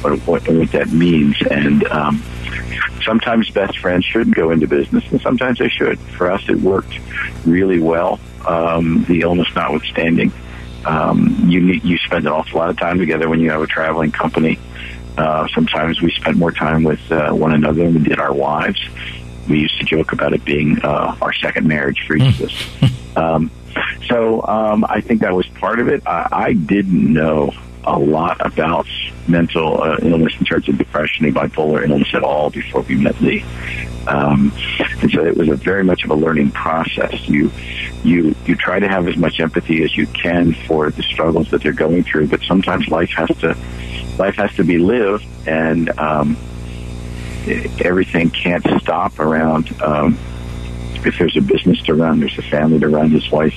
what, 0.00 0.18
what, 0.26 0.48
what 0.48 0.72
that 0.72 0.88
means. 0.88 1.36
And 1.50 1.84
um, 1.88 2.22
sometimes 3.02 3.50
best 3.50 3.78
friends 3.78 4.06
shouldn't 4.06 4.34
go 4.34 4.50
into 4.50 4.66
business, 4.66 5.04
and 5.10 5.20
sometimes 5.20 5.58
they 5.58 5.68
should. 5.68 5.98
For 5.98 6.30
us, 6.30 6.42
it 6.48 6.56
worked 6.56 6.98
really 7.44 7.80
well. 7.80 8.18
Um, 8.46 9.04
the 9.04 9.20
illness 9.20 9.48
notwithstanding, 9.54 10.32
um, 10.86 11.36
you 11.46 11.60
need, 11.60 11.84
you 11.84 11.98
spend 11.98 12.26
an 12.26 12.32
awful 12.32 12.58
lot 12.58 12.70
of 12.70 12.78
time 12.78 12.98
together 12.98 13.28
when 13.28 13.40
you 13.40 13.50
have 13.50 13.62
a 13.62 13.66
traveling 13.66 14.12
company. 14.12 14.58
Uh, 15.16 15.46
sometimes 15.54 16.02
we 16.02 16.10
spent 16.12 16.36
more 16.36 16.52
time 16.52 16.82
with 16.82 17.00
uh, 17.12 17.32
one 17.32 17.54
another 17.54 17.84
than 17.84 17.94
we 17.94 18.00
did 18.00 18.18
our 18.18 18.32
wives. 18.32 18.80
We 19.48 19.60
used 19.60 19.78
to 19.78 19.84
joke 19.84 20.12
about 20.12 20.32
it 20.32 20.44
being 20.44 20.80
uh, 20.82 21.16
our 21.20 21.32
second 21.34 21.68
marriage 21.68 22.04
for 22.06 22.16
each 22.16 22.40
of 22.40 22.50
us. 22.50 22.92
Um, 23.16 23.52
so 24.08 24.44
um, 24.44 24.84
I 24.88 25.00
think 25.00 25.20
that 25.20 25.32
was 25.32 25.46
part 25.46 25.78
of 25.78 25.86
it. 25.86 26.04
I, 26.04 26.28
I 26.32 26.52
didn't 26.52 27.12
know 27.12 27.54
a 27.86 27.98
lot 27.98 28.44
about 28.44 28.86
mental 29.28 29.82
uh, 29.82 29.96
illness 30.02 30.32
in 30.38 30.44
terms 30.44 30.68
of 30.68 30.78
depression 30.78 31.24
and 31.24 31.34
bipolar 31.34 31.88
illness 31.88 32.14
at 32.14 32.22
all 32.22 32.50
before 32.50 32.82
we 32.82 32.96
met 32.96 33.20
Lee. 33.20 33.44
Um, 34.06 34.52
and 35.00 35.10
so 35.10 35.24
it 35.24 35.36
was 35.36 35.48
a 35.48 35.56
very 35.56 35.82
much 35.82 36.04
of 36.04 36.10
a 36.10 36.14
learning 36.14 36.50
process. 36.50 37.28
You, 37.28 37.50
you, 38.02 38.34
you 38.44 38.54
try 38.54 38.78
to 38.78 38.88
have 38.88 39.08
as 39.08 39.16
much 39.16 39.40
empathy 39.40 39.82
as 39.82 39.96
you 39.96 40.06
can 40.08 40.52
for 40.52 40.90
the 40.90 41.02
struggles 41.02 41.50
that 41.50 41.62
they're 41.62 41.72
going 41.72 42.04
through, 42.04 42.28
but 42.28 42.42
sometimes 42.42 42.88
life 42.88 43.10
has 43.10 43.28
to, 43.38 43.56
life 44.18 44.34
has 44.36 44.54
to 44.56 44.64
be 44.64 44.78
lived 44.78 45.26
and, 45.46 45.90
um, 45.98 46.36
everything 47.82 48.30
can't 48.30 48.66
stop 48.80 49.18
around, 49.18 49.70
um, 49.82 50.18
if 51.06 51.18
there's 51.18 51.36
a 51.36 51.40
business 51.40 51.80
to 51.82 51.94
run, 51.94 52.20
there's 52.20 52.38
a 52.38 52.42
family 52.42 52.78
to 52.80 52.88
run. 52.88 53.10
His 53.10 53.30
wife, 53.30 53.54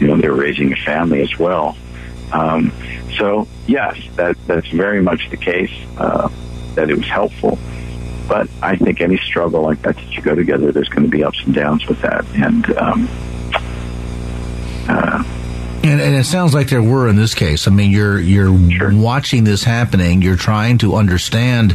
you 0.00 0.06
know, 0.06 0.16
they're 0.16 0.32
raising 0.32 0.72
a 0.72 0.76
family 0.76 1.20
as 1.20 1.38
well. 1.38 1.76
Um, 2.32 2.72
so 3.18 3.48
yes, 3.66 3.98
that 4.16 4.36
that's 4.46 4.68
very 4.68 5.02
much 5.02 5.28
the 5.30 5.36
case. 5.36 5.72
Uh, 5.96 6.28
that 6.74 6.90
it 6.90 6.96
was 6.96 7.08
helpful, 7.08 7.58
but 8.28 8.48
I 8.62 8.76
think 8.76 9.00
any 9.00 9.18
struggle 9.18 9.62
like 9.62 9.82
that 9.82 9.96
that 9.96 10.10
you 10.12 10.22
go 10.22 10.34
together, 10.34 10.70
there's 10.70 10.88
going 10.88 11.02
to 11.02 11.10
be 11.10 11.24
ups 11.24 11.42
and 11.44 11.54
downs 11.54 11.86
with 11.86 12.00
that, 12.02 12.24
and. 12.34 12.78
Um, 12.78 13.08
uh, 14.88 15.22
and, 15.82 16.00
and, 16.00 16.16
it 16.16 16.24
sounds 16.24 16.54
like 16.54 16.68
there 16.68 16.82
were 16.82 17.08
in 17.08 17.16
this 17.16 17.34
case. 17.34 17.68
I 17.68 17.70
mean, 17.70 17.90
you're 17.90 18.18
you're 18.18 18.70
sure. 18.70 18.94
watching 18.94 19.44
this 19.44 19.64
happening. 19.64 20.22
You're 20.22 20.36
trying 20.36 20.78
to 20.78 20.96
understand 20.96 21.72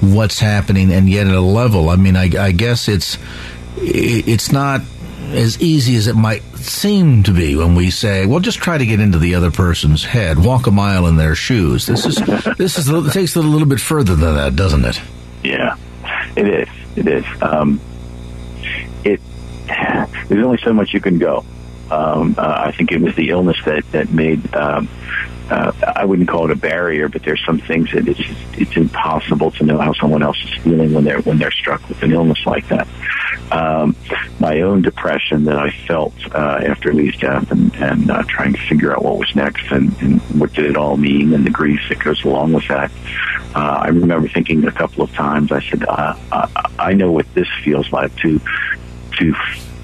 what's 0.00 0.38
happening, 0.38 0.92
and 0.92 1.08
yet 1.08 1.26
at 1.26 1.34
a 1.34 1.40
level. 1.40 1.88
I 1.88 1.96
mean, 1.96 2.16
I, 2.16 2.30
I 2.38 2.52
guess 2.52 2.88
it's 2.88 3.18
it's 3.78 4.52
not 4.52 4.82
as 5.32 5.60
easy 5.60 5.96
as 5.96 6.06
it 6.06 6.16
might 6.16 6.42
seem 6.56 7.22
to 7.24 7.32
be 7.32 7.56
when 7.56 7.74
we 7.74 7.90
say, 7.90 8.26
"Well, 8.26 8.40
just 8.40 8.58
try 8.58 8.78
to 8.78 8.86
get 8.86 9.00
into 9.00 9.18
the 9.18 9.34
other 9.34 9.50
person's 9.50 10.04
head, 10.04 10.38
walk 10.38 10.66
a 10.66 10.70
mile 10.70 11.06
in 11.06 11.16
their 11.16 11.34
shoes." 11.34 11.86
This 11.86 12.06
is 12.06 12.16
this 12.56 12.78
is 12.78 12.88
it 12.88 13.12
takes 13.12 13.36
it 13.36 13.44
a 13.44 13.48
little 13.48 13.68
bit 13.68 13.80
further 13.80 14.14
than 14.14 14.34
that, 14.34 14.56
doesn't 14.56 14.84
it? 14.84 15.00
Yeah, 15.42 15.76
it 16.36 16.48
is. 16.48 16.68
It 16.96 17.08
is. 17.08 17.24
Um, 17.42 17.80
it 19.04 19.20
there's 20.28 20.44
only 20.44 20.58
so 20.58 20.72
much 20.72 20.92
you 20.92 21.00
can 21.00 21.18
go. 21.18 21.44
Um, 21.90 22.34
uh, 22.36 22.64
I 22.66 22.72
think 22.72 22.90
it 22.92 23.00
was 23.00 23.14
the 23.14 23.30
illness 23.30 23.56
that 23.64 23.90
that 23.92 24.10
made. 24.10 24.54
Um, 24.54 24.88
uh, 25.50 25.72
I 25.96 26.04
wouldn't 26.04 26.28
call 26.28 26.44
it 26.46 26.50
a 26.50 26.56
barrier, 26.56 27.08
but 27.08 27.22
there's 27.22 27.44
some 27.44 27.58
things 27.58 27.92
that 27.92 28.08
it's 28.08 28.20
it's 28.54 28.76
impossible 28.76 29.50
to 29.52 29.64
know 29.64 29.78
how 29.78 29.92
someone 29.94 30.22
else 30.22 30.42
is 30.44 30.54
feeling 30.62 30.92
when 30.92 31.04
they're 31.04 31.20
when 31.20 31.38
they're 31.38 31.50
struck 31.52 31.88
with 31.88 32.02
an 32.02 32.12
illness 32.12 32.44
like 32.46 32.68
that 32.68 32.88
um, 33.50 33.94
my 34.40 34.60
own 34.62 34.82
depression 34.82 35.44
that 35.44 35.58
I 35.58 35.70
felt 35.70 36.14
uh, 36.34 36.60
after 36.66 36.92
Lee's 36.92 37.16
death 37.16 37.50
and, 37.50 37.74
and 37.76 38.10
uh, 38.10 38.22
trying 38.28 38.52
to 38.52 38.60
figure 38.68 38.92
out 38.92 39.04
what 39.04 39.18
was 39.18 39.34
next 39.36 39.70
and, 39.70 39.96
and 40.02 40.20
what 40.40 40.52
did 40.52 40.66
it 40.66 40.76
all 40.76 40.96
mean 40.96 41.32
and 41.32 41.44
the 41.44 41.50
grief 41.50 41.80
that 41.88 41.98
goes 41.98 42.24
along 42.24 42.52
with 42.52 42.66
that. 42.68 42.90
Uh, 43.54 43.78
I 43.82 43.88
remember 43.88 44.28
thinking 44.28 44.64
a 44.64 44.72
couple 44.72 45.02
of 45.02 45.12
times, 45.12 45.52
I 45.52 45.62
said, 45.62 45.84
uh, 45.88 46.16
I 46.78 46.92
know 46.92 47.12
what 47.12 47.32
this 47.34 47.48
feels 47.64 47.90
like 47.92 48.14
to, 48.16 48.40
to, 49.18 49.34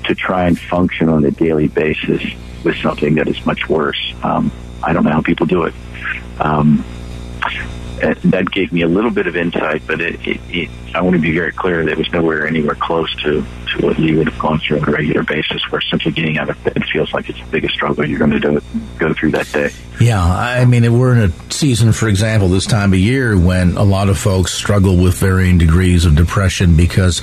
to 0.05 0.15
try 0.15 0.47
and 0.47 0.59
function 0.59 1.09
on 1.09 1.25
a 1.25 1.31
daily 1.31 1.69
basis 1.69 2.23
with 2.65 2.77
something 2.77 3.15
that 3.15 3.29
is 3.29 3.45
much 3.47 3.69
worse. 3.69 4.15
Um, 4.23 4.53
I 4.83 4.93
don't 4.93 5.05
know 5.05 5.13
how 5.13 5.23
people 5.23 5.47
do 5.47 5.65
it. 5.65 5.75
Um, 6.41 6.85
that 8.03 8.51
gave 8.51 8.73
me 8.73 8.83
a 8.83 8.89
little 8.89 9.11
bit 9.11 9.27
of 9.27 9.37
insight, 9.37 9.87
but 9.87 10.01
it, 10.01 10.27
it, 10.27 10.41
it, 10.49 10.71
I 10.95 11.01
want 11.03 11.15
to 11.15 11.23
be 11.23 11.33
very 11.33 11.53
clear 11.53 11.85
that 11.85 11.93
it 11.93 11.99
was 11.99 12.11
nowhere 12.13 12.47
anywhere 12.47 12.75
close 12.75 13.15
to, 13.23 13.43
to 13.43 13.87
what 13.87 13.99
you 13.99 14.19
would 14.19 14.29
have 14.29 14.39
gone 14.41 14.59
through 14.59 14.81
on 14.81 14.89
a 14.89 14.93
regular 14.93 15.23
basis, 15.23 15.63
where 15.71 15.81
simply 15.81 16.11
getting 16.11 16.37
out 16.39 16.51
of 16.51 16.63
bed 16.65 16.83
feels 16.93 17.13
like 17.13 17.29
it's 17.29 17.39
the 17.39 17.47
biggest 17.47 17.75
struggle 17.75 18.05
you're 18.07 18.19
going 18.19 18.33
to 18.33 18.41
do, 18.41 18.61
go 18.99 19.15
through 19.15 19.31
that 19.31 19.51
day. 19.53 19.71
Yeah, 20.01 20.23
I 20.23 20.65
mean, 20.65 20.99
we're 20.99 21.15
in 21.15 21.31
a 21.31 21.53
season, 21.53 21.93
for 21.93 22.09
example, 22.09 22.49
this 22.49 22.67
time 22.67 22.93
of 22.93 22.99
year 22.99 23.39
when 23.39 23.77
a 23.77 23.85
lot 23.85 24.09
of 24.09 24.19
folks 24.19 24.53
struggle 24.53 24.97
with 24.97 25.15
varying 25.15 25.59
degrees 25.59 26.05
of 26.05 26.17
depression 26.17 26.77
because 26.77 27.23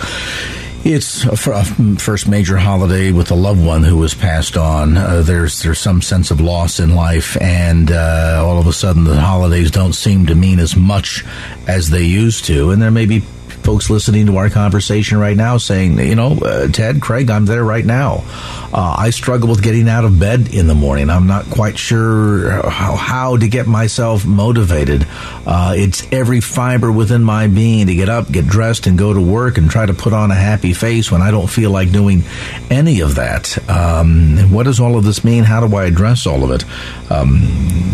it's 0.83 1.25
a 1.25 1.35
first 1.35 2.27
major 2.27 2.57
holiday 2.57 3.11
with 3.11 3.31
a 3.31 3.35
loved 3.35 3.63
one 3.63 3.83
who 3.83 3.97
was 3.97 4.13
passed 4.13 4.57
on. 4.57 4.97
Uh, 4.97 5.21
there's 5.21 5.61
there's 5.61 5.79
some 5.79 6.01
sense 6.01 6.31
of 6.31 6.39
loss 6.39 6.79
in 6.79 6.95
life, 6.95 7.39
and 7.41 7.91
uh, 7.91 8.43
all 8.45 8.59
of 8.59 8.67
a 8.67 8.73
sudden 8.73 9.03
the 9.03 9.19
holidays 9.19 9.71
don't 9.71 9.93
seem 9.93 10.25
to 10.27 10.35
mean 10.35 10.59
as 10.59 10.75
much 10.75 11.25
as 11.67 11.89
they 11.89 12.03
used 12.03 12.45
to. 12.45 12.71
And 12.71 12.81
there 12.81 12.91
may 12.91 13.05
be 13.05 13.23
folks 13.63 13.89
listening 13.89 14.25
to 14.27 14.37
our 14.37 14.49
conversation 14.49 15.17
right 15.17 15.35
now 15.35 15.57
saying, 15.57 15.99
you 15.99 16.15
know, 16.15 16.33
uh, 16.33 16.67
Ted, 16.67 17.01
Craig, 17.01 17.29
I'm 17.29 17.45
there 17.45 17.63
right 17.63 17.85
now. 17.85 18.23
Uh, 18.71 18.95
I 18.97 19.09
struggle 19.09 19.49
with 19.49 19.63
getting 19.63 19.89
out 19.89 20.05
of 20.05 20.19
bed 20.19 20.53
in 20.53 20.67
the 20.67 20.75
morning. 20.75 21.09
I'm 21.09 21.27
not 21.27 21.45
quite 21.49 21.77
sure 21.77 22.69
how, 22.69 22.95
how 22.95 23.37
to 23.37 23.47
get 23.47 23.67
myself 23.67 24.25
motivated. 24.25 25.07
Uh, 25.45 25.73
it's 25.75 26.07
every 26.11 26.39
fiber 26.39 26.91
within 26.91 27.23
my 27.23 27.47
being 27.47 27.87
to 27.87 27.95
get 27.95 28.09
up, 28.09 28.31
get 28.31 28.45
dressed, 28.45 28.85
and 28.85 28.97
go 28.97 29.13
to 29.13 29.21
work 29.21 29.57
and 29.57 29.69
try 29.71 29.85
to 29.85 29.93
put 29.93 30.13
on 30.13 30.29
a 30.29 30.35
happy 30.35 30.73
face 30.73 31.11
when 31.11 31.21
I 31.21 31.31
don't 31.31 31.49
feel 31.49 31.71
like 31.71 31.91
doing 31.91 32.23
any 32.69 32.99
of 32.99 33.15
that. 33.15 33.57
Um, 33.69 34.51
what 34.51 34.63
does 34.63 34.79
all 34.79 34.97
of 34.97 35.03
this 35.03 35.23
mean? 35.23 35.43
How 35.43 35.65
do 35.65 35.75
I 35.75 35.85
address 35.85 36.27
all 36.27 36.43
of 36.43 36.51
it? 36.51 36.63
Um, 37.11 37.41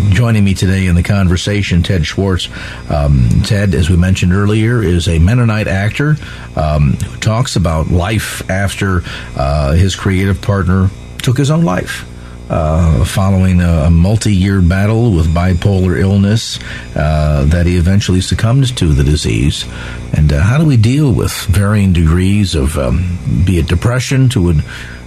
joining 0.10 0.44
me 0.44 0.54
today 0.54 0.88
in 0.88 0.96
the 0.96 1.04
conversation, 1.04 1.84
Ted 1.84 2.06
Swartz. 2.06 2.50
Um, 2.90 3.30
Ted, 3.44 3.74
as 3.74 3.90
we 3.90 3.96
mentioned 3.96 4.34
earlier, 4.34 4.84
is 4.84 5.08
a 5.08 5.20
Mennonite 5.20 5.55
actor 5.64 6.16
um, 6.56 6.94
who 6.94 7.18
talks 7.20 7.56
about 7.56 7.88
life 7.88 8.48
after 8.50 9.04
uh, 9.36 9.74
his 9.74 9.96
creative 9.96 10.42
partner 10.42 10.90
took 11.20 11.38
his 11.38 11.52
own 11.52 11.64
life. 11.64 12.10
Uh, 12.48 13.04
following 13.04 13.60
a, 13.60 13.86
a, 13.86 13.90
multi-year 13.90 14.62
battle 14.62 15.12
with 15.16 15.26
bipolar 15.34 16.00
illness 16.00 16.60
uh, 16.96 17.44
that 17.46 17.66
he 17.66 17.76
eventually 17.76 18.22
succumbed 18.22 18.78
to 18.78 18.94
the 18.94 19.04
disease. 19.04 19.66
And 20.14 20.32
uh, 20.32 20.44
how 20.44 20.60
do 20.60 20.66
we 20.66 20.78
deal 20.78 21.12
with 21.12 21.32
varying 21.48 21.92
degrees 21.92 22.54
of, 22.54 22.78
um, 22.78 23.18
be 23.48 23.58
it 23.58 23.66
depression 23.66 24.30
to 24.30 24.50
an, 24.50 24.62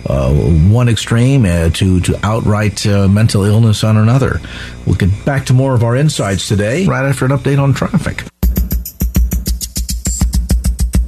uh, 0.06 0.32
one 0.32 0.88
extreme 0.88 1.44
uh, 1.44 1.70
to 1.70 2.00
to 2.00 2.18
outright 2.24 2.84
uh, 2.86 3.06
mental 3.06 3.44
illness 3.44 3.84
on 3.84 3.96
another? 3.96 4.40
We'll 4.84 4.96
get 4.96 5.24
back 5.24 5.46
to 5.46 5.52
more 5.52 5.74
of 5.74 5.84
our 5.84 5.94
insights 5.94 6.48
today 6.48 6.86
right 6.86 7.04
after 7.04 7.24
an 7.24 7.30
update 7.30 7.62
on 7.62 7.72
traffic. 7.72 8.24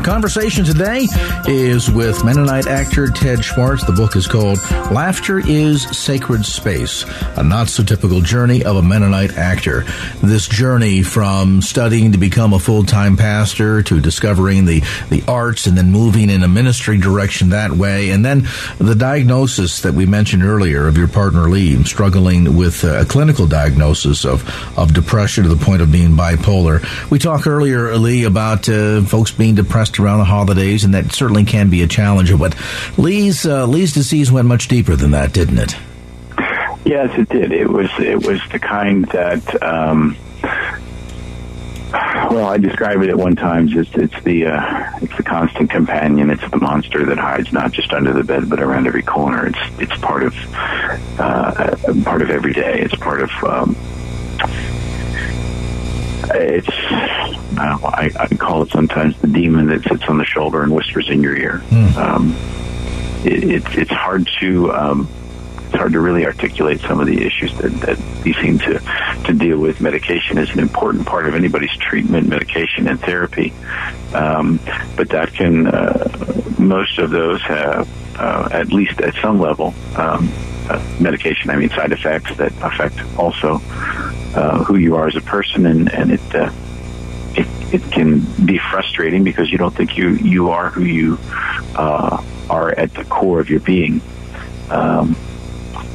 The 0.00 0.06
conversation 0.06 0.64
today 0.64 1.06
is 1.46 1.90
with 1.90 2.24
Mennonite 2.24 2.66
actor 2.66 3.08
Ted 3.08 3.44
Swartz. 3.44 3.84
The 3.84 3.92
book 3.92 4.16
is 4.16 4.26
called 4.26 4.56
Laughter 4.90 5.46
is 5.46 5.82
Sacred 5.82 6.46
Space, 6.46 7.04
a 7.36 7.44
not 7.44 7.68
so 7.68 7.82
typical 7.82 8.22
journey 8.22 8.64
of 8.64 8.76
a 8.76 8.82
Mennonite 8.82 9.36
actor. 9.36 9.84
This 10.22 10.48
journey 10.48 11.02
from 11.02 11.60
studying 11.60 12.12
to 12.12 12.18
become 12.18 12.54
a 12.54 12.58
full 12.58 12.82
time 12.82 13.18
pastor 13.18 13.82
to 13.82 14.00
discovering 14.00 14.64
the, 14.64 14.80
the 15.10 15.22
arts 15.28 15.66
and 15.66 15.76
then 15.76 15.92
moving 15.92 16.30
in 16.30 16.44
a 16.44 16.48
ministry 16.48 16.96
direction 16.96 17.50
that 17.50 17.70
way. 17.70 18.08
And 18.08 18.24
then 18.24 18.48
the 18.78 18.94
diagnosis 18.94 19.82
that 19.82 19.92
we 19.92 20.06
mentioned 20.06 20.42
earlier 20.42 20.86
of 20.86 20.96
your 20.96 21.08
partner 21.08 21.46
Lee 21.50 21.84
struggling 21.84 22.56
with 22.56 22.84
a 22.84 23.04
clinical 23.04 23.46
diagnosis 23.46 24.24
of, 24.24 24.48
of 24.78 24.94
depression 24.94 25.44
to 25.44 25.50
the 25.54 25.62
point 25.62 25.82
of 25.82 25.92
being 25.92 26.12
bipolar. 26.12 26.80
We 27.10 27.18
talked 27.18 27.46
earlier, 27.46 27.94
Lee, 27.96 28.24
about 28.24 28.66
uh, 28.66 29.02
folks 29.02 29.30
being 29.30 29.56
depressed 29.56 29.89
around 29.98 30.18
the 30.18 30.24
holidays, 30.24 30.84
and 30.84 30.94
that 30.94 31.12
certainly 31.12 31.44
can 31.44 31.70
be 31.70 31.82
a 31.82 31.86
challenge. 31.86 32.36
But 32.38 32.54
Lee's 32.96 33.46
uh, 33.46 33.66
Lee's 33.66 33.92
disease 33.92 34.30
went 34.30 34.46
much 34.46 34.68
deeper 34.68 34.96
than 34.96 35.10
that, 35.12 35.32
didn't 35.32 35.58
it? 35.58 35.76
Yes, 36.84 37.16
it 37.18 37.28
did. 37.28 37.52
It 37.52 37.68
was 37.68 37.90
it 37.98 38.26
was 38.26 38.40
the 38.50 38.58
kind 38.58 39.04
that. 39.06 39.62
Um, 39.62 40.16
well, 41.92 42.46
I 42.46 42.58
describe 42.58 43.02
it 43.02 43.10
at 43.10 43.16
one 43.16 43.34
time. 43.34 43.68
Just 43.68 43.96
it's 43.96 44.22
the 44.22 44.46
uh, 44.46 44.98
it's 45.02 45.16
the 45.16 45.22
constant 45.22 45.70
companion. 45.70 46.30
It's 46.30 46.48
the 46.50 46.56
monster 46.56 47.04
that 47.04 47.18
hides 47.18 47.52
not 47.52 47.72
just 47.72 47.92
under 47.92 48.12
the 48.12 48.22
bed, 48.22 48.48
but 48.48 48.60
around 48.60 48.86
every 48.86 49.02
corner. 49.02 49.46
It's 49.46 49.58
it's 49.78 49.96
part 50.00 50.22
of 50.22 50.34
uh, 51.18 51.76
part 52.04 52.22
of 52.22 52.30
every 52.30 52.52
day. 52.52 52.80
It's 52.80 52.94
part 52.94 53.22
of 53.22 53.30
um, 53.44 53.76
it's 56.34 56.68
I, 57.58 58.10
I 58.18 58.26
call 58.36 58.62
it 58.62 58.70
sometimes 58.70 59.20
the 59.20 59.28
demon 59.28 59.66
that 59.66 59.82
sits 59.84 60.04
on 60.04 60.18
the 60.18 60.24
shoulder 60.24 60.62
and 60.62 60.74
whispers 60.74 61.10
in 61.10 61.22
your 61.22 61.36
ear. 61.36 61.62
Mm. 61.68 61.96
Um, 61.96 62.36
it, 63.24 63.44
it, 63.44 63.78
it's 63.78 63.90
hard 63.90 64.28
to 64.40 64.72
um, 64.72 65.08
it's 65.66 65.76
hard 65.76 65.92
to 65.92 66.00
really 66.00 66.26
articulate 66.26 66.80
some 66.80 67.00
of 67.00 67.06
the 67.06 67.24
issues 67.24 67.56
that, 67.58 67.70
that 67.82 68.24
we 68.24 68.32
seem 68.34 68.58
to 68.60 68.78
to 69.24 69.32
deal 69.32 69.58
with. 69.58 69.80
Medication 69.80 70.38
is 70.38 70.50
an 70.50 70.58
important 70.58 71.06
part 71.06 71.26
of 71.28 71.34
anybody's 71.34 71.76
treatment, 71.76 72.28
medication 72.28 72.88
and 72.88 73.00
therapy, 73.00 73.52
um, 74.14 74.58
but 74.96 75.08
that 75.10 75.32
can 75.32 75.66
uh, 75.66 76.42
most 76.58 76.98
of 76.98 77.10
those 77.10 77.40
have 77.42 77.88
uh, 78.18 78.48
at 78.52 78.72
least 78.72 79.00
at 79.00 79.14
some 79.16 79.40
level. 79.40 79.74
Um, 79.96 80.32
uh, 80.68 80.80
medication, 81.00 81.50
I 81.50 81.56
mean 81.56 81.70
side 81.70 81.92
effects 81.92 82.36
that 82.36 82.52
affect 82.62 82.98
also 83.18 83.60
uh, 84.34 84.64
who 84.64 84.76
you 84.76 84.96
are 84.96 85.06
as 85.06 85.16
a 85.16 85.20
person, 85.20 85.66
and 85.66 85.92
and 85.92 86.12
it 86.12 86.34
uh, 86.34 86.52
it, 87.34 87.74
it 87.74 87.92
can 87.92 88.20
be 88.44 88.58
frustrating 88.70 89.24
because 89.24 89.50
you 89.50 89.58
don't 89.58 89.74
think 89.74 89.96
you 89.96 90.10
you 90.16 90.50
are 90.50 90.70
who 90.70 90.84
you 90.84 91.18
uh, 91.76 92.22
are 92.48 92.70
at 92.70 92.92
the 92.94 93.04
core 93.04 93.40
of 93.40 93.48
your 93.48 93.60
being. 93.60 94.00
Um, 94.68 95.16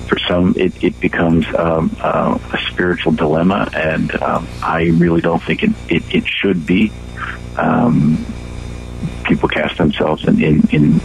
for 0.08 0.20
some, 0.20 0.54
it, 0.56 0.84
it 0.84 1.00
becomes 1.00 1.46
um, 1.58 1.96
uh, 2.00 2.38
a 2.54 2.58
spiritual 2.72 3.14
dilemma, 3.14 3.70
and 3.74 4.14
um, 4.22 4.48
I 4.62 4.84
really 4.94 5.22
don't 5.22 5.42
think 5.44 5.64
it, 5.64 5.72
it, 5.90 6.04
it 6.14 6.28
should 6.28 6.66
be. 6.66 6.92
Um, 7.58 8.24
people 9.24 9.50
cast 9.50 9.78
themselves 9.78 10.26
in 10.28 10.42
in, 10.44 10.62
in, 10.72 11.00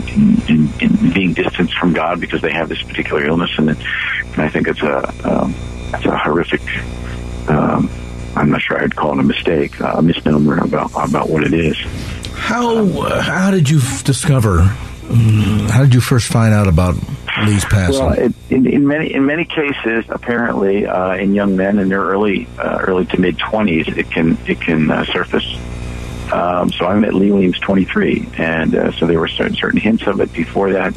in, 0.48 0.72
in, 0.80 1.12
being 1.12 1.32
distanced 1.32 1.76
from 1.78 1.92
God 1.92 2.20
because 2.20 2.42
they 2.42 2.52
have 2.52 2.68
this 2.68 2.82
particular 2.82 3.26
illness, 3.26 3.50
and, 3.56 3.70
and 3.70 4.38
I 4.38 4.48
think 4.48 4.68
it's 4.68 4.82
a 4.82 5.28
um, 5.28 5.54
it's 5.94 6.04
a 6.04 6.16
horrific. 6.16 6.62
Um, 7.48 7.90
I'm 8.36 8.50
not 8.50 8.62
sure 8.62 8.82
I'd 8.82 8.94
call 8.94 9.12
it 9.14 9.20
a 9.20 9.24
mistake, 9.24 9.80
uh, 9.80 9.94
a 9.96 10.02
misnomer 10.02 10.58
about 10.58 10.92
about 10.94 11.28
what 11.28 11.44
it 11.44 11.52
is. 11.52 11.76
How 12.34 12.84
uh, 12.84 13.20
how 13.22 13.50
did 13.50 13.68
you 13.68 13.80
discover? 14.04 14.60
Um, 15.08 15.68
how 15.68 15.82
did 15.82 15.94
you 15.94 16.00
first 16.00 16.28
find 16.28 16.54
out 16.54 16.68
about 16.68 16.94
Lee's 17.44 17.64
passing? 17.64 18.04
Well, 18.04 18.12
it, 18.12 18.32
in, 18.48 18.66
in, 18.66 18.86
many 18.86 19.12
in 19.12 19.26
many 19.26 19.44
cases, 19.44 20.04
apparently, 20.08 20.86
uh, 20.86 21.14
in 21.14 21.34
young 21.34 21.56
men 21.56 21.78
in 21.78 21.88
their 21.88 22.02
early 22.02 22.46
uh, 22.58 22.78
early 22.80 23.06
to 23.06 23.20
mid 23.20 23.38
twenties, 23.38 23.88
it 23.88 24.10
can 24.10 24.38
it 24.46 24.60
can 24.60 24.90
uh, 24.90 25.04
surface. 25.06 25.44
Um, 26.32 26.70
so 26.72 26.86
I 26.86 26.98
met 26.98 27.14
Lee 27.14 27.32
when 27.32 27.42
he 27.42 27.48
was 27.48 27.58
23, 27.58 28.28
and 28.38 28.74
uh, 28.74 28.92
so 28.92 29.06
there 29.06 29.18
were 29.18 29.28
certain, 29.28 29.56
certain 29.56 29.80
hints 29.80 30.06
of 30.06 30.20
it 30.20 30.32
before 30.32 30.72
that. 30.72 30.94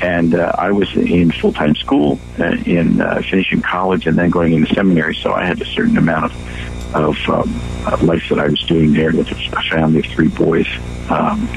And 0.00 0.34
uh, 0.34 0.52
I 0.56 0.70
was 0.70 0.94
in 0.96 1.30
full 1.30 1.52
time 1.52 1.74
school, 1.74 2.18
uh, 2.38 2.56
in 2.64 3.00
uh, 3.00 3.22
finishing 3.28 3.62
college, 3.62 4.06
and 4.06 4.16
then 4.16 4.30
going 4.30 4.54
into 4.54 4.74
seminary. 4.74 5.14
So 5.14 5.32
I 5.32 5.44
had 5.44 5.60
a 5.60 5.66
certain 5.66 5.98
amount 5.98 6.26
of 6.26 6.50
of 6.92 7.16
um, 7.28 8.04
life 8.04 8.28
that 8.30 8.40
I 8.40 8.48
was 8.48 8.60
doing 8.62 8.92
there 8.92 9.12
with 9.12 9.30
a 9.30 9.62
family 9.70 10.00
of 10.00 10.06
three 10.06 10.26
boys, 10.26 10.66
um, 11.08 11.48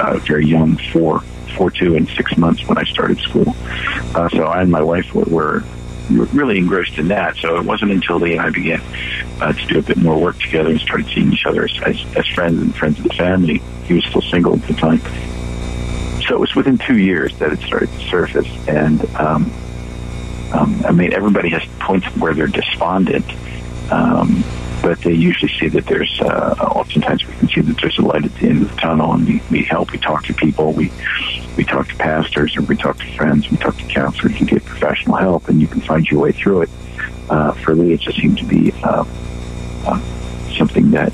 uh, 0.00 0.18
very 0.18 0.44
young, 0.46 0.76
four 0.92 1.22
four, 1.56 1.70
two, 1.70 1.94
and 1.94 2.08
six 2.10 2.36
months 2.36 2.66
when 2.66 2.78
I 2.78 2.84
started 2.84 3.18
school. 3.18 3.54
Uh, 4.14 4.28
so 4.30 4.44
I 4.44 4.62
and 4.62 4.70
my 4.70 4.82
wife 4.82 5.14
were, 5.14 5.24
were 5.24 5.64
really 6.10 6.58
engrossed 6.58 6.98
in 6.98 7.08
that. 7.08 7.36
So 7.36 7.56
it 7.56 7.64
wasn't 7.64 7.92
until 7.92 8.18
Lee 8.18 8.32
and 8.32 8.40
I 8.40 8.50
began 8.50 8.80
uh, 9.40 9.52
to 9.52 9.66
do 9.66 9.78
a 9.78 9.82
bit 9.82 9.96
more 9.96 10.18
work 10.18 10.38
together 10.38 10.70
and 10.70 10.80
started 10.80 11.06
seeing 11.08 11.32
each 11.32 11.46
other 11.46 11.64
as, 11.64 11.72
as, 11.84 12.16
as 12.16 12.26
friends 12.28 12.60
and 12.60 12.74
friends 12.74 12.98
of 12.98 13.04
the 13.04 13.14
family. 13.14 13.58
He 13.84 13.94
was 13.94 14.04
still 14.04 14.22
single 14.22 14.54
at 14.54 14.62
the 14.66 14.74
time. 14.74 15.00
So 16.22 16.34
it 16.34 16.40
was 16.40 16.54
within 16.54 16.78
two 16.78 16.98
years 16.98 17.36
that 17.38 17.52
it 17.52 17.60
started 17.60 17.90
to 17.90 18.08
surface. 18.08 18.48
And 18.68 19.04
um, 19.16 19.50
um, 20.52 20.82
I 20.84 20.92
mean, 20.92 21.12
everybody 21.12 21.50
has 21.50 21.62
points 21.78 22.06
where 22.16 22.34
they're 22.34 22.46
despondent. 22.46 23.26
Um, 23.90 24.44
but 24.82 25.00
they 25.02 25.12
usually 25.12 25.52
see 25.58 25.68
that 25.68 25.86
there's 25.86 26.20
uh, 26.20 26.54
oftentimes 26.74 27.26
we 27.26 27.34
can 27.34 27.48
see 27.48 27.60
that 27.60 27.76
there's 27.80 27.98
a 27.98 28.02
light 28.02 28.24
at 28.24 28.34
the 28.36 28.48
end 28.48 28.62
of 28.62 28.70
the 28.70 28.76
tunnel 28.76 29.12
and 29.12 29.26
we, 29.26 29.42
we 29.50 29.62
help 29.62 29.92
we 29.92 29.98
talk 29.98 30.24
to 30.24 30.34
people 30.34 30.72
we 30.72 30.90
we 31.56 31.64
talk 31.64 31.88
to 31.88 31.96
pastors 31.96 32.56
or 32.56 32.62
we 32.62 32.76
talk 32.76 32.98
to 32.98 33.16
friends 33.16 33.50
we 33.50 33.56
talk 33.56 33.76
to 33.76 33.84
counselors 33.84 34.38
you 34.40 34.46
get 34.46 34.64
professional 34.64 35.16
help 35.16 35.48
and 35.48 35.60
you 35.60 35.66
can 35.66 35.80
find 35.80 36.06
your 36.06 36.20
way 36.20 36.32
through 36.32 36.62
it 36.62 36.70
uh, 37.28 37.52
for 37.52 37.74
me 37.74 37.92
it 37.92 38.00
just 38.00 38.18
seemed 38.18 38.38
to 38.38 38.44
be 38.44 38.72
uh, 38.82 39.04
uh, 39.86 40.00
something 40.56 40.90
that 40.90 41.12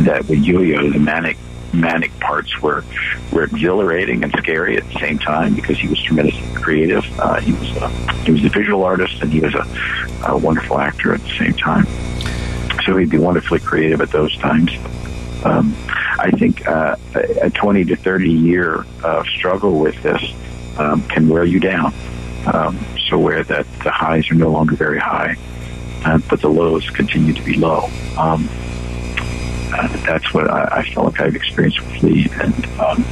that 0.00 0.24
with 0.28 0.38
yo-yo 0.38 0.90
the 0.90 0.98
manic 0.98 1.36
manic 1.72 2.18
parts 2.20 2.60
were 2.60 2.84
were 3.32 3.44
exhilarating 3.44 4.22
and 4.24 4.32
scary 4.38 4.76
at 4.76 4.84
the 4.84 4.98
same 4.98 5.18
time 5.18 5.54
because 5.54 5.78
he 5.78 5.88
was 5.88 6.00
tremendously 6.02 6.42
creative. 6.54 7.04
Uh, 7.20 7.40
he 7.40 7.52
was 7.52 7.70
a, 7.76 7.88
he 8.24 8.32
was 8.32 8.44
a 8.44 8.48
visual 8.48 8.84
artist 8.84 9.20
and 9.22 9.32
he 9.32 9.40
was 9.40 9.54
a, 9.54 9.66
a 10.26 10.36
wonderful 10.36 10.78
actor 10.78 11.14
at 11.14 11.20
the 11.20 11.36
same 11.36 11.52
time. 11.54 11.86
So 12.84 12.96
he'd 12.96 13.10
be 13.10 13.18
wonderfully 13.18 13.60
creative 13.60 14.00
at 14.00 14.10
those 14.10 14.36
times. 14.38 14.70
Um, 15.48 15.74
I 16.18 16.30
think 16.32 16.66
uh, 16.66 16.96
a 17.14 17.50
20 17.50 17.84
to 17.86 17.96
30 17.96 18.30
year 18.30 18.84
uh, 19.02 19.24
struggle 19.24 19.78
with 19.78 20.00
this 20.02 20.22
um, 20.78 21.02
can 21.08 21.28
wear 21.28 21.44
you 21.44 21.60
down. 21.60 21.94
Um, 22.52 22.78
so 23.08 23.18
where 23.18 23.44
that 23.44 23.66
the 23.82 23.90
highs 23.90 24.30
are 24.30 24.34
no 24.34 24.50
longer 24.50 24.74
very 24.74 24.98
high, 24.98 25.36
uh, 26.04 26.18
but 26.28 26.40
the 26.40 26.48
lows 26.48 26.88
continue 26.90 27.32
to 27.32 27.42
be 27.42 27.54
low. 27.54 27.88
Um, 28.16 28.48
uh, 29.72 29.88
that's 30.06 30.32
what 30.32 30.50
I, 30.50 30.78
I 30.78 30.82
felt 30.92 31.06
like 31.06 31.20
I've 31.20 31.36
experienced 31.36 31.80
with 31.80 32.02
Lee. 32.02 32.28
And 32.32 32.66
um, 32.80 33.04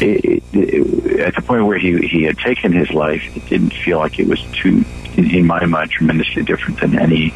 it, 0.00 0.42
it, 0.52 1.20
at 1.20 1.34
the 1.34 1.42
point 1.42 1.66
where 1.66 1.78
he 1.78 1.98
he 2.06 2.24
had 2.24 2.38
taken 2.38 2.72
his 2.72 2.90
life, 2.90 3.22
it 3.36 3.46
didn't 3.46 3.72
feel 3.72 3.98
like 3.98 4.18
it 4.18 4.26
was 4.26 4.42
too, 4.52 4.84
in 5.16 5.46
my 5.46 5.64
mind, 5.66 5.90
tremendously 5.90 6.42
different 6.42 6.80
than 6.80 6.98
any 6.98 7.32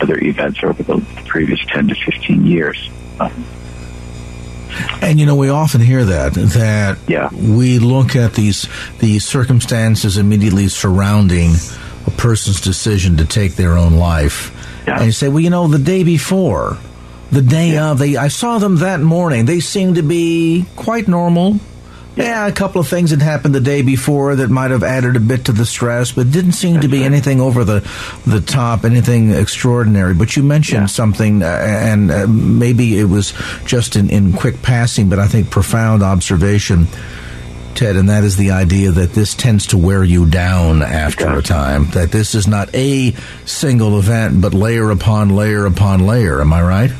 other 0.00 0.18
events 0.18 0.62
over 0.62 0.82
the 0.82 1.04
previous 1.26 1.60
ten 1.66 1.88
to 1.88 1.94
fifteen 1.94 2.46
years. 2.46 2.90
And 5.02 5.20
you 5.20 5.26
know, 5.26 5.36
we 5.36 5.48
often 5.50 5.80
hear 5.80 6.04
that 6.04 6.34
that 6.34 6.98
yeah. 7.06 7.28
we 7.32 7.78
look 7.78 8.16
at 8.16 8.34
these 8.34 8.68
these 8.98 9.24
circumstances 9.24 10.16
immediately 10.16 10.68
surrounding 10.68 11.52
a 12.06 12.10
person's 12.12 12.60
decision 12.60 13.18
to 13.18 13.24
take 13.24 13.54
their 13.54 13.76
own 13.76 13.94
life, 13.94 14.50
yeah. 14.86 14.96
and 14.96 15.06
you 15.06 15.12
say, 15.12 15.28
well, 15.28 15.40
you 15.40 15.50
know, 15.50 15.68
the 15.68 15.78
day 15.78 16.04
before 16.04 16.78
the 17.32 17.42
day 17.42 17.72
yeah. 17.72 17.90
of. 17.90 17.98
They 17.98 18.16
I 18.16 18.28
saw 18.28 18.58
them 18.58 18.76
that 18.76 19.00
morning. 19.00 19.46
They 19.46 19.60
seemed 19.60 19.96
to 19.96 20.02
be 20.02 20.66
quite 20.76 21.08
normal. 21.08 21.58
Yeah. 22.16 22.46
a 22.46 22.52
couple 22.52 22.80
of 22.80 22.88
things 22.88 23.10
had 23.10 23.22
happened 23.22 23.54
the 23.54 23.60
day 23.60 23.82
before 23.82 24.36
that 24.36 24.50
might 24.50 24.70
have 24.70 24.82
added 24.82 25.16
a 25.16 25.20
bit 25.20 25.46
to 25.46 25.52
the 25.52 25.64
stress, 25.64 26.12
but 26.12 26.30
didn't 26.30 26.52
seem 26.52 26.74
That's 26.74 26.86
to 26.86 26.90
be 26.90 27.00
right. 27.00 27.06
anything 27.06 27.40
over 27.40 27.64
the 27.64 27.88
the 28.26 28.40
top, 28.40 28.84
anything 28.84 29.30
extraordinary. 29.32 30.14
But 30.14 30.36
you 30.36 30.42
mentioned 30.42 30.82
yeah. 30.82 30.86
something, 30.86 31.42
uh, 31.42 31.46
and 31.46 32.10
uh, 32.10 32.26
maybe 32.26 32.98
it 32.98 33.04
was 33.04 33.32
just 33.64 33.96
in, 33.96 34.10
in 34.10 34.32
quick 34.32 34.62
passing, 34.62 35.08
but 35.08 35.18
I 35.18 35.26
think 35.28 35.50
profound 35.50 36.02
observation. 36.02 36.86
Ted, 37.74 37.96
and 37.96 38.10
that 38.10 38.22
is 38.22 38.36
the 38.36 38.50
idea 38.50 38.90
that 38.90 39.12
this 39.12 39.34
tends 39.34 39.68
to 39.68 39.78
wear 39.78 40.04
you 40.04 40.26
down 40.26 40.82
after 40.82 41.38
a 41.38 41.42
time. 41.42 41.86
That 41.92 42.12
this 42.12 42.34
is 42.34 42.46
not 42.46 42.68
a 42.74 43.12
single 43.46 43.98
event, 43.98 44.42
but 44.42 44.52
layer 44.52 44.90
upon 44.90 45.30
layer 45.30 45.64
upon 45.64 46.06
layer. 46.06 46.42
Am 46.42 46.52
I 46.52 46.62
right? 46.62 46.90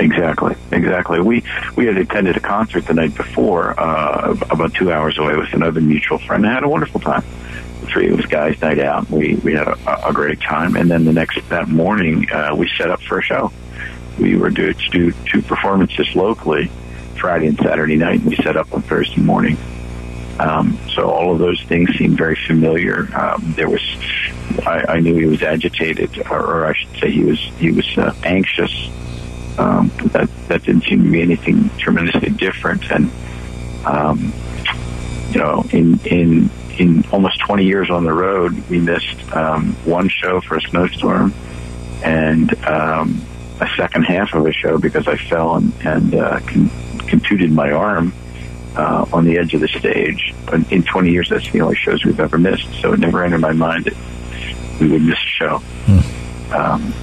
Exactly, 0.00 0.56
exactly. 0.72 1.20
We 1.20 1.44
we 1.76 1.84
had 1.84 1.98
attended 1.98 2.36
a 2.36 2.40
concert 2.40 2.86
the 2.86 2.94
night 2.94 3.14
before, 3.14 3.78
uh, 3.78 4.34
about 4.50 4.72
two 4.72 4.90
hours 4.90 5.18
away, 5.18 5.36
with 5.36 5.52
another 5.52 5.80
mutual 5.82 6.18
friend. 6.18 6.44
and 6.44 6.54
had 6.54 6.64
a 6.64 6.68
wonderful 6.68 7.00
time. 7.00 7.22
The 7.82 7.86
three 7.86 8.08
of 8.10 8.18
us 8.18 8.24
guys 8.24 8.58
night 8.62 8.78
out. 8.78 9.10
We 9.10 9.34
we 9.36 9.52
had 9.52 9.68
a, 9.68 10.08
a 10.08 10.12
great 10.12 10.40
time, 10.40 10.74
and 10.76 10.90
then 10.90 11.04
the 11.04 11.12
next 11.12 11.46
that 11.50 11.68
morning 11.68 12.30
uh, 12.32 12.54
we 12.56 12.70
set 12.78 12.90
up 12.90 13.02
for 13.02 13.18
a 13.18 13.22
show. 13.22 13.52
We 14.18 14.36
were 14.36 14.48
due 14.48 14.72
to 14.72 14.90
do 14.90 15.12
two 15.26 15.42
performances 15.42 16.16
locally, 16.16 16.70
Friday 17.20 17.48
and 17.48 17.58
Saturday 17.58 17.96
night. 17.96 18.20
And 18.20 18.30
we 18.30 18.36
set 18.36 18.56
up 18.56 18.72
on 18.72 18.80
Thursday 18.80 19.20
morning. 19.20 19.58
Um, 20.38 20.78
so 20.94 21.10
all 21.10 21.30
of 21.32 21.38
those 21.38 21.60
things 21.64 21.90
seemed 21.98 22.16
very 22.16 22.36
familiar. 22.46 23.14
Um, 23.14 23.52
there 23.54 23.68
was, 23.68 23.82
I, 24.66 24.84
I 24.88 25.00
knew 25.00 25.14
he 25.14 25.26
was 25.26 25.42
agitated, 25.42 26.18
or, 26.30 26.40
or 26.40 26.66
I 26.66 26.72
should 26.72 26.98
say, 26.98 27.10
he 27.10 27.24
was 27.24 27.38
he 27.58 27.70
was 27.70 27.86
uh, 27.98 28.14
anxious 28.24 28.88
um, 29.60 29.90
that 30.12 30.28
that 30.48 30.62
didn't 30.62 30.84
seem 30.84 31.04
to 31.04 31.10
be 31.10 31.20
anything 31.20 31.68
tremendously 31.76 32.30
different. 32.30 32.90
And 32.90 33.10
um, 33.84 34.32
you 35.30 35.38
know, 35.38 35.64
in 35.70 36.00
in 36.06 36.50
in 36.78 37.04
almost 37.12 37.40
20 37.40 37.64
years 37.64 37.90
on 37.90 38.04
the 38.04 38.12
road, 38.12 38.56
we 38.70 38.78
missed 38.80 39.30
um, 39.36 39.74
one 39.84 40.08
show 40.08 40.40
for 40.40 40.56
a 40.56 40.60
snowstorm 40.62 41.34
and 42.02 42.54
um, 42.64 43.20
a 43.60 43.68
second 43.76 44.04
half 44.04 44.32
of 44.32 44.46
a 44.46 44.52
show 44.52 44.78
because 44.78 45.06
I 45.06 45.16
fell 45.16 45.56
and, 45.56 45.74
and 45.84 46.14
uh, 46.14 46.40
con- 46.40 46.70
contuted 47.06 47.52
my 47.52 47.70
arm 47.70 48.14
uh, 48.76 49.04
on 49.12 49.26
the 49.26 49.36
edge 49.38 49.52
of 49.52 49.60
the 49.60 49.68
stage. 49.68 50.34
But 50.46 50.72
in 50.72 50.82
20 50.82 51.10
years, 51.10 51.28
that's 51.28 51.50
the 51.50 51.60
only 51.60 51.76
shows 51.76 52.02
we've 52.06 52.18
ever 52.18 52.38
missed. 52.38 52.72
So 52.80 52.94
it 52.94 53.00
never 53.00 53.22
entered 53.22 53.42
my 53.42 53.52
mind 53.52 53.84
that 53.84 54.80
we 54.80 54.88
would 54.88 55.02
miss 55.02 55.18
a 55.18 55.26
show 55.26 55.58
hmm. 55.58 56.52
um, 56.54 56.94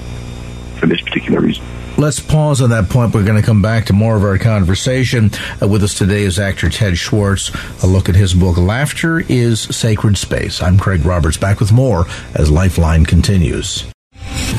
for 0.78 0.88
this 0.88 1.02
particular 1.02 1.42
reason. 1.42 1.64
Let's 1.98 2.20
pause 2.20 2.62
on 2.62 2.70
that 2.70 2.90
point. 2.90 3.16
We're 3.16 3.26
going 3.26 3.42
to 3.42 3.46
come 3.46 3.64
back 3.64 3.86
to 3.86 3.94
more 3.94 4.16
of 4.16 4.24
our 4.24 4.38
conversation. 4.38 5.32
Uh, 5.60 5.68
with 5.68 5.84
us 5.84 5.98
today 5.98 6.24
is 6.24 6.38
actor 6.38 6.70
Ted 6.70 6.96
Swartz. 6.96 7.52
A 7.84 7.88
look 7.88 8.08
at 8.08 8.16
his 8.16 8.36
book, 8.36 8.58
Laughter 8.58 9.20
is 9.20 9.62
Sacred 9.62 10.16
Space. 10.18 10.62
I'm 10.62 10.78
Craig 10.78 11.04
Roberts, 11.06 11.38
back 11.38 11.60
with 11.60 11.72
more 11.72 12.06
as 12.36 12.52
Lifeline 12.52 13.06
continues. 13.06 13.84